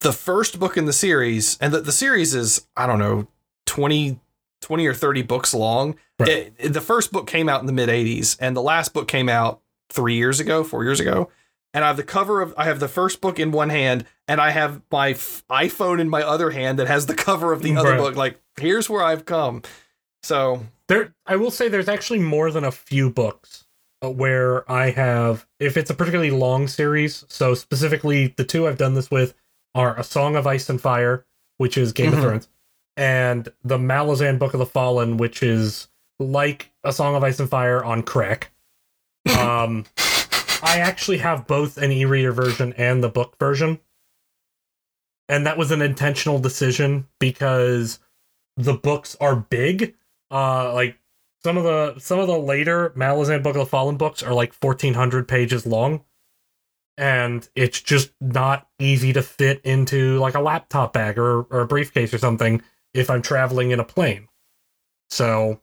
the 0.00 0.12
first 0.12 0.58
book 0.58 0.76
in 0.78 0.86
the 0.86 0.92
series, 0.92 1.58
and 1.60 1.72
the, 1.74 1.80
the 1.80 1.92
series 1.92 2.34
is 2.34 2.66
I 2.76 2.86
don't 2.86 2.98
know 2.98 3.26
20, 3.66 4.18
20 4.62 4.86
or 4.86 4.94
thirty 4.94 5.22
books 5.22 5.52
long. 5.52 5.96
Right. 6.18 6.28
It- 6.30 6.54
it- 6.58 6.72
the 6.72 6.80
first 6.80 7.12
book 7.12 7.26
came 7.26 7.48
out 7.48 7.60
in 7.60 7.66
the 7.66 7.72
mid 7.72 7.88
'80s, 7.90 8.36
and 8.40 8.56
the 8.56 8.62
last 8.62 8.92
book 8.94 9.06
came 9.08 9.28
out 9.28 9.60
three 9.90 10.14
years 10.14 10.40
ago, 10.40 10.64
four 10.64 10.84
years 10.84 11.00
ago. 11.00 11.28
And 11.74 11.84
I 11.84 11.88
have 11.88 11.96
the 11.96 12.02
cover 12.02 12.40
of 12.42 12.54
I 12.56 12.64
have 12.64 12.80
the 12.80 12.88
first 12.88 13.20
book 13.20 13.38
in 13.38 13.50
one 13.50 13.70
hand, 13.70 14.04
and 14.28 14.40
I 14.40 14.50
have 14.50 14.80
my 14.90 15.10
f- 15.10 15.42
iPhone 15.50 16.00
in 16.00 16.08
my 16.08 16.22
other 16.22 16.50
hand 16.50 16.78
that 16.78 16.86
has 16.86 17.06
the 17.06 17.14
cover 17.14 17.52
of 17.52 17.62
the 17.62 17.76
other 17.76 17.96
book. 17.96 18.14
Like, 18.16 18.40
here's 18.58 18.88
where 18.90 19.02
I've 19.02 19.24
come. 19.24 19.62
So 20.22 20.66
There, 20.88 21.14
I 21.26 21.36
will 21.36 21.50
say 21.50 21.68
there's 21.68 21.88
actually 21.88 22.18
more 22.18 22.50
than 22.50 22.64
a 22.64 22.70
few 22.70 23.08
books 23.08 23.64
uh, 24.04 24.10
where 24.10 24.70
I 24.70 24.90
have, 24.90 25.46
if 25.58 25.76
it's 25.78 25.88
a 25.90 25.94
particularly 25.94 26.30
long 26.30 26.68
series. 26.68 27.24
So 27.28 27.54
specifically, 27.54 28.34
the 28.36 28.44
two 28.44 28.66
I've 28.68 28.76
done 28.78 28.92
this 28.94 29.10
with 29.10 29.32
are 29.74 29.98
A 29.98 30.04
Song 30.04 30.36
of 30.36 30.46
Ice 30.46 30.68
and 30.68 30.78
Fire, 30.80 31.24
which 31.56 31.78
is 31.78 31.92
Game 31.94 32.10
Mhm. 32.12 32.16
of 32.16 32.20
Thrones, 32.20 32.48
and 32.96 33.48
the 33.64 33.78
Malazan 33.78 34.38
Book 34.38 34.54
of 34.54 34.58
the 34.58 34.66
Fallen, 34.66 35.16
which 35.16 35.42
is 35.42 35.88
like 36.18 36.70
A 36.84 36.92
Song 36.92 37.14
of 37.14 37.24
Ice 37.24 37.40
and 37.40 37.48
Fire 37.48 37.82
on 37.84 38.02
crack. 38.02 38.50
Um, 39.38 39.84
I 40.62 40.78
actually 40.78 41.18
have 41.18 41.46
both 41.46 41.76
an 41.78 41.92
e-reader 41.92 42.32
version 42.32 42.72
and 42.76 43.02
the 43.02 43.08
book 43.08 43.36
version. 43.38 43.80
And 45.28 45.46
that 45.46 45.58
was 45.58 45.70
an 45.70 45.82
intentional 45.82 46.38
decision 46.38 47.08
because 47.18 47.98
the 48.56 48.74
books 48.74 49.16
are 49.20 49.36
big. 49.36 49.94
Uh 50.30 50.72
like 50.72 50.98
some 51.44 51.56
of 51.56 51.64
the 51.64 51.98
some 51.98 52.18
of 52.18 52.26
the 52.26 52.38
later 52.38 52.90
Malazan 52.90 53.42
Book 53.42 53.56
of 53.56 53.60
the 53.60 53.66
Fallen 53.66 53.96
books 53.96 54.22
are 54.22 54.34
like 54.34 54.54
1400 54.54 55.26
pages 55.26 55.66
long. 55.66 56.04
And 56.96 57.48
it's 57.54 57.80
just 57.80 58.12
not 58.20 58.68
easy 58.78 59.12
to 59.12 59.22
fit 59.22 59.60
into 59.64 60.18
like 60.18 60.34
a 60.34 60.40
laptop 60.40 60.92
bag 60.92 61.18
or, 61.18 61.42
or 61.42 61.60
a 61.62 61.66
briefcase 61.66 62.12
or 62.14 62.18
something 62.18 62.62
if 62.94 63.10
I'm 63.10 63.22
traveling 63.22 63.70
in 63.70 63.80
a 63.80 63.84
plane. 63.84 64.28
So 65.10 65.60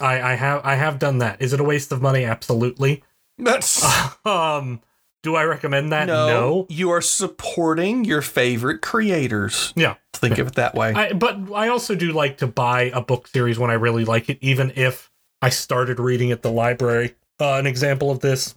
I 0.00 0.32
I 0.32 0.34
have 0.34 0.64
I 0.64 0.74
have 0.74 0.98
done 0.98 1.18
that. 1.18 1.40
Is 1.40 1.52
it 1.52 1.60
a 1.60 1.64
waste 1.64 1.92
of 1.92 2.02
money? 2.02 2.24
Absolutely. 2.24 3.02
that's 3.38 3.84
um, 4.24 4.80
do 5.22 5.34
I 5.36 5.44
recommend 5.44 5.90
that? 5.92 6.06
no, 6.06 6.26
No. 6.26 6.66
You 6.68 6.90
are 6.90 7.00
supporting 7.00 8.04
your 8.04 8.22
favorite 8.22 8.82
creators. 8.82 9.72
Yeah. 9.74 9.94
Think 10.12 10.38
of 10.38 10.48
it 10.48 10.54
that 10.54 10.74
way. 10.74 10.92
I, 10.92 11.12
but 11.12 11.52
I 11.52 11.68
also 11.68 11.94
do 11.94 12.12
like 12.12 12.38
to 12.38 12.46
buy 12.46 12.92
a 12.94 13.00
book 13.00 13.26
series 13.26 13.58
when 13.58 13.70
I 13.70 13.74
really 13.74 14.04
like 14.04 14.28
it, 14.28 14.38
even 14.40 14.72
if 14.76 15.10
I 15.42 15.48
started 15.48 15.98
reading 15.98 16.30
at 16.30 16.42
the 16.42 16.50
library. 16.50 17.14
Uh, 17.40 17.54
an 17.54 17.66
example 17.66 18.10
of 18.10 18.20
this 18.20 18.54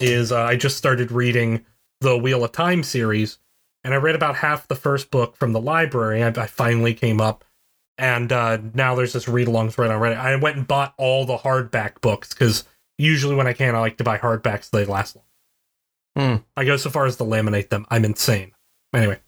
is 0.00 0.32
uh, 0.32 0.42
I 0.42 0.56
just 0.56 0.76
started 0.76 1.12
reading 1.12 1.64
the 2.00 2.18
Wheel 2.18 2.44
of 2.44 2.52
Time 2.52 2.82
series, 2.82 3.38
and 3.84 3.94
I 3.94 3.98
read 3.98 4.14
about 4.14 4.36
half 4.36 4.66
the 4.66 4.74
first 4.74 5.10
book 5.10 5.36
from 5.36 5.52
the 5.52 5.60
library. 5.60 6.22
I, 6.22 6.28
I 6.28 6.46
finally 6.46 6.94
came 6.94 7.20
up, 7.20 7.44
and 7.98 8.32
uh, 8.32 8.58
now 8.72 8.94
there's 8.94 9.12
this 9.12 9.28
read 9.28 9.46
alongs 9.46 9.78
right 9.78 9.90
on 9.90 10.00
Reddit. 10.00 10.16
I 10.16 10.34
went 10.36 10.56
and 10.56 10.66
bought 10.66 10.94
all 10.96 11.26
the 11.26 11.36
hardback 11.36 12.00
books 12.00 12.30
because 12.30 12.64
usually 12.98 13.36
when 13.36 13.46
I 13.46 13.52
can, 13.52 13.74
I 13.74 13.80
like 13.80 13.98
to 13.98 14.04
buy 14.04 14.18
hardbacks. 14.18 14.70
They 14.70 14.84
last 14.84 15.16
long. 15.16 15.24
Hmm. 16.16 16.42
I 16.56 16.64
go 16.64 16.76
so 16.76 16.90
far 16.90 17.06
as 17.06 17.16
to 17.16 17.24
laminate 17.24 17.68
them. 17.68 17.86
I'm 17.90 18.04
insane. 18.04 18.52
Anyway. 18.94 19.20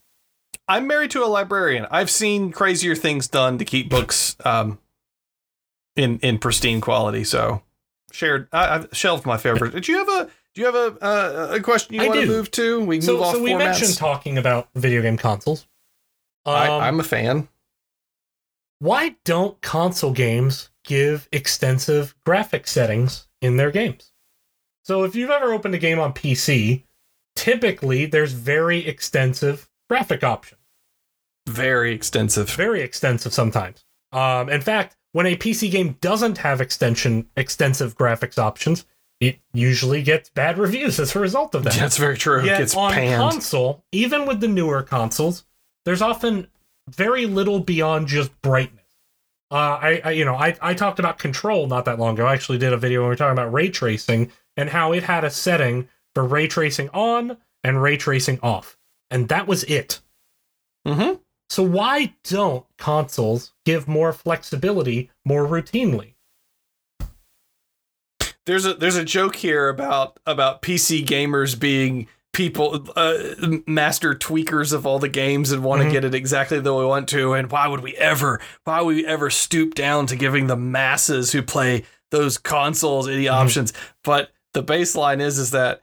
I'm 0.69 0.87
married 0.87 1.13
to 1.13 1.25
a 1.25 1.27
librarian. 1.27 1.87
I've 1.91 2.11
seen 2.11 2.51
crazier 2.51 2.97
things 2.97 3.29
done 3.29 3.59
to 3.59 3.65
keep 3.65 3.89
books 3.89 4.37
um, 4.45 4.79
in 5.95 6.19
in 6.21 6.39
pristine 6.39 6.81
quality. 6.81 7.25
So 7.25 7.63
shared, 8.11 8.49
I, 8.53 8.75
I've 8.75 8.89
shelved 8.93 9.27
my 9.27 9.37
favorite. 9.37 9.73
Did 9.73 9.87
you 9.87 9.99
have 9.99 10.09
a 10.09 10.31
do 10.57 10.63
you 10.63 10.67
have 10.67 10.75
a 10.75 11.05
uh, 11.05 11.49
a 11.57 11.61
question 11.61 11.95
you 11.95 12.03
I 12.03 12.09
want 12.09 12.21
to 12.21 12.27
move 12.27 12.51
to? 12.53 12.81
We 12.85 12.97
can 12.97 13.03
So, 13.03 13.13
move 13.13 13.23
off 13.23 13.35
so 13.35 13.43
we 13.43 13.51
formats. 13.51 13.59
mentioned 13.59 13.97
talking 13.97 14.39
about 14.39 14.69
video 14.75 15.03
game 15.03 15.19
consoles. 15.19 15.67
Um, 16.47 16.55
I, 16.55 16.69
I'm 16.89 16.99
a 16.99 17.05
fan. 17.05 17.49
why 18.79 19.17
don't 19.25 19.61
console 19.61 20.13
games 20.13 20.71
give 20.85 21.29
extensive 21.31 22.15
graphic 22.25 22.67
settings 22.67 23.29
in 23.43 23.57
their 23.59 23.71
games? 23.71 24.13
So 24.85 25.05
if 25.05 25.15
you've 25.15 25.31
ever 25.31 25.53
opened 25.53 25.75
a 25.75 25.79
game 25.79 25.99
on 25.99 26.13
PC, 26.15 26.85
typically 27.35 28.07
there's 28.07 28.33
very 28.33 28.87
extensive 28.87 29.69
graphic 29.91 30.25
options. 30.25 30.61
Very 31.49 31.93
extensive. 31.93 32.49
Very 32.51 32.81
extensive 32.81 33.33
sometimes. 33.35 33.85
Um, 34.13 34.49
in 34.49 34.61
fact, 34.63 34.97
when 35.13 35.27
a 35.27 35.37
PC 35.37 35.71
game 35.71 35.97
doesn't 36.01 36.39
have 36.39 36.61
extension 36.61 37.29
extensive 37.37 37.97
graphics 37.97 38.39
options, 38.39 38.87
it 39.21 39.39
usually 39.53 40.03
gets 40.03 40.29
bad 40.31 40.59
reviews 40.59 40.99
as 41.01 41.15
a 41.17 41.19
result 41.19 41.55
of 41.55 41.65
that. 41.65 41.75
That's 41.79 41.97
very 41.97 42.17
true. 42.19 42.41
it 42.41 42.47
Yet 42.47 42.59
gets 42.59 42.77
on 42.77 42.93
panned. 42.93 43.21
console, 43.21 43.85
even 43.93 44.27
with 44.27 44.41
the 44.41 44.49
newer 44.49 44.83
consoles, 44.83 45.45
there's 45.85 46.03
often 46.03 46.49
very 46.89 47.27
little 47.27 47.61
beyond 47.61 48.09
just 48.09 48.31
brightness. 48.43 48.83
Uh, 49.51 49.55
I, 49.81 50.01
I, 50.05 50.11
you 50.11 50.25
know, 50.25 50.35
I, 50.35 50.57
I 50.61 50.75
talked 50.75 50.99
about 50.99 51.19
Control 51.19 51.67
not 51.69 51.85
that 51.85 51.99
long 51.99 52.15
ago. 52.15 52.27
I 52.27 52.35
actually 52.35 52.59
did 52.59 52.73
a 52.73 52.77
video 52.77 53.01
when 53.01 53.07
we 53.07 53.13
were 53.13 53.17
talking 53.17 53.33
about 53.33 53.53
ray 53.53 53.69
tracing 53.71 54.33
and 54.57 54.69
how 54.69 54.93
it 54.93 55.05
had 55.05 55.23
a 55.25 55.31
setting 55.31 55.89
for 56.15 56.25
ray 56.25 56.49
tracing 56.49 56.91
on 56.93 57.37
and 57.63 57.81
ray 57.81 57.97
tracing 57.97 58.41
off, 58.43 58.77
and 59.11 59.29
that 59.29 59.47
was 59.47 59.63
it. 59.65 60.01
hmm 60.87 61.13
So 61.49 61.63
why 61.63 62.15
don't 62.25 62.67
consoles 62.77 63.53
give 63.65 63.87
more 63.87 64.13
flexibility 64.13 65.11
more 65.25 65.47
routinely? 65.47 66.15
There's 68.47 68.65
a 68.65 68.75
there's 68.75 68.97
a 68.97 69.05
joke 69.05 69.37
here 69.37 69.69
about 69.69 70.19
about 70.27 70.63
PC 70.63 71.05
gamers 71.05 71.59
being 71.59 72.07
people 72.33 72.87
uh, 72.97 73.15
master 73.67 74.15
tweakers 74.15 74.73
of 74.73 74.87
all 74.87 74.99
the 74.99 75.09
games 75.09 75.53
and 75.53 75.65
want 75.65 75.81
to 75.83 75.89
Mhm. 75.89 75.93
get 75.93 76.05
it 76.05 76.15
exactly 76.15 76.61
the 76.61 76.73
way 76.75 76.81
we 76.81 76.87
want 76.87 77.09
to 77.09 77.33
and 77.33 77.51
why 77.51 77.67
would 77.67 77.81
we 77.81 77.95
ever 77.97 78.41
why 78.65 78.81
would 78.83 78.95
we 78.95 79.07
ever 79.07 79.31
stoop 79.31 79.75
down 79.75 80.07
to 80.07 80.17
giving 80.17 80.47
the 80.47 80.57
masses 80.57 81.33
who 81.33 81.41
play 81.43 81.85
those 82.11 82.37
consoles 82.37 83.09
any 83.09 83.27
options 83.27 83.73
but 84.05 84.33
the 84.53 84.63
baseline 84.63 85.21
is 85.23 85.39
is 85.39 85.51
that 85.53 85.81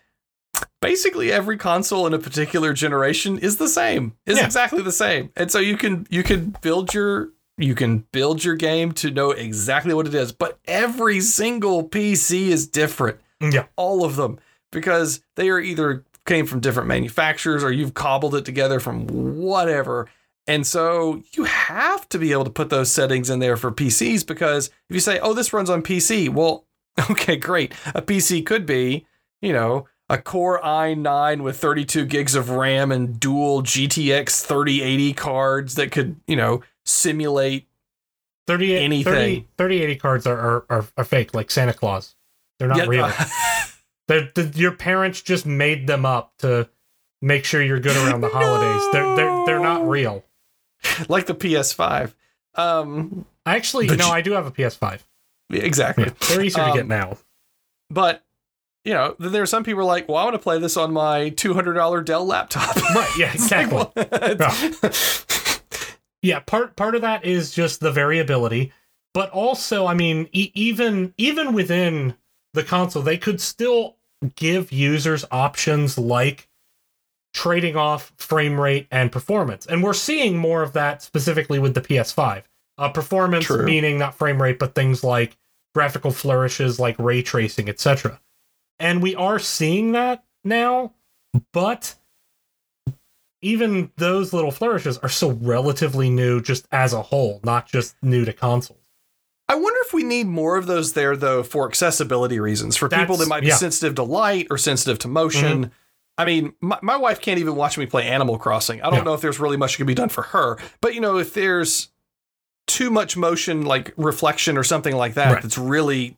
basically 0.79 1.31
every 1.31 1.57
console 1.57 2.05
in 2.05 2.13
a 2.13 2.19
particular 2.19 2.71
generation 2.71 3.39
is 3.39 3.57
the 3.57 3.67
same 3.67 4.13
is 4.27 4.37
Yeah. 4.37 4.45
exactly 4.45 4.83
the 4.83 4.91
same 4.91 5.31
and 5.35 5.49
so 5.51 5.57
you 5.57 5.75
can 5.75 6.05
you 6.11 6.21
can 6.21 6.55
build 6.61 6.93
your 6.93 7.29
you 7.57 7.75
can 7.75 7.99
build 8.11 8.43
your 8.43 8.55
game 8.55 8.91
to 8.91 9.11
know 9.11 9.31
exactly 9.31 9.93
what 9.93 10.07
it 10.07 10.13
is 10.13 10.31
but 10.31 10.59
every 10.65 11.19
single 11.19 11.87
pc 11.87 12.47
is 12.47 12.67
different 12.67 13.19
Yeah, 13.41 13.65
all 13.75 14.05
of 14.05 14.15
them 14.15 14.39
because 14.71 15.21
they 15.35 15.49
are 15.49 15.59
either 15.59 16.03
came 16.25 16.45
from 16.45 16.59
different 16.59 16.87
manufacturers 16.87 17.63
or 17.63 17.71
you've 17.71 17.93
cobbled 17.93 18.35
it 18.35 18.45
together 18.45 18.79
from 18.79 19.07
whatever. 19.07 20.07
And 20.47 20.65
so 20.65 21.21
you 21.33 21.45
have 21.45 22.07
to 22.09 22.19
be 22.19 22.31
able 22.31 22.45
to 22.45 22.49
put 22.49 22.69
those 22.69 22.91
settings 22.91 23.29
in 23.29 23.39
there 23.39 23.57
for 23.57 23.71
PCs 23.71 24.25
because 24.25 24.67
if 24.89 24.93
you 24.93 24.99
say, 24.99 25.19
oh, 25.19 25.33
this 25.33 25.53
runs 25.53 25.69
on 25.69 25.81
PC, 25.83 26.29
well, 26.29 26.65
okay, 27.11 27.35
great. 27.35 27.73
A 27.87 28.01
PC 28.01 28.45
could 28.45 28.65
be, 28.65 29.05
you 29.41 29.53
know, 29.53 29.87
a 30.09 30.17
Core 30.17 30.61
i9 30.61 31.41
with 31.41 31.57
32 31.57 32.05
gigs 32.05 32.35
of 32.35 32.49
RAM 32.49 32.91
and 32.91 33.19
dual 33.19 33.63
GTX 33.63 34.45
3080 34.45 35.13
cards 35.13 35.75
that 35.75 35.91
could, 35.91 36.17
you 36.27 36.35
know, 36.35 36.61
simulate 36.85 37.67
30, 38.47 38.77
Anything. 38.77 39.03
30 39.13 39.47
3080 39.57 39.95
cards 39.97 40.27
are, 40.27 40.37
are, 40.39 40.65
are, 40.69 40.85
are 40.97 41.03
fake, 41.03 41.33
like 41.33 41.49
Santa 41.51 41.73
Claus. 41.73 42.15
They're 42.59 42.67
not 42.67 42.77
Yeah, 42.77 42.85
real. 42.85 43.11
They're, 44.07 44.29
the, 44.35 44.51
your 44.55 44.73
parents 44.73 45.21
just 45.21 45.45
made 45.45 45.87
them 45.87 46.05
up 46.05 46.33
to 46.39 46.67
make 47.21 47.45
sure 47.45 47.61
you're 47.61 47.79
good 47.79 47.95
around 47.95 48.19
the 48.21 48.27
holidays. 48.33 48.83
They're, 48.91 49.15
they're 49.15 49.45
they're 49.45 49.59
not 49.61 49.87
real. 49.87 50.25
like 51.07 51.25
the 51.25 51.33
PS5. 51.35 52.13
Um, 52.55 53.25
I 53.45 53.55
actually, 53.55 53.87
no, 53.87 53.93
you- 54.07 54.11
I 54.11 54.21
do 54.21 54.33
have 54.33 54.45
a 54.45 54.51
PS5. 54.51 54.99
exactly. 55.51 56.03
Yeah, 56.05 56.11
they're 56.27 56.41
easier 56.41 56.63
to 56.65 56.69
Um, 56.71 56.75
get 56.77 56.87
now. 56.87 57.17
But 57.89 58.23
you 58.83 58.93
know, 58.93 59.15
there 59.19 59.41
are 59.41 59.45
some 59.45 59.63
people 59.63 59.77
who 59.79 59.87
are 59.87 59.91
like, 59.93 60.09
"Well, 60.09 60.17
I 60.17 60.25
want 60.25 60.33
to 60.33 60.39
play 60.39 60.59
this 60.59 60.75
on 60.75 60.91
my 60.91 61.29
two 61.29 61.53
hundred 61.53 61.73
dollar 61.75 62.01
Dell 62.01 62.25
laptop." 62.25 62.75
Right? 62.75 63.09
Yeah, 63.17 63.31
It's 63.33 63.49
like, 63.49 63.71
exactly. 63.71 65.29
Yeah, 66.23 66.39
part 66.39 66.75
part 66.77 66.95
of 66.95 67.01
that 67.01 67.25
is 67.25 67.51
just 67.51 67.81
the 67.81 67.91
variability, 67.91 68.71
but 69.13 69.29
also, 69.31 69.85
I 69.85 69.93
mean, 69.93 70.29
e- 70.31 70.51
even 70.55 71.13
even 71.17 71.53
within 71.53 72.15
the 72.53 72.63
console, 72.63 73.03
they 73.03 73.17
could 73.17 73.41
still 73.41 73.97
give 74.35 74.71
users 74.71 75.25
options 75.31 75.97
like 75.97 76.47
trading 77.33 77.75
off 77.75 78.13
frame 78.15 78.59
rate 78.59 78.87
and 78.89 79.11
performance, 79.11 79.65
and 79.65 79.83
we're 79.83 79.93
seeing 79.93 80.37
more 80.37 80.63
of 80.63 80.71
that 80.73 81.03
specifically 81.03 81.59
with 81.59 81.75
the 81.75 81.81
PS5. 81.81 82.43
Uh, 82.77 82.89
performance 82.89 83.45
True. 83.45 83.65
meaning 83.65 83.99
not 83.99 84.15
frame 84.15 84.41
rate, 84.41 84.57
but 84.57 84.73
things 84.73 85.03
like 85.03 85.37
graphical 85.75 86.09
flourishes, 86.11 86.79
like 86.79 86.97
ray 86.97 87.21
tracing, 87.21 87.67
etc. 87.67 88.19
And 88.79 89.01
we 89.01 89.13
are 89.13 89.39
seeing 89.39 89.91
that 89.91 90.23
now, 90.43 90.93
but 91.51 91.95
even 93.43 93.91
those 93.97 94.33
little 94.33 94.51
flourishes 94.51 94.97
are 94.99 95.09
still 95.09 95.33
relatively 95.33 96.09
new 96.09 96.41
just 96.41 96.67
as 96.71 96.93
a 96.93 97.01
whole, 97.01 97.39
not 97.43 97.67
just 97.67 97.95
new 98.01 98.25
to 98.25 98.33
consoles. 98.33 98.79
I 99.49 99.55
wonder 99.55 99.79
if 99.85 99.93
we 99.93 100.03
need 100.03 100.27
more 100.27 100.55
of 100.57 100.67
those 100.67 100.93
there 100.93 101.15
though 101.17 101.43
for 101.43 101.67
accessibility 101.67 102.39
reasons 102.39 102.77
for 102.77 102.87
people 102.89 103.17
that 103.17 103.27
might 103.27 103.41
be 103.41 103.47
yeah. 103.47 103.55
sensitive 103.55 103.95
to 103.95 104.03
light 104.03 104.47
or 104.49 104.57
sensitive 104.57 104.97
to 104.99 105.07
motion. 105.09 105.71
I 106.17 106.25
mean, 106.25 106.53
my, 106.61 106.79
my 106.81 106.95
wife 106.95 107.19
can't 107.19 107.39
even 107.39 107.55
watch 107.55 107.77
me 107.77 107.85
play 107.85 108.07
Animal 108.07 108.37
Crossing. 108.37 108.81
I 108.81 108.85
don't 108.89 108.99
Yeah. 108.99 109.03
know 109.03 109.13
if 109.13 109.21
there's 109.21 109.39
really 109.39 109.57
much 109.57 109.73
that 109.73 109.77
can 109.77 109.87
be 109.87 109.93
done 109.95 110.09
for 110.09 110.21
her, 110.23 110.57
but 110.79 110.95
you 110.95 111.01
know, 111.01 111.17
if 111.17 111.33
there's 111.33 111.89
too 112.67 112.89
much 112.89 113.17
motion, 113.17 113.65
like 113.65 113.93
reflection 113.97 114.57
or 114.57 114.63
something 114.63 114.95
like 114.95 115.15
that, 115.15 115.33
Right. 115.33 115.41
that's 115.43 115.57
really 115.57 116.15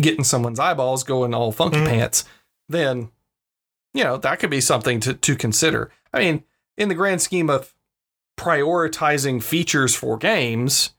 getting 0.00 0.22
someone's 0.22 0.60
eyeballs 0.60 1.02
going 1.02 1.34
all 1.34 1.50
funky 1.50 1.78
Mhm. 1.78 1.86
pants, 1.88 2.24
then 2.68 3.10
you 3.94 4.04
know 4.04 4.16
that 4.18 4.38
could 4.38 4.50
be 4.50 4.60
something 4.60 5.00
to 5.00 5.14
to 5.14 5.34
consider. 5.34 5.90
I 6.14 6.20
mean, 6.20 6.44
in 6.78 6.88
the 6.88 6.94
grand 6.94 7.20
scheme 7.20 7.50
of 7.50 7.74
prioritizing 8.38 9.42
features 9.42 9.94
for 9.94 10.16
games, 10.16 10.94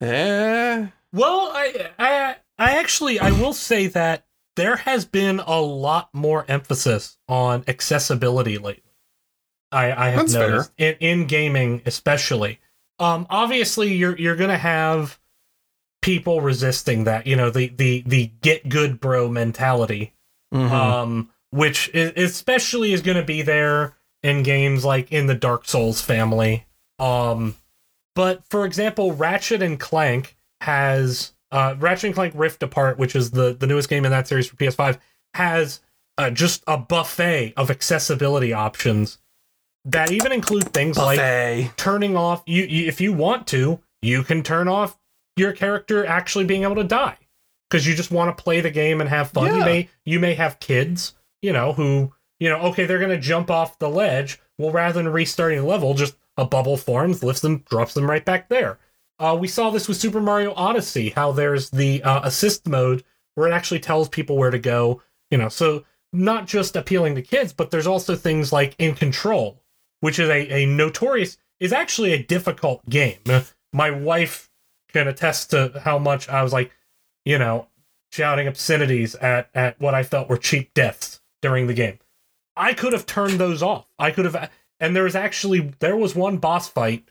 eh, 0.00 0.86
Well, 1.12 1.50
I, 1.52 1.90
I, 1.98 2.36
I 2.58 2.78
actually, 2.78 3.20
I 3.20 3.30
will 3.30 3.52
say 3.52 3.86
that 3.88 4.26
there 4.56 4.76
has 4.76 5.04
been 5.04 5.40
a 5.40 5.60
lot 5.60 6.08
more 6.12 6.44
emphasis 6.48 7.18
on 7.28 7.64
accessibility 7.68 8.58
lately. 8.58 8.82
I, 9.70 9.92
I 9.92 10.08
have 10.10 10.20
That's 10.20 10.34
noticed 10.34 10.72
in, 10.76 10.96
in 11.00 11.26
gaming, 11.26 11.82
especially. 11.86 12.60
Um, 12.98 13.26
obviously, 13.30 13.94
you're 13.94 14.16
you're 14.18 14.36
gonna 14.36 14.58
have 14.58 15.18
people 16.02 16.42
resisting 16.42 17.04
that. 17.04 17.26
You 17.26 17.36
know, 17.36 17.48
the 17.48 17.68
the 17.68 18.02
the 18.06 18.32
get 18.42 18.68
good 18.68 19.00
bro 19.00 19.30
mentality 19.30 20.12
mhm. 20.52 20.70
um, 20.70 21.30
which 21.50 21.90
is, 21.94 22.12
especially 22.16 22.92
is 22.92 23.02
going 23.02 23.16
to 23.16 23.22
be 23.22 23.42
there 23.42 23.96
in 24.22 24.42
games 24.42 24.84
like 24.84 25.10
in 25.12 25.26
the 25.26 25.34
Dark 25.34 25.66
Souls 25.66 26.00
family. 26.00 26.66
Um, 26.98 27.56
but 28.14 28.44
for 28.50 28.64
example, 28.64 29.12
Ratchet 29.12 29.62
and 29.62 29.78
Clank 29.78 30.36
has 30.60 31.32
uh, 31.50 31.74
Ratchet 31.78 32.04
and 32.04 32.14
Clank 32.14 32.34
Rift 32.36 32.62
Apart, 32.62 32.98
which 32.98 33.16
is 33.16 33.30
the 33.30 33.54
the 33.54 33.66
newest 33.66 33.88
game 33.88 34.04
in 34.04 34.10
that 34.10 34.28
series 34.28 34.46
for 34.46 34.56
PS5, 34.56 34.98
has 35.34 35.80
uh, 36.18 36.30
just 36.30 36.62
a 36.66 36.76
buffet 36.76 37.54
of 37.56 37.70
accessibility 37.70 38.52
options 38.52 39.18
that 39.84 40.12
even 40.12 40.30
include 40.30 40.72
things 40.72 40.96
like 40.96 41.18
turning 41.76 42.16
off 42.16 42.42
you, 42.46 42.64
you 42.64 42.86
if 42.86 43.00
you 43.00 43.12
want 43.12 43.46
to 43.48 43.80
you 44.00 44.22
can 44.22 44.42
turn 44.42 44.68
off 44.68 44.98
your 45.36 45.52
character 45.52 46.06
actually 46.06 46.44
being 46.44 46.62
able 46.62 46.76
to 46.76 46.84
die 46.84 47.18
because 47.68 47.86
you 47.86 47.94
just 47.94 48.10
want 48.10 48.36
to 48.36 48.42
play 48.42 48.60
the 48.60 48.70
game 48.70 49.00
and 49.00 49.10
have 49.10 49.30
fun. 49.30 49.56
You 49.56 49.64
may 49.64 49.88
you 50.04 50.20
may 50.20 50.34
have 50.34 50.60
kids 50.60 51.14
you 51.40 51.52
know 51.52 51.72
who 51.72 52.12
you 52.42 52.48
know 52.48 52.58
okay 52.58 52.84
they're 52.84 52.98
gonna 52.98 53.18
jump 53.18 53.50
off 53.50 53.78
the 53.78 53.88
ledge 53.88 54.40
well 54.58 54.72
rather 54.72 55.02
than 55.02 55.12
restarting 55.12 55.58
the 55.58 55.66
level 55.66 55.94
just 55.94 56.16
a 56.36 56.44
bubble 56.44 56.76
forms 56.76 57.22
lifts 57.22 57.42
them 57.42 57.64
drops 57.70 57.94
them 57.94 58.10
right 58.10 58.24
back 58.24 58.48
there 58.48 58.78
uh, 59.18 59.36
we 59.38 59.46
saw 59.46 59.70
this 59.70 59.86
with 59.86 59.96
super 59.96 60.20
mario 60.20 60.52
odyssey 60.54 61.10
how 61.10 61.30
there's 61.30 61.70
the 61.70 62.02
uh, 62.02 62.20
assist 62.24 62.66
mode 62.66 63.04
where 63.34 63.48
it 63.48 63.54
actually 63.54 63.80
tells 63.80 64.08
people 64.08 64.36
where 64.36 64.50
to 64.50 64.58
go 64.58 65.00
you 65.30 65.38
know 65.38 65.48
so 65.48 65.84
not 66.12 66.46
just 66.46 66.76
appealing 66.76 67.14
to 67.14 67.22
kids 67.22 67.52
but 67.52 67.70
there's 67.70 67.86
also 67.86 68.16
things 68.16 68.52
like 68.52 68.74
in 68.78 68.94
control 68.94 69.62
which 70.00 70.18
is 70.18 70.28
a, 70.28 70.62
a 70.62 70.66
notorious 70.66 71.38
is 71.62 71.72
actually 71.72 72.12
a 72.12 72.22
difficult 72.22 72.86
game. 72.90 73.20
My 73.72 73.90
wife 73.90 74.50
can 74.92 75.06
attest 75.06 75.50
to 75.50 75.80
how 75.84 75.96
much 75.96 76.28
I 76.28 76.42
was 76.42 76.52
like, 76.52 76.72
you 77.24 77.38
know, 77.38 77.68
shouting 78.10 78.48
obscenities 78.48 79.14
at 79.14 79.48
at 79.54 79.80
what 79.80 79.94
I 79.94 80.02
felt 80.02 80.28
were 80.28 80.36
cheap 80.36 80.74
deaths 80.74 81.20
during 81.40 81.68
the 81.68 81.74
game. 81.74 82.00
I 82.56 82.74
could 82.74 82.92
have 82.92 83.06
turned 83.06 83.38
those 83.38 83.62
off. 83.62 83.86
I 83.98 84.10
could 84.10 84.24
have 84.24 84.50
And 84.80 84.94
there 84.94 85.04
was 85.04 85.16
actually 85.16 85.72
there 85.78 85.96
was 85.96 86.14
one 86.14 86.38
boss 86.38 86.68
fight 86.68 87.08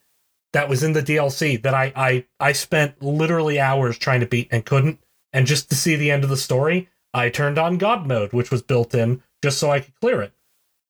that 0.53 0.69
was 0.69 0.83
in 0.83 0.93
the 0.93 1.03
DLC 1.03 1.61
that 1.61 1.73
I 1.73 1.91
I 1.95 2.25
I 2.39 2.51
spent 2.51 3.01
literally 3.01 3.59
hours 3.59 3.97
trying 3.97 4.19
to 4.19 4.25
beat 4.25 4.49
and 4.51 4.65
couldn't. 4.65 4.99
And 5.33 5.47
just 5.47 5.69
to 5.69 5.75
see 5.75 5.95
the 5.95 6.11
end 6.11 6.23
of 6.23 6.29
the 6.29 6.37
story, 6.37 6.89
I 7.13 7.29
turned 7.29 7.57
on 7.57 7.77
God 7.77 8.07
mode, 8.07 8.33
which 8.33 8.51
was 8.51 8.61
built 8.61 8.93
in 8.93 9.23
just 9.41 9.57
so 9.57 9.71
I 9.71 9.79
could 9.79 9.95
clear 9.99 10.21
it. 10.21 10.33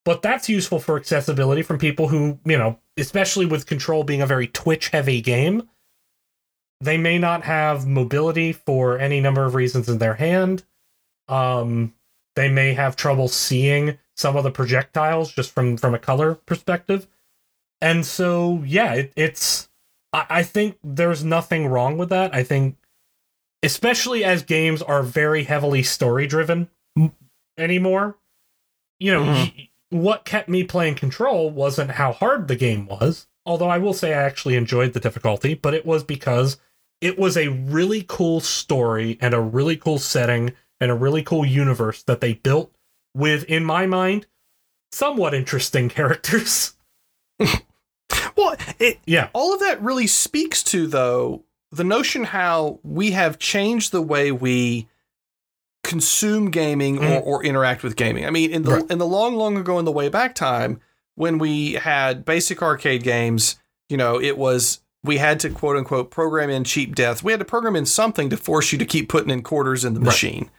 But 0.04 0.22
that's 0.22 0.50
useful 0.50 0.80
for 0.80 0.98
accessibility 0.98 1.62
from 1.62 1.78
people 1.78 2.08
who, 2.08 2.40
you 2.44 2.58
know, 2.58 2.80
especially 2.98 3.46
with 3.46 3.68
Control 3.68 4.04
being 4.04 4.22
a 4.22 4.28
very 4.28 4.48
Twitch 4.48 4.90
heavy 4.90 5.22
game, 5.22 5.70
they 6.80 6.98
may 6.98 7.20
not 7.20 7.44
have 7.44 7.86
mobility 7.86 8.52
for 8.52 8.98
any 8.98 9.22
number 9.22 9.46
of 9.46 9.54
reasons 9.54 9.88
in 9.88 10.00
their 10.00 10.16
hand. 10.16 10.64
Um, 11.28 11.94
they 12.36 12.50
may 12.50 12.74
have 12.74 12.96
trouble 12.96 13.28
seeing 13.28 14.00
some 14.22 14.38
of 14.38 14.44
the 14.44 14.52
projectiles 14.52 15.34
just 15.34 15.52
from 15.52 15.76
from 15.78 15.94
a 15.94 16.00
color 16.00 16.36
perspective. 16.36 17.08
And 17.82 18.06
so, 18.06 18.64
yeah, 18.66 18.94
it, 18.94 19.14
it's. 19.16 19.68
I, 20.14 20.26
I 20.30 20.44
think 20.44 20.78
there's 20.84 21.24
nothing 21.24 21.68
wrong 21.68 21.98
with 21.98 22.10
that. 22.10 22.34
I 22.34 22.44
think, 22.44 22.78
especially 23.64 24.24
as 24.24 24.44
games 24.44 24.82
are 24.82 25.04
very 25.04 25.44
heavily 25.44 25.84
story 25.84 26.28
driven 26.28 26.70
anymore, 27.58 28.18
you 29.00 29.12
know, 29.12 29.24
Mhm. 29.24 29.70
what 29.90 30.26
kept 30.26 30.48
me 30.50 30.64
playing 30.64 30.96
Control 30.96 31.50
wasn't 31.50 31.92
how 31.92 32.12
hard 32.14 32.48
the 32.48 32.56
game 32.56 32.86
was. 32.88 33.28
Although 33.46 33.70
I 33.70 33.80
will 33.80 33.94
say 33.94 34.14
I 34.14 34.22
actually 34.24 34.56
enjoyed 34.56 34.94
the 34.94 35.00
difficulty, 35.00 35.56
but 35.56 35.74
it 35.74 35.86
was 35.86 36.04
because 36.04 36.58
it 37.02 37.18
was 37.18 37.36
a 37.36 37.48
really 37.48 38.06
cool 38.08 38.40
story 38.40 39.18
and 39.20 39.34
a 39.34 39.42
really 39.42 39.76
cool 39.76 39.98
setting 39.98 40.54
and 40.80 40.92
a 40.92 40.96
really 40.96 41.24
cool 41.24 41.46
universe 41.46 42.04
that 42.04 42.22
they 42.22 42.34
built 42.34 42.72
with, 43.16 43.44
in 43.46 43.64
my 43.66 43.86
mind, 43.86 44.28
somewhat 44.92 45.34
interesting 45.34 45.90
characters. 45.98 46.76
Well, 48.36 48.56
it 48.80 49.00
Yeah. 49.06 49.30
all 49.34 49.54
of 49.54 49.60
that 49.62 49.82
really 49.82 50.08
speaks 50.08 50.64
to 50.64 50.88
though 50.88 51.44
the 51.72 51.84
notion 51.84 52.24
how 52.26 52.80
we 52.84 53.12
have 53.12 53.40
changed 53.40 53.92
the 53.92 54.02
way 54.02 54.32
we 54.32 54.88
consume 55.84 56.50
gaming 56.52 56.98
or, 57.00 57.02
Mhm. 57.22 57.26
or 57.26 57.44
interact 57.44 57.84
with 57.84 57.96
gaming. 57.96 58.26
I 58.26 58.30
mean, 58.30 58.52
in 58.52 58.64
the 58.64 58.72
Right. 58.72 58.86
in 58.92 58.98
the 59.00 59.06
long, 59.06 59.36
long 59.36 59.58
ago 59.58 59.80
in 59.80 59.86
the 59.86 59.92
way 59.92 60.10
back 60.10 60.36
time 60.36 60.80
when 61.16 61.38
we 61.38 61.74
had 61.74 62.26
basic 62.26 62.62
arcade 62.62 63.04
games, 63.04 63.56
you 63.90 63.98
know, 63.98 64.20
it 64.22 64.38
was 64.38 64.80
we 65.04 65.18
had 65.18 65.40
to 65.42 65.50
quote 65.50 65.78
unquote 65.78 66.12
program 66.12 66.50
in 66.50 66.64
cheap 66.64 66.94
death. 66.96 67.24
We 67.24 67.32
had 67.32 67.40
to 67.40 67.46
program 67.46 67.76
in 67.76 67.86
something 67.86 68.30
to 68.30 68.38
force 68.38 68.72
you 68.72 68.78
to 68.80 68.86
keep 68.86 69.10
putting 69.10 69.30
in 69.32 69.42
quarters 69.42 69.84
in 69.86 69.94
the 69.94 70.00
Right. 70.00 70.06
machine. 70.08 70.52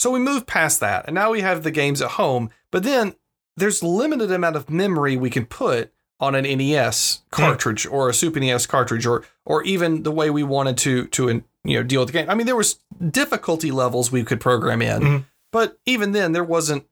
So 0.00 0.10
we 0.10 0.18
moved 0.18 0.46
past 0.46 0.80
that, 0.80 1.04
and 1.06 1.14
now 1.14 1.30
we 1.30 1.42
have 1.42 1.62
the 1.62 1.70
games 1.70 2.00
at 2.00 2.12
home. 2.12 2.48
But 2.72 2.84
then 2.84 3.16
there's 3.58 3.82
limited 3.82 4.30
amount 4.32 4.56
of 4.56 4.70
memory 4.70 5.14
we 5.18 5.28
can 5.28 5.44
put 5.44 5.92
on 6.18 6.34
an 6.34 6.44
NES 6.44 7.20
cartridge 7.30 7.84
or 7.86 8.08
a 8.08 8.14
Super 8.14 8.40
NES 8.40 8.64
cartridge, 8.64 9.04
or 9.04 9.26
or 9.44 9.62
even 9.64 10.02
the 10.02 10.10
way 10.10 10.30
we 10.30 10.42
wanted 10.42 10.78
to 10.78 11.06
to 11.08 11.28
you 11.64 11.76
know 11.76 11.82
deal 11.82 12.00
with 12.00 12.08
the 12.08 12.12
game. 12.14 12.30
I 12.30 12.34
mean, 12.34 12.46
there 12.46 12.56
was 12.56 12.78
difficulty 13.10 13.70
levels 13.70 14.10
we 14.10 14.24
could 14.24 14.40
program 14.40 14.80
in, 14.80 15.02
Mhm. 15.02 15.24
but 15.52 15.78
even 15.84 16.12
then 16.12 16.32
there 16.32 16.44
wasn't 16.44 16.86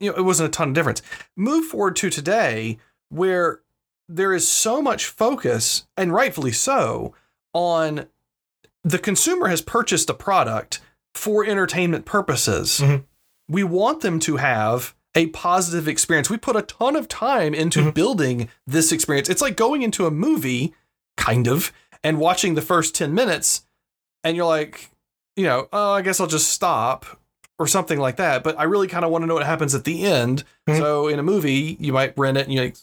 you 0.00 0.10
know 0.10 0.16
it 0.16 0.22
wasn't 0.22 0.48
a 0.48 0.50
ton 0.50 0.70
of 0.70 0.74
difference. 0.74 1.02
Move 1.36 1.66
forward 1.66 1.94
to 1.94 2.10
today, 2.10 2.78
where 3.08 3.60
there 4.08 4.34
is 4.34 4.48
so 4.48 4.82
much 4.82 5.06
focus, 5.06 5.86
and 5.96 6.12
rightfully 6.12 6.50
so, 6.50 7.14
on 7.54 8.08
the 8.82 8.98
consumer 8.98 9.46
has 9.46 9.62
purchased 9.62 10.10
a 10.10 10.14
product 10.14 10.80
for 11.14 11.44
entertainment 11.44 12.04
purposes. 12.04 12.80
Mhm. 12.82 13.04
We 13.48 13.64
want 13.64 14.00
them 14.00 14.20
to 14.20 14.36
have 14.36 14.94
a 15.14 15.26
positive 15.28 15.88
experience. 15.88 16.30
We 16.30 16.36
put 16.36 16.54
a 16.56 16.62
ton 16.62 16.94
of 16.94 17.08
time 17.08 17.52
into 17.52 17.80
Mhm. 17.80 17.94
building 17.94 18.48
this 18.66 18.92
experience. 18.92 19.28
It's 19.28 19.42
like 19.42 19.56
going 19.56 19.82
into 19.82 20.06
a 20.06 20.10
movie, 20.10 20.72
kind 21.16 21.48
of, 21.48 21.72
and 22.04 22.18
watching 22.18 22.54
the 22.54 22.62
first 22.62 22.94
10 22.94 23.12
minutes, 23.12 23.62
and 24.22 24.36
you're 24.36 24.46
like, 24.46 24.90
you 25.36 25.44
know, 25.44 25.68
oh, 25.72 25.92
I 25.94 26.02
guess 26.02 26.20
I'll 26.20 26.26
just 26.28 26.48
stop 26.50 27.18
or 27.58 27.66
something 27.66 27.98
like 27.98 28.16
that. 28.16 28.44
But 28.44 28.58
I 28.58 28.62
really 28.62 28.86
kind 28.88 29.04
of 29.04 29.10
want 29.10 29.22
to 29.22 29.26
know 29.26 29.34
what 29.34 29.44
happens 29.44 29.74
at 29.74 29.84
the 29.84 30.04
end. 30.04 30.44
Mhm. 30.68 30.78
So 30.78 31.08
in 31.08 31.18
a 31.18 31.22
movie, 31.22 31.76
you 31.80 31.92
might 31.92 32.16
rent 32.16 32.38
it 32.38 32.46
and 32.46 32.54
you, 32.54 32.60
like, 32.60 32.76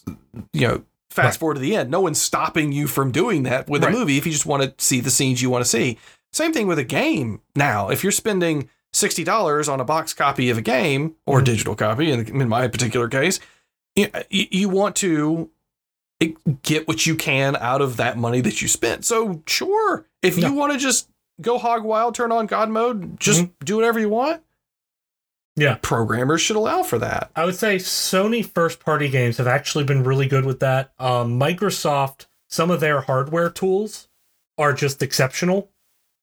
you 0.52 0.68
know, 0.68 0.82
fast 1.10 1.36
Right. 1.36 1.40
forward 1.40 1.54
to 1.54 1.60
the 1.60 1.74
end. 1.74 1.90
No 1.90 2.00
one's 2.00 2.20
stopping 2.20 2.70
you 2.72 2.86
from 2.86 3.10
doing 3.10 3.42
that 3.44 3.68
with 3.68 3.82
Right. 3.82 3.92
a 3.92 3.96
movie 3.96 4.18
if 4.18 4.26
you 4.26 4.32
just 4.32 4.46
want 4.46 4.62
to 4.62 4.74
see 4.84 5.00
the 5.00 5.10
scenes 5.10 5.40
you 5.40 5.48
want 5.50 5.64
to 5.64 5.68
see. 5.70 5.98
Same 6.32 6.52
thing 6.52 6.66
with 6.66 6.78
a 6.78 6.84
game 6.84 7.40
now. 7.56 7.88
If 7.90 8.02
you're 8.02 8.12
spending 8.12 8.68
$60 8.92 9.68
on 9.72 9.80
a 9.80 9.84
box 9.84 10.14
copy 10.14 10.50
of 10.50 10.58
a 10.58 10.62
game 10.62 11.14
or 11.26 11.40
Mhm. 11.40 11.44
digital 11.44 11.74
copy, 11.74 12.10
in, 12.10 12.26
in 12.40 12.48
my 12.48 12.68
particular 12.68 13.08
case, 13.08 13.40
you, 13.96 14.08
you 14.30 14.68
want 14.68 14.96
to 14.96 15.50
get 16.62 16.88
what 16.88 17.06
you 17.06 17.14
can 17.14 17.56
out 17.56 17.80
of 17.80 17.96
that 17.96 18.16
money 18.18 18.40
that 18.40 18.60
you 18.60 18.68
spent. 18.68 19.04
So, 19.04 19.42
sure, 19.46 20.06
if 20.22 20.36
you 20.38 20.52
want 20.52 20.72
to 20.72 20.78
just 20.78 21.08
go 21.40 21.58
hog 21.58 21.84
wild, 21.84 22.14
turn 22.14 22.32
on 22.32 22.46
God 22.46 22.70
mode, 22.70 23.20
just 23.20 23.46
do 23.64 23.76
whatever 23.76 24.00
you 24.00 24.08
want. 24.08 24.42
Yeah. 25.56 25.78
Programmers 25.82 26.40
should 26.40 26.56
allow 26.56 26.82
for 26.82 26.98
that. 27.00 27.30
I 27.34 27.44
would 27.44 27.56
say 27.56 27.76
Sony 27.76 28.44
first 28.44 28.78
party 28.80 29.08
games 29.08 29.38
have 29.38 29.46
actually 29.48 29.84
been 29.84 30.04
really 30.04 30.26
good 30.28 30.44
with 30.44 30.60
that. 30.60 30.92
Um, 30.98 31.38
Microsoft, 31.38 32.26
some 32.48 32.70
of 32.70 32.80
their 32.80 33.00
hardware 33.02 33.50
tools 33.50 34.08
are 34.56 34.72
just 34.72 35.02
exceptional. 35.02 35.68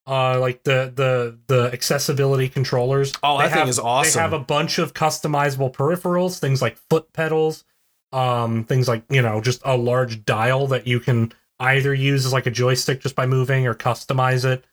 Uh, 0.08 0.40
like 0.40 0.64
the 0.64 0.92
the 0.96 1.38
the 1.48 1.72
accessibility 1.74 2.48
controllers. 2.48 3.12
Oh, 3.24 3.38
They 3.40 3.46
that 3.46 3.50
thing 3.52 3.60
have- 3.60 3.70
is 3.70 3.80
awesome. 3.80 4.14
They 4.14 4.22
have 4.22 4.34
a 4.34 4.40
bunch 4.40 4.78
of 4.78 4.94
customizable 4.94 5.74
peripherals, 5.74 6.38
things 6.38 6.62
like 6.62 6.78
foot 6.90 7.12
pedals, 7.12 7.64
um, 8.12 8.66
things 8.66 8.88
like 8.88 9.04
you 9.10 9.22
know 9.22 9.42
just 9.42 9.62
a 9.66 9.76
large 9.76 10.24
dial 10.24 10.68
that 10.68 10.86
you 10.86 11.00
can 11.00 11.34
either 11.60 11.94
use 11.94 12.26
as 12.26 12.34
like 12.34 12.46
a 12.46 12.52
joystick 12.52 13.00
just 13.02 13.16
by 13.16 13.26
moving 13.26 13.66
or 13.66 13.74
customize 13.74 14.46
it. 14.46 14.64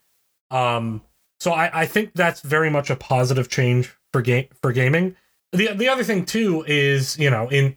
Um, 0.50 1.00
so 1.40 1.52
I, 1.52 1.82
I 1.82 1.86
think 1.86 2.12
that's 2.14 2.40
very 2.42 2.68
much 2.70 2.90
a 2.90 2.96
positive 2.96 3.48
change 3.48 3.94
for 4.12 4.20
game 4.20 4.48
for 4.60 4.70
gaming. 4.72 5.16
The 5.52 5.68
the 5.72 5.88
other 5.88 6.04
thing 6.04 6.26
too 6.26 6.62
is 6.66 7.18
you 7.18 7.30
know 7.30 7.48
in 7.48 7.76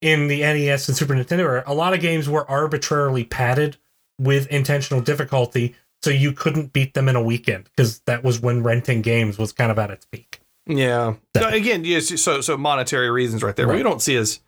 in 0.00 0.28
the 0.28 0.40
NES 0.40 0.88
and 0.88 0.96
Super 0.96 1.14
Nintendo 1.14 1.40
era, 1.40 1.64
a 1.66 1.74
lot 1.74 1.92
of 1.92 2.00
games 2.00 2.28
were 2.30 2.48
arbitrarily 2.50 3.24
padded 3.24 3.76
with 4.18 4.46
intentional 4.46 5.02
difficulty, 5.02 5.74
so 6.02 6.10
you 6.10 6.32
couldn't 6.32 6.72
beat 6.72 6.94
them 6.94 7.08
in 7.08 7.16
a 7.16 7.22
weekend 7.22 7.64
because 7.64 8.00
that 8.00 8.22
was 8.24 8.40
when 8.40 8.62
renting 8.62 9.02
games 9.02 9.38
was 9.38 9.52
kind 9.52 9.70
of 9.70 9.78
at 9.78 9.90
its 9.90 10.04
peak. 10.06 10.40
Yeah. 10.66 11.14
No, 11.34 11.48
again, 11.48 11.84
yes. 11.84 12.20
So, 12.20 12.40
so 12.40 12.56
monetary 12.56 13.10
reasons, 13.10 13.42
right 13.42 13.56
there. 13.56 13.66
Right. 13.66 13.76
We 13.76 13.82
don't 13.82 14.02
see 14.02 14.16
as 14.16 14.40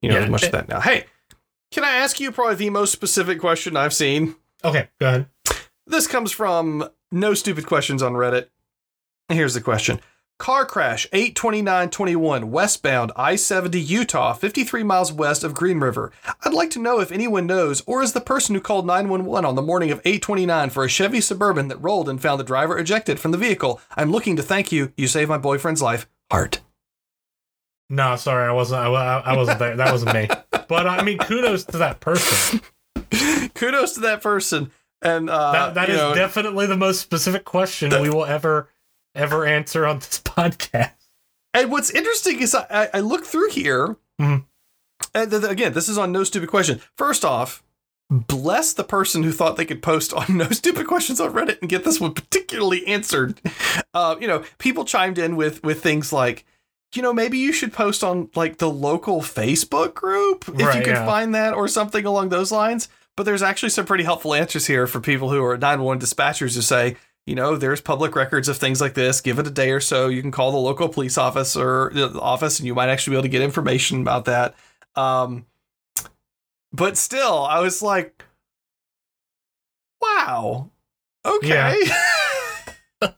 you 0.00 0.08
know 0.08 0.16
Yeah. 0.18 0.24
as 0.24 0.30
much 0.30 0.42
of 0.44 0.48
eh 0.48 0.52
that 0.52 0.68
now. 0.68 0.80
Hey, 0.80 1.04
can 1.72 1.84
I 1.84 1.90
ask 1.96 2.20
you 2.20 2.32
probably 2.32 2.54
the 2.56 2.70
most 2.70 2.92
specific 2.92 3.40
question 3.40 3.76
I've 3.76 3.92
seen? 3.94 4.36
Okay, 4.64 4.88
go 5.00 5.08
ahead. 5.08 5.26
This 5.86 6.06
comes 6.06 6.30
from 6.32 6.88
No 7.10 7.34
Stupid 7.34 7.66
Questions 7.66 8.02
on 8.02 8.12
Reddit. 8.12 8.48
Here's 9.28 9.54
the 9.54 9.60
question. 9.60 10.00
Car 10.40 10.64
crash 10.64 11.06
82921 11.12 12.50
westbound 12.50 13.12
I 13.14 13.36
70 13.36 13.78
Utah, 13.78 14.32
53 14.32 14.82
miles 14.82 15.12
west 15.12 15.44
of 15.44 15.52
Green 15.52 15.78
River. 15.80 16.12
I'd 16.42 16.54
like 16.54 16.70
to 16.70 16.78
know 16.78 16.98
if 16.98 17.12
anyone 17.12 17.46
knows 17.46 17.82
or 17.86 18.02
is 18.02 18.14
the 18.14 18.22
person 18.22 18.54
who 18.54 18.62
called 18.62 18.86
911 18.86 19.44
on 19.44 19.54
the 19.54 19.60
morning 19.60 19.90
of 19.90 19.98
829 19.98 20.70
for 20.70 20.82
a 20.82 20.88
Chevy 20.88 21.20
Suburban 21.20 21.68
that 21.68 21.76
rolled 21.76 22.08
and 22.08 22.22
found 22.22 22.40
the 22.40 22.44
driver 22.44 22.78
ejected 22.78 23.20
from 23.20 23.32
the 23.32 23.36
vehicle. 23.36 23.82
I'm 23.96 24.10
looking 24.10 24.34
to 24.36 24.42
thank 24.42 24.72
you. 24.72 24.94
You 24.96 25.08
saved 25.08 25.28
my 25.28 25.36
boyfriend's 25.36 25.82
life. 25.82 26.08
Heart. 26.30 26.60
No, 27.90 28.16
sorry, 28.16 28.48
I 28.48 28.52
wasn't. 28.52 28.80
I, 28.80 28.86
I 28.86 29.36
wasn't 29.36 29.58
there. 29.58 29.76
That 29.76 29.92
wasn't 29.92 30.14
me. 30.14 30.26
But 30.68 30.86
I 30.86 31.02
mean, 31.02 31.18
kudos 31.18 31.64
to 31.64 31.76
that 31.76 32.00
person. 32.00 32.62
Kudos 33.54 33.92
to 33.94 34.00
that 34.00 34.22
person. 34.22 34.70
And 35.02 35.28
uh, 35.28 35.52
That 35.52 35.74
that 35.74 35.90
is 35.90 35.98
know, 35.98 36.14
definitely 36.14 36.64
the 36.66 36.78
most 36.78 37.00
specific 37.00 37.44
question 37.44 37.90
we 38.00 38.08
will 38.08 38.24
ever 38.24 38.68
ever 39.14 39.46
answer 39.46 39.86
on 39.86 39.98
this 39.98 40.20
podcast. 40.24 40.92
And 41.54 41.70
what's 41.70 41.90
interesting 41.90 42.40
is 42.40 42.54
I, 42.54 42.88
I- 42.94 43.00
look 43.00 43.24
through 43.24 43.50
here, 43.50 43.96
Mhm. 44.20 44.44
and 45.14 45.30
th- 45.30 45.44
again, 45.44 45.72
this 45.72 45.88
is 45.88 45.98
on 45.98 46.12
No 46.12 46.22
Stupid 46.24 46.48
Question. 46.48 46.80
First 46.96 47.24
off, 47.24 47.62
bless 48.08 48.72
the 48.72 48.84
person 48.84 49.22
who 49.22 49.32
thought 49.32 49.56
they 49.56 49.64
could 49.64 49.82
post 49.82 50.12
on 50.12 50.24
No 50.36 50.48
Stupid 50.50 50.86
Questions 50.86 51.20
on 51.20 51.32
Reddit 51.32 51.60
and 51.60 51.68
get 51.70 51.84
this 51.84 52.00
one 52.00 52.12
particularly 52.14 52.86
answered. 52.86 53.40
Uh, 53.94 54.16
you 54.20 54.26
know, 54.28 54.44
people 54.58 54.84
chimed 54.84 55.18
in 55.18 55.34
with 55.36 55.62
with 55.64 55.82
things 55.82 56.12
like, 56.12 56.44
you 56.94 57.02
know, 57.02 57.12
maybe 57.12 57.38
you 57.38 57.52
should 57.52 57.72
post 57.72 58.04
on 58.04 58.28
like 58.36 58.58
the 58.58 58.70
local 58.70 59.20
Facebook 59.20 59.94
group 59.94 60.48
if 60.48 60.58
you 60.60 60.66
Right, 60.66 60.84
could 60.84 60.94
yeah. 60.94 61.06
find 61.06 61.34
that 61.34 61.54
or 61.54 61.66
something 61.68 62.04
along 62.04 62.28
those 62.28 62.52
lines. 62.52 62.88
But 63.16 63.24
there's 63.24 63.42
actually 63.42 63.70
some 63.70 63.86
pretty 63.86 64.04
helpful 64.04 64.34
answers 64.34 64.66
here 64.66 64.86
for 64.86 65.00
people 65.00 65.30
who 65.30 65.42
are 65.44 65.56
911 65.58 66.00
dispatchers 66.00 66.54
who 66.54 66.62
say, 66.62 66.96
you 67.26 67.34
know, 67.34 67.56
there's 67.56 67.80
public 67.80 68.16
records 68.16 68.48
of 68.48 68.56
things 68.56 68.80
like 68.80 68.94
this. 68.94 69.20
Give 69.20 69.38
it 69.38 69.46
a 69.46 69.50
day 69.50 69.70
or 69.70 69.80
so. 69.80 70.08
You 70.08 70.22
can 70.22 70.30
call 70.30 70.52
the 70.52 70.58
local 70.58 70.88
police 70.88 71.18
office 71.18 71.56
or 71.56 71.90
the 71.94 72.18
office, 72.20 72.58
and 72.58 72.66
you 72.66 72.74
might 72.74 72.88
actually 72.88 73.12
be 73.12 73.16
able 73.16 73.22
to 73.24 73.28
get 73.28 73.42
information 73.42 74.00
about 74.00 74.24
that. 74.24 74.54
Um, 74.96 75.46
but 76.72 76.96
still, 76.96 77.44
I 77.44 77.60
was 77.60 77.82
like, 77.82 78.24
wow, 80.00 80.70
okay. 81.24 81.82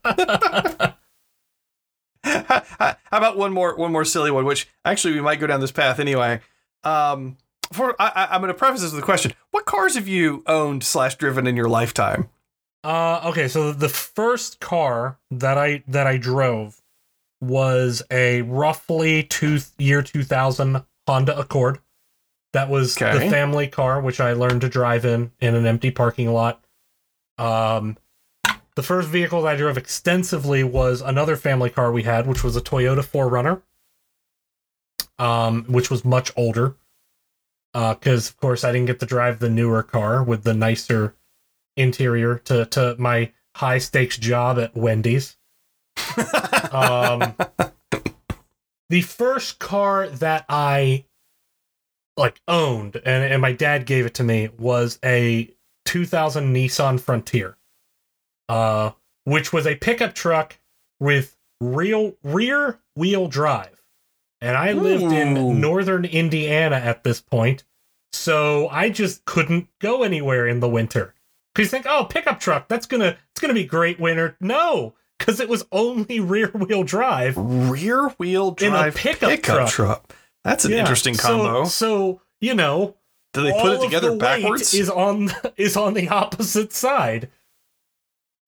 How 2.25 2.97
about 3.11 3.37
one 3.37 3.53
more 3.53 3.77
one 3.77 3.93
more 3.93 4.05
silly 4.05 4.31
one, 4.31 4.45
which 4.45 4.69
actually 4.85 5.15
we 5.15 5.21
might 5.21 5.41
go 5.41 5.47
down 5.47 5.61
this 5.61 5.73
path 5.73 5.99
anyway. 5.99 6.41
Um, 6.85 7.37
for 7.73 8.01
I, 8.01 8.13
I, 8.15 8.35
I'm 8.35 8.41
going 8.41 8.53
to 8.53 8.59
preface 8.59 8.83
this 8.83 8.93
with 8.93 9.03
a 9.03 9.05
question: 9.05 9.33
What 9.51 9.67
cars 9.67 9.95
have 9.95 10.07
you 10.07 10.45
owned 10.47 10.85
slash 10.85 11.17
driven 11.17 11.47
in 11.47 11.57
your 11.57 11.69
lifetime? 11.69 12.29
Uh, 12.85 13.21
okay, 13.27 13.47
so 13.49 13.73
the 13.73 13.89
first 13.89 14.59
car 14.61 15.19
that 15.31 15.57
I 15.57 15.85
that 15.87 16.07
I 16.07 16.17
drove 16.17 16.83
was 17.41 18.03
a 18.11 18.43
roughly 18.43 19.23
two 19.23 19.59
year 19.79 20.03
two 20.03 20.25
thousand 20.25 20.85
Honda 21.07 21.39
Accord. 21.39 21.79
That 22.53 22.69
was 22.69 22.97
Okay. 23.01 23.13
the 23.25 23.31
family 23.31 23.67
car, 23.69 24.01
which 24.01 24.21
I 24.21 24.33
learned 24.33 24.61
to 24.63 24.69
drive 24.69 25.05
in 25.05 25.33
in 25.41 25.55
an 25.55 25.65
empty 25.67 25.91
parking 25.91 26.33
lot. 26.33 26.63
Um, 27.39 27.97
the 28.75 28.83
first 28.83 29.09
vehicle 29.09 29.43
that 29.43 29.55
I 29.55 29.57
drove 29.57 29.79
extensively 29.79 30.63
was 30.65 31.01
another 31.01 31.37
family 31.37 31.71
car 31.71 31.93
we 31.93 32.03
had, 32.03 32.27
which 32.27 32.43
was 32.45 32.57
a 32.57 32.61
Toyota 32.61 33.03
4Runner, 33.05 33.63
um, 35.19 35.65
which 35.65 35.91
was 35.91 36.05
much 36.05 36.33
older. 36.37 36.77
Because 37.73 38.29
of 38.29 38.37
course 38.37 38.65
I 38.65 38.73
didn't 38.73 38.87
get 38.87 39.01
to 39.01 39.07
drive 39.07 39.39
the 39.39 39.49
newer 39.49 39.83
car 39.83 40.23
with 40.23 40.45
the 40.45 40.53
nicer 40.53 41.15
interior 41.77 42.39
to 42.39 42.67
to 42.67 42.97
my 42.99 43.33
high 43.57 43.79
stakes 43.79 44.17
job 44.19 44.59
at 44.59 44.77
Wendy's. 44.77 45.37
Um, 46.73 47.35
the 48.89 49.03
first 49.03 49.59
car 49.59 50.09
that 50.09 50.47
I 50.49 51.05
like 52.17 52.41
owned 52.49 52.97
and, 52.97 53.33
and 53.33 53.43
my 53.43 53.53
dad 53.53 53.85
gave 53.85 54.07
it 54.07 54.15
to 54.15 54.25
me 54.25 54.49
was 54.59 54.99
a 55.05 55.53
2000 55.85 56.55
Nissan 56.55 57.01
Frontier, 57.01 57.57
uh, 58.49 58.93
which 59.25 59.53
was 59.53 59.67
a 59.67 59.77
pickup 59.77 60.15
truck 60.15 60.59
with 61.01 61.37
real 61.61 62.15
rear 62.23 62.81
wheel 62.97 63.29
drive. 63.29 63.83
And 64.41 64.57
I 64.57 64.73
lived 64.73 65.13
in 65.13 65.61
northern 65.61 66.05
Indiana 66.05 66.77
at 66.77 67.05
this 67.05 67.21
point, 67.21 67.65
so 68.13 68.69
I 68.69 68.91
just 68.91 69.25
couldn't 69.25 69.69
go 69.81 70.03
anywhere 70.03 70.49
in 70.49 70.61
the 70.61 70.69
winter. 70.69 71.15
Because 71.55 71.67
you 71.67 71.71
think, 71.71 71.87
oh, 71.89 72.05
pickup 72.05 72.41
truck, 72.41 72.69
that's 72.69 72.87
gonna 72.87 73.17
it's 73.31 73.41
gonna 73.41 73.55
be 73.55 73.65
great 73.65 74.01
winter. 74.01 74.37
No, 74.41 74.95
because 75.19 75.41
it 75.41 75.49
was 75.49 75.65
only 75.73 76.21
rear 76.21 76.49
wheel 76.49 76.83
drive. 76.83 77.35
Rear 77.37 78.09
wheel 78.19 78.53
drive 78.53 78.69
In 78.69 78.75
a 78.75 78.91
drive 78.91 79.43
pickup 79.43 79.69
truck. 79.69 80.15
That's 80.45 80.65
an 80.65 80.73
Yeah, 80.73 80.79
interesting 80.79 81.15
combo. 81.15 81.65
So, 81.65 82.21
you 82.41 82.55
know, 82.55 82.97
Do 83.33 83.43
they 83.43 83.53
put 83.53 83.75
it 83.75 83.83
together 83.83 84.11
the 84.11 84.17
backwards? 84.17 84.75
Is 84.75 84.91
on 84.91 85.31
is 85.57 85.77
on 85.77 85.95
the 85.95 86.09
opposite 86.11 86.73
side. 86.73 87.31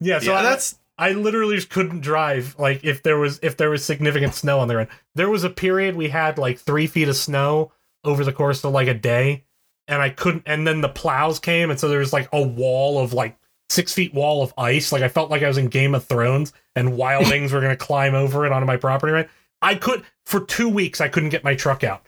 Yeah, 0.01 0.19
so 0.19 0.33
yeah, 0.33 0.41
I, 0.41 0.43
that's 0.43 0.79
I 0.99 1.13
literally 1.13 1.57
just 1.57 1.71
couldn't 1.71 2.01
drive. 2.01 2.57
Like 2.59 2.85
if 2.85 3.03
there 3.03 3.19
was 3.19 3.39
if 3.43 3.57
there 3.57 3.71
was 3.71 3.85
significant 3.85 4.35
snow 4.35 4.61
on 4.61 4.69
the 4.69 4.77
road, 4.77 4.89
there 5.15 5.31
was 5.31 5.45
a 5.45 5.51
period 5.51 5.95
we 5.97 6.09
had 6.09 6.39
like 6.39 6.59
three 6.59 6.87
feet 6.87 7.09
of 7.09 7.17
snow 7.17 7.73
over 8.05 8.25
the 8.25 8.33
course 8.33 8.65
of 8.65 8.73
like 8.73 8.89
a 8.89 8.95
day, 8.95 9.45
and 9.89 10.01
I 10.01 10.11
couldn't. 10.11 10.45
And 10.47 10.67
then 10.67 10.81
the 10.81 10.89
plows 10.89 11.39
came, 11.39 11.71
and 11.71 11.79
so 11.79 11.89
there 11.89 11.99
was 11.99 12.13
like 12.13 12.29
a 12.33 12.43
wall 12.43 12.99
of 12.99 13.13
like 13.13 13.37
six 13.69 13.93
feet 13.93 14.15
wall 14.15 14.43
of 14.43 14.55
ice. 14.59 14.93
Like 14.93 15.03
I 15.03 15.09
felt 15.09 15.31
like 15.31 15.43
I 15.43 15.49
was 15.49 15.59
in 15.59 15.69
Game 15.69 15.95
of 15.95 16.05
Thrones, 16.05 16.53
and 16.75 16.91
wildlings 16.91 17.53
were 17.53 17.61
gonna 17.61 17.77
climb 17.77 18.15
over 18.15 18.47
it 18.47 18.53
onto 18.53 18.67
my 18.67 18.77
property. 18.77 19.13
Right, 19.13 19.31
I 19.63 19.75
could 19.75 20.05
for 20.27 20.41
two 20.41 20.69
weeks. 20.69 21.01
I 21.01 21.09
couldn't 21.09 21.31
get 21.31 21.45
my 21.45 21.55
truck 21.55 21.85
out. 21.85 22.07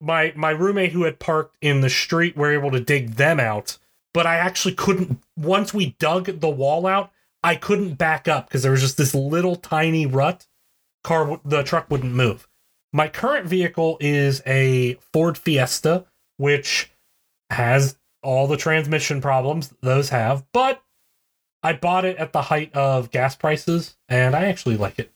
My 0.00 0.32
my 0.36 0.50
roommate 0.50 0.92
who 0.92 1.04
had 1.04 1.18
parked 1.18 1.56
in 1.60 1.80
the 1.80 1.90
street 1.90 2.36
were 2.36 2.52
able 2.52 2.70
to 2.70 2.80
dig 2.80 3.16
them 3.16 3.40
out, 3.40 3.78
but 4.14 4.26
I 4.26 4.36
actually 4.36 4.74
couldn't. 4.74 5.22
Once 5.36 5.74
we 5.74 5.96
dug 5.98 6.40
the 6.40 6.48
wall 6.48 6.86
out, 6.86 7.12
I 7.42 7.56
couldn't 7.56 7.94
back 7.94 8.28
up 8.28 8.48
because 8.48 8.62
there 8.62 8.72
was 8.72 8.80
just 8.80 8.96
this 8.96 9.14
little 9.14 9.56
tiny 9.56 10.06
rut. 10.06 10.46
Car, 11.02 11.40
the 11.46 11.62
truck 11.62 11.90
wouldn't 11.90 12.12
move. 12.12 12.46
My 12.92 13.08
current 13.08 13.46
vehicle 13.46 13.96
is 14.00 14.42
a 14.44 14.94
Ford 15.12 15.38
Fiesta, 15.38 16.06
which 16.40 16.90
has 17.50 17.96
all 18.22 18.46
the 18.46 18.56
transmission 18.56 19.20
problems 19.20 19.72
those 19.82 20.08
have, 20.08 20.44
but 20.52 20.82
I 21.62 21.74
bought 21.74 22.04
it 22.04 22.16
at 22.16 22.32
the 22.32 22.42
height 22.42 22.74
of 22.74 23.10
gas 23.10 23.36
prices, 23.36 23.96
and 24.08 24.34
I 24.34 24.46
actually 24.46 24.76
like 24.78 24.98
it. 24.98 25.12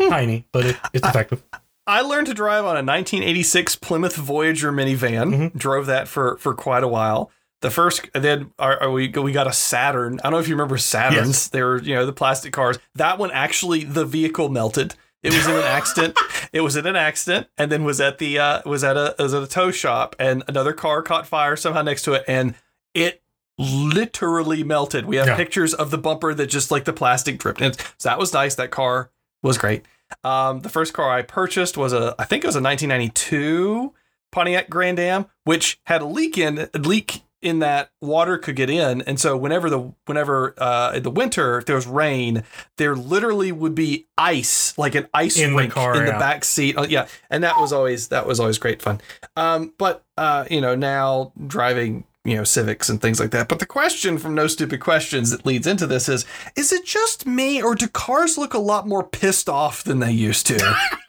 Tiny, 0.00 0.46
but 0.52 0.66
it, 0.66 0.76
it's 0.92 1.06
effective. 1.08 1.42
I 1.86 2.02
learned 2.02 2.26
to 2.26 2.34
drive 2.34 2.64
on 2.64 2.76
a 2.76 2.82
1986 2.84 3.76
Plymouth 3.76 4.16
Voyager 4.16 4.72
minivan. 4.72 5.34
Mhm. 5.52 5.56
Drove 5.56 5.86
that 5.86 6.06
for 6.08 6.36
for 6.38 6.54
quite 6.54 6.82
a 6.82 6.88
while. 6.88 7.30
The 7.60 7.70
first, 7.70 8.08
then 8.14 8.52
our, 8.58 8.80
our- 8.82 8.90
we 8.90 9.08
we 9.08 9.32
got 9.32 9.46
a 9.48 9.52
Saturn. 9.52 10.20
I 10.20 10.24
don't 10.24 10.32
know 10.32 10.38
if 10.38 10.46
you 10.48 10.54
remember 10.54 10.76
Saturns. 10.76 11.12
Yes. 11.26 11.48
They 11.48 11.62
were 11.62 11.80
you 11.82 11.94
know 11.94 12.06
the 12.06 12.12
plastic 12.12 12.52
cars. 12.52 12.78
That 12.94 13.18
one 13.18 13.30
actually 13.32 13.84
the 13.84 14.04
vehicle 14.04 14.48
melted. 14.48 14.94
It 15.22 15.32
was 15.34 15.46
in 15.48 15.56
an 15.56 15.62
accident. 15.64 16.18
It 16.52 16.60
was 16.60 16.76
in 16.76 16.86
an 16.86 16.96
accident, 16.96 17.48
and 17.58 17.72
then 17.72 17.84
was 17.84 18.00
at 18.00 18.18
the 18.18 18.38
uh, 18.38 18.62
was 18.64 18.84
at 18.84 18.96
a 18.96 19.14
was 19.18 19.34
at 19.34 19.42
a 19.42 19.46
tow 19.48 19.70
shop, 19.70 20.14
and 20.18 20.44
another 20.48 20.72
car 20.72 21.02
caught 21.02 21.26
fire 21.26 21.56
somehow 21.56 21.82
next 21.82 22.02
to 22.02 22.12
it, 22.14 22.24
and 22.28 22.54
it 22.94 23.22
literally 23.58 24.62
melted. 24.62 25.06
We 25.06 25.16
have 25.16 25.26
Yeah. 25.26 25.36
pictures 25.36 25.74
of 25.74 25.90
the 25.90 25.98
bumper 25.98 26.32
that 26.34 26.46
just 26.46 26.70
like 26.70 26.84
the 26.84 26.92
plastic 26.92 27.38
dripped. 27.38 27.60
And 27.60 27.76
so 27.98 28.08
that 28.08 28.18
was 28.18 28.32
nice. 28.32 28.54
That 28.54 28.70
car 28.70 29.10
was 29.42 29.58
great. 29.58 29.84
Um, 30.24 30.60
the 30.60 30.68
first 30.68 30.94
car 30.94 31.10
I 31.10 31.22
purchased 31.22 31.76
was 31.76 31.92
a, 31.92 32.14
I 32.18 32.24
think 32.24 32.44
it 32.44 32.46
was 32.46 32.54
a 32.56 32.62
1992 32.62 33.92
Pontiac 34.30 34.70
Grand 34.70 34.98
Am, 34.98 35.26
which 35.44 35.80
had 35.84 36.02
a 36.02 36.06
leak 36.06 36.38
in 36.38 36.68
a 36.72 36.78
leak 36.78 37.22
in 37.40 37.60
that 37.60 37.90
water 38.00 38.38
could 38.38 38.56
get 38.56 38.70
in, 38.70 39.02
and 39.02 39.20
so 39.20 39.36
whenever 39.36 39.70
the 39.70 39.92
whenever 40.06 40.54
uh, 40.58 40.92
in 40.94 41.02
the 41.02 41.10
winter 41.10 41.58
if 41.58 41.66
there 41.66 41.76
was 41.76 41.86
rain, 41.86 42.42
there 42.76 42.96
literally 42.96 43.52
would 43.52 43.74
be 43.74 44.06
ice, 44.16 44.76
like 44.76 44.94
an 44.94 45.08
ice 45.14 45.38
In 45.38 45.54
the 45.54 45.68
car, 45.68 45.96
in 45.96 46.06
the 46.06 46.12
back 46.12 46.44
seat. 46.44 46.74
Oh, 46.76 46.84
yeah, 46.84 47.06
and 47.30 47.44
that 47.44 47.58
was 47.60 47.72
always 47.72 48.08
that 48.08 48.26
was 48.26 48.40
always 48.40 48.58
great 48.58 48.82
fun. 48.82 49.00
Um, 49.36 49.72
but 49.78 50.04
uh, 50.16 50.46
you 50.50 50.60
know 50.60 50.74
now 50.74 51.32
driving 51.46 52.04
you 52.24 52.36
know 52.36 52.44
civics 52.44 52.88
and 52.88 53.00
things 53.00 53.20
like 53.20 53.30
that. 53.30 53.48
But 53.48 53.58
the 53.58 53.66
question 53.66 54.18
from 54.18 54.34
No 54.34 54.46
Stupid 54.46 54.80
Questions 54.80 55.30
that 55.30 55.46
leads 55.46 55.66
into 55.66 55.86
this 55.86 56.08
is: 56.08 56.26
Is 56.56 56.72
it 56.72 56.84
just 56.84 57.26
me, 57.26 57.62
or 57.62 57.74
do 57.74 57.88
cars 57.88 58.36
look 58.36 58.54
a 58.54 58.58
lot 58.58 58.86
more 58.86 59.02
pissed 59.02 59.48
off 59.48 59.82
than 59.82 60.00
they 60.00 60.12
used 60.12 60.46
to? 60.48 60.76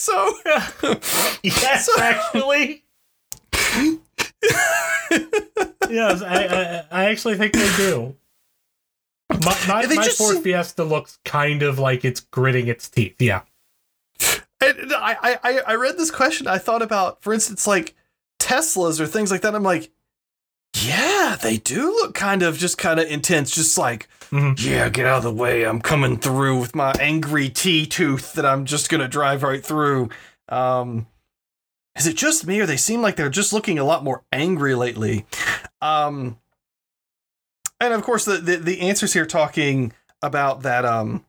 so 0.00 0.32
Yes, 1.42 1.88
actually. 1.98 2.84
yes, 5.88 6.22
I, 6.22 6.46
I 6.46 6.84
I 6.90 7.04
actually 7.10 7.36
think 7.36 7.52
they 7.52 7.70
do. 7.76 8.16
My, 9.44 9.56
my, 9.68 9.86
my 9.86 10.08
Ford 10.08 10.34
seem- 10.34 10.42
Fiesta 10.42 10.84
looks 10.84 11.18
kind 11.24 11.62
of 11.62 11.78
like 11.78 12.04
it's 12.04 12.20
gritting 12.20 12.68
its 12.68 12.88
teeth. 12.88 13.20
Yeah. 13.20 13.42
And 14.60 14.92
I, 14.92 15.38
I, 15.42 15.60
I 15.68 15.74
read 15.76 15.96
this 15.96 16.10
question. 16.10 16.46
I 16.46 16.58
thought 16.58 16.82
about, 16.82 17.22
for 17.22 17.32
instance, 17.32 17.66
like 17.66 17.94
Teslas 18.38 19.00
or 19.00 19.06
things 19.06 19.30
like 19.30 19.40
that. 19.42 19.54
I'm 19.54 19.62
like, 19.62 19.90
yeah, 20.76 21.36
they 21.42 21.56
do 21.58 21.90
look 21.90 22.14
kind 22.14 22.42
of 22.42 22.56
just 22.58 22.78
kind 22.78 23.00
of 23.00 23.06
intense. 23.08 23.50
Just 23.50 23.76
like, 23.76 24.08
Mhm. 24.30 24.54
yeah, 24.62 24.88
get 24.88 25.06
out 25.06 25.18
of 25.18 25.22
the 25.24 25.32
way. 25.32 25.64
I'm 25.64 25.80
coming 25.80 26.16
through 26.18 26.58
with 26.60 26.74
my 26.74 26.92
angry 27.00 27.48
T 27.48 27.86
tooth 27.86 28.32
that 28.34 28.46
I'm 28.46 28.64
just 28.64 28.88
gonna 28.88 29.08
drive 29.08 29.42
right 29.42 29.64
through. 29.64 30.08
Um, 30.48 31.06
is 31.98 32.06
it 32.06 32.16
just 32.16 32.46
me, 32.46 32.60
or 32.60 32.66
they 32.66 32.76
seem 32.76 33.02
like 33.02 33.16
they're 33.16 33.28
just 33.28 33.52
looking 33.52 33.78
a 33.78 33.84
lot 33.84 34.04
more 34.04 34.22
angry 34.32 34.74
lately? 34.74 35.26
Um, 35.82 36.38
and 37.80 37.92
of 37.92 38.02
course, 38.02 38.24
the 38.24 38.38
the, 38.38 38.56
the 38.56 38.80
answers 38.80 39.12
here 39.12 39.26
talking 39.26 39.92
about 40.22 40.62
that. 40.62 40.84
Um, 40.84 41.24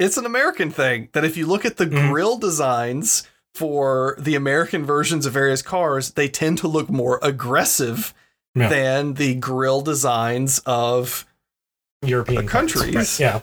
it's 0.00 0.16
an 0.16 0.26
American 0.26 0.70
thing 0.72 1.08
that 1.12 1.24
if 1.24 1.36
you 1.36 1.46
look 1.46 1.64
at 1.64 1.76
the 1.76 1.86
Mhm. 1.86 2.10
grill 2.10 2.36
designs 2.38 3.22
for 3.54 4.16
the 4.18 4.34
American 4.34 4.84
versions 4.84 5.26
of 5.26 5.32
various 5.32 5.62
cars, 5.62 6.12
they 6.12 6.28
tend 6.28 6.58
to 6.58 6.68
look 6.68 6.90
more 6.90 7.18
aggressive 7.22 8.12
Yeah. 8.54 8.68
than 8.68 9.14
the 9.14 9.34
grill 9.36 9.80
designs 9.80 10.60
of. 10.66 11.24
European 12.04 12.46
countries. 12.46 12.94
Right, 12.94 13.20
Yeah. 13.20 13.40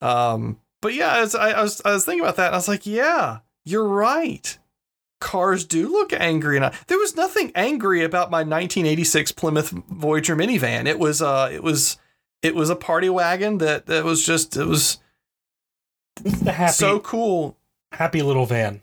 Um, 0.00 0.58
but 0.80 0.94
yeah, 0.94 1.18
as 1.18 1.34
I, 1.34 1.50
I 1.52 1.62
was 1.62 1.80
I 1.84 1.92
was 1.92 2.04
thinking 2.04 2.22
about 2.22 2.36
that, 2.36 2.52
I 2.52 2.56
was 2.56 2.66
like, 2.68 2.86
yeah, 2.86 3.38
you're 3.64 3.86
right. 3.88 4.58
Cars 5.20 5.64
do 5.64 5.88
look 5.88 6.12
angry, 6.12 6.56
and 6.56 6.64
I, 6.66 6.74
there 6.88 6.98
was 6.98 7.14
nothing 7.14 7.52
angry 7.54 8.02
about 8.02 8.28
my 8.30 8.38
1986 8.38 9.30
Plymouth 9.32 9.70
Voyager 9.70 10.34
minivan. 10.34 10.86
It 10.88 10.98
was 10.98 11.22
uh, 11.22 11.48
it 11.52 11.62
was 11.62 11.98
it 12.42 12.56
was 12.56 12.68
a 12.70 12.74
party 12.76 13.08
wagon 13.08 13.58
that 13.58 13.86
that 13.86 14.04
was 14.04 14.26
just 14.26 14.56
it 14.56 14.66
was 14.66 14.98
the 16.20 16.50
happy, 16.52 16.72
so 16.72 16.98
cool. 16.98 17.56
happy 17.92 18.22
little 18.22 18.46
van. 18.46 18.82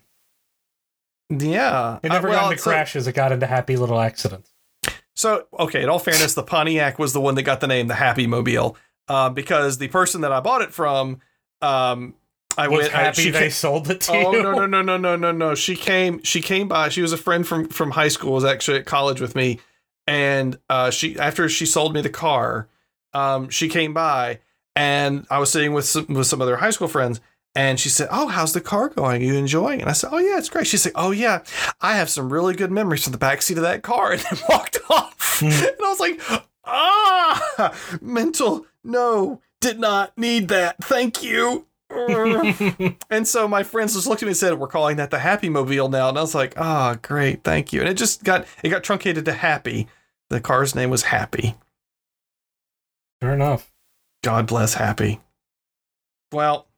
Yeah, 1.30 1.98
It 2.02 2.08
never 2.10 2.28
Uh, 2.28 2.32
got 2.32 2.52
into 2.52 2.62
crashes. 2.62 3.06
It 3.06 3.12
got 3.12 3.30
into 3.32 3.46
happy 3.46 3.76
little 3.76 4.00
accidents. 4.00 4.50
So, 5.14 5.44
okay, 5.58 5.82
in 5.82 5.88
all 5.88 5.98
fairness, 5.98 6.34
the 6.34 6.42
Pontiac 6.42 6.98
was 6.98 7.12
the 7.12 7.20
one 7.20 7.34
that 7.36 7.42
got 7.42 7.60
the 7.60 7.66
name 7.66 7.86
the 7.88 7.94
Happy 7.94 8.26
Mobile, 8.26 8.76
uh, 9.08 9.28
because 9.28 9.78
the 9.78 9.88
person 9.88 10.22
that 10.22 10.32
I 10.32 10.40
bought 10.40 10.62
it 10.62 10.72
from, 10.72 11.20
um, 11.62 12.14
I 12.58 12.66
Was 12.68 12.78
went. 12.84 12.94
I- 12.94 13.02
happy 13.04 13.22
she 13.22 13.30
they 13.30 13.38
came- 13.42 13.50
sold 13.50 13.90
it 13.90 14.00
to 14.02 14.12
oh 14.12 14.32
you. 14.32 14.42
no 14.42 14.52
no 14.52 14.66
no 14.66 14.82
no 14.82 14.96
no 14.96 15.14
no 15.16 15.30
no! 15.30 15.54
She 15.54 15.76
came 15.76 16.20
she 16.24 16.40
came 16.40 16.66
by. 16.68 16.88
She 16.88 17.00
was 17.00 17.12
a 17.12 17.16
friend 17.16 17.46
from 17.46 17.68
from 17.68 17.92
high 17.92 18.08
school. 18.08 18.32
Was 18.32 18.44
actually 18.44 18.78
at 18.78 18.86
college 18.86 19.20
with 19.20 19.36
me, 19.36 19.60
and 20.08 20.58
uh, 20.68 20.90
she 20.90 21.16
after 21.18 21.48
she 21.48 21.64
sold 21.64 21.94
me 21.94 22.00
the 22.00 22.10
car, 22.10 22.66
um, 23.14 23.50
she 23.50 23.68
came 23.68 23.94
by, 23.94 24.40
and 24.74 25.26
I 25.30 25.38
was 25.38 25.52
sitting 25.52 25.72
with 25.72 25.84
some 25.84 26.06
with 26.08 26.26
some 26.26 26.42
other 26.42 26.56
high 26.56 26.70
school 26.70 26.88
friends, 26.88 27.20
And 27.54 27.80
she 27.80 27.88
said, 27.88 28.08
Oh, 28.10 28.28
how's 28.28 28.52
the 28.52 28.60
car 28.60 28.88
going? 28.88 29.22
Are 29.22 29.24
you 29.24 29.34
enjoying 29.34 29.80
it? 29.80 29.82
And 29.82 29.90
I 29.90 29.94
said, 29.94 30.10
Oh, 30.12 30.18
yeah, 30.18 30.38
it's 30.38 30.48
great. 30.48 30.66
She 30.66 30.76
said, 30.76 30.92
Oh, 30.94 31.10
yeah, 31.10 31.42
I 31.80 31.96
have 31.96 32.08
some 32.08 32.32
really 32.32 32.54
good 32.54 32.70
memories 32.70 33.02
from 33.04 33.12
the 33.12 33.18
back 33.18 33.42
seat 33.42 33.56
of 33.58 33.64
that 33.64 33.82
car. 33.82 34.12
And 34.12 34.20
then 34.20 34.38
walked 34.48 34.78
off. 34.88 35.42
and 35.42 35.52
I 35.52 35.74
was 35.80 36.00
like, 36.00 36.20
Ah, 36.64 37.98
mental. 38.00 38.66
No, 38.84 39.40
did 39.60 39.80
not 39.80 40.16
need 40.16 40.48
that. 40.48 40.76
Thank 40.84 41.22
you. 41.22 41.66
and 43.10 43.26
so 43.26 43.48
my 43.48 43.64
friends 43.64 43.94
just 43.94 44.06
looked 44.06 44.22
at 44.22 44.26
me 44.26 44.30
and 44.30 44.36
said, 44.36 44.58
"We're 44.60 44.68
calling 44.68 44.96
that 44.98 45.10
the 45.10 45.18
Happy 45.18 45.48
Mobile 45.48 45.88
now." 45.88 46.08
And 46.08 46.16
I 46.16 46.20
was 46.20 46.36
like, 46.36 46.54
"Ah, 46.56 46.92
oh, 46.92 46.98
great, 47.02 47.42
thank 47.42 47.72
you." 47.72 47.80
And 47.80 47.88
it 47.88 47.94
just 47.94 48.22
got 48.22 48.46
it 48.62 48.68
got 48.68 48.84
truncated 48.84 49.24
to 49.24 49.32
Happy. 49.32 49.88
The 50.28 50.40
car's 50.40 50.76
name 50.76 50.90
was 50.90 51.02
Happy. 51.02 51.56
Fair 53.20 53.34
enough. 53.34 53.72
God 54.22 54.46
bless 54.46 54.74
Happy. 54.74 55.20
Well, 56.30 56.68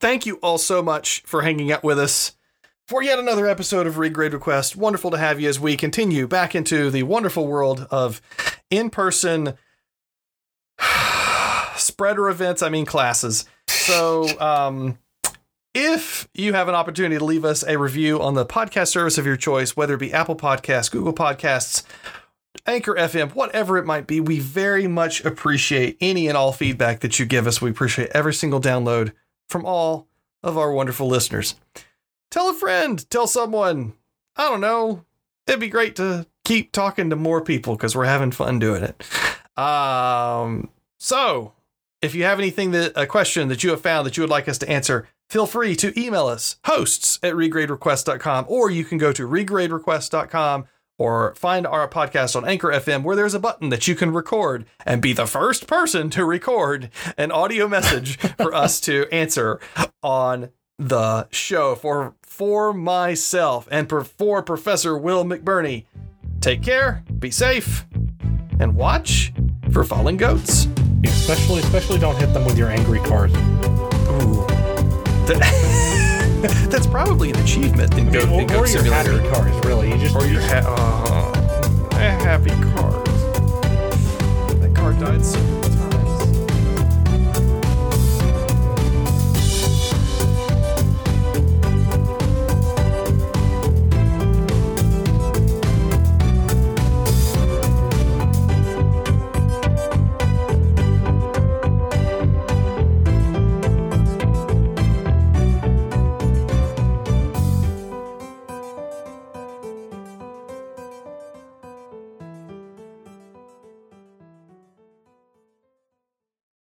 thank 0.00 0.26
you 0.26 0.36
all 0.36 0.58
so 0.58 0.82
much 0.82 1.22
for 1.26 1.42
hanging 1.42 1.72
out 1.72 1.82
with 1.82 1.98
us 1.98 2.36
for 2.86 3.02
yet 3.02 3.18
another 3.18 3.46
episode 3.46 3.86
of 3.86 3.94
Regrade 3.94 4.32
Request. 4.32 4.76
Wonderful 4.76 5.10
to 5.10 5.18
have 5.18 5.40
you 5.40 5.48
as 5.48 5.58
we 5.58 5.76
continue 5.76 6.26
back 6.26 6.54
into 6.54 6.90
the 6.90 7.02
wonderful 7.02 7.46
world 7.46 7.86
of 7.90 8.20
in-person 8.70 9.54
spreader 11.76 12.28
events, 12.28 12.62
I 12.62 12.68
mean 12.68 12.86
classes. 12.86 13.44
So, 13.68 14.28
um, 14.40 14.98
if 15.74 16.26
you 16.32 16.54
have 16.54 16.68
an 16.68 16.74
opportunity 16.74 17.18
to 17.18 17.24
leave 17.24 17.44
us 17.44 17.62
a 17.62 17.76
review 17.76 18.20
on 18.22 18.34
the 18.34 18.46
podcast 18.46 18.88
service 18.88 19.18
of 19.18 19.26
your 19.26 19.36
choice, 19.36 19.76
whether 19.76 19.94
it 19.94 20.00
be 20.00 20.12
Apple 20.12 20.36
Podcasts, 20.36 20.90
Google 20.90 21.12
Podcasts, 21.12 21.82
Anchor 22.66 22.94
FM, 22.94 23.34
whatever 23.34 23.76
it 23.76 23.84
might 23.84 24.06
be, 24.06 24.18
we 24.18 24.38
very 24.38 24.86
much 24.86 25.24
appreciate 25.24 25.98
any 26.00 26.28
and 26.28 26.36
all 26.36 26.52
feedback 26.52 27.00
that 27.00 27.18
you 27.18 27.26
give 27.26 27.46
us. 27.46 27.60
We 27.60 27.70
appreciate 27.70 28.10
every 28.14 28.32
single 28.32 28.60
download 28.60 29.12
from 29.48 29.64
all 29.64 30.08
of 30.42 30.56
our 30.56 30.72
wonderful 30.72 31.08
listeners. 31.08 31.54
Tell 32.30 32.50
a 32.50 32.54
friend, 32.54 33.08
tell 33.10 33.26
someone. 33.26 33.94
I 34.36 34.48
don't 34.48 34.60
know. 34.60 35.04
It'd 35.46 35.60
be 35.60 35.68
great 35.68 35.96
to 35.96 36.26
keep 36.44 36.72
talking 36.72 37.10
to 37.10 37.16
more 37.16 37.40
people 37.40 37.76
because 37.76 37.96
we're 37.96 38.04
having 38.04 38.30
fun 38.32 38.58
doing 38.58 38.82
it. 38.82 39.02
Um, 39.58 40.68
so 40.98 41.52
if 42.02 42.14
you 42.14 42.24
have 42.24 42.38
anything 42.38 42.72
that 42.72 42.92
a 42.94 43.06
question 43.06 43.48
that 43.48 43.64
you 43.64 43.70
have 43.70 43.80
found 43.80 44.06
that 44.06 44.16
you 44.16 44.22
would 44.22 44.30
like 44.30 44.48
us 44.48 44.58
to 44.58 44.68
answer, 44.68 45.08
feel 45.30 45.46
free 45.46 45.74
to 45.76 45.98
email 45.98 46.26
us 46.26 46.56
hosts 46.64 47.18
at 47.22 47.34
regraderequest.com 47.34 48.46
or 48.48 48.70
you 48.70 48.84
can 48.84 48.98
go 48.98 49.12
to 49.12 49.26
regraderequest.com 49.26 50.66
or 50.98 51.34
find 51.34 51.66
our 51.66 51.88
podcast 51.88 52.36
on 52.36 52.48
Anchor 52.48 52.68
FM 52.68 53.02
where 53.02 53.16
there's 53.16 53.34
a 53.34 53.40
button 53.40 53.68
that 53.68 53.86
you 53.86 53.94
can 53.94 54.12
record 54.12 54.64
and 54.84 55.02
be 55.02 55.12
the 55.12 55.26
first 55.26 55.66
person 55.66 56.10
to 56.10 56.24
record 56.24 56.90
an 57.16 57.30
audio 57.30 57.68
message 57.68 58.16
for 58.36 58.54
us 58.54 58.80
to 58.80 59.06
answer 59.12 59.60
on 60.02 60.50
the 60.78 61.26
show 61.30 61.74
for 61.74 62.14
for 62.22 62.72
myself 62.72 63.66
and 63.70 63.88
for 63.88 64.04
Professor 64.42 64.96
Will 64.96 65.24
McBurney. 65.24 65.86
Take 66.40 66.62
care, 66.62 67.02
be 67.18 67.30
safe, 67.30 67.86
and 68.60 68.74
watch 68.76 69.32
for 69.72 69.84
falling 69.84 70.16
goats. 70.16 70.68
Especially, 71.04 71.60
especially 71.60 71.98
don't 71.98 72.16
hit 72.16 72.32
them 72.32 72.44
with 72.44 72.58
your 72.58 72.68
angry 72.68 73.00
cars. 73.00 73.32
Ooh. 74.22 74.46
That, 76.46 76.68
that's 76.70 76.86
probably 76.86 77.30
an 77.30 77.36
achievement 77.38 77.96
in 77.98 78.10
Goat, 78.10 78.28
or, 78.28 78.40
in 78.40 78.46
Goat 78.46 78.56
or 78.56 78.66
your 78.68 78.82
Simulator. 78.84 79.20
happy 79.20 79.28
cars, 79.34 79.66
really. 79.66 79.90
You 79.90 79.98
just 79.98 80.14
Or 80.16 80.26
your 80.26 80.40
ha- 80.42 81.32
uh, 81.92 81.96
happy 81.96 82.50
cars. 82.74 83.08
That 84.60 84.72
car 84.74 84.92
died 84.94 85.24
so 85.24 85.38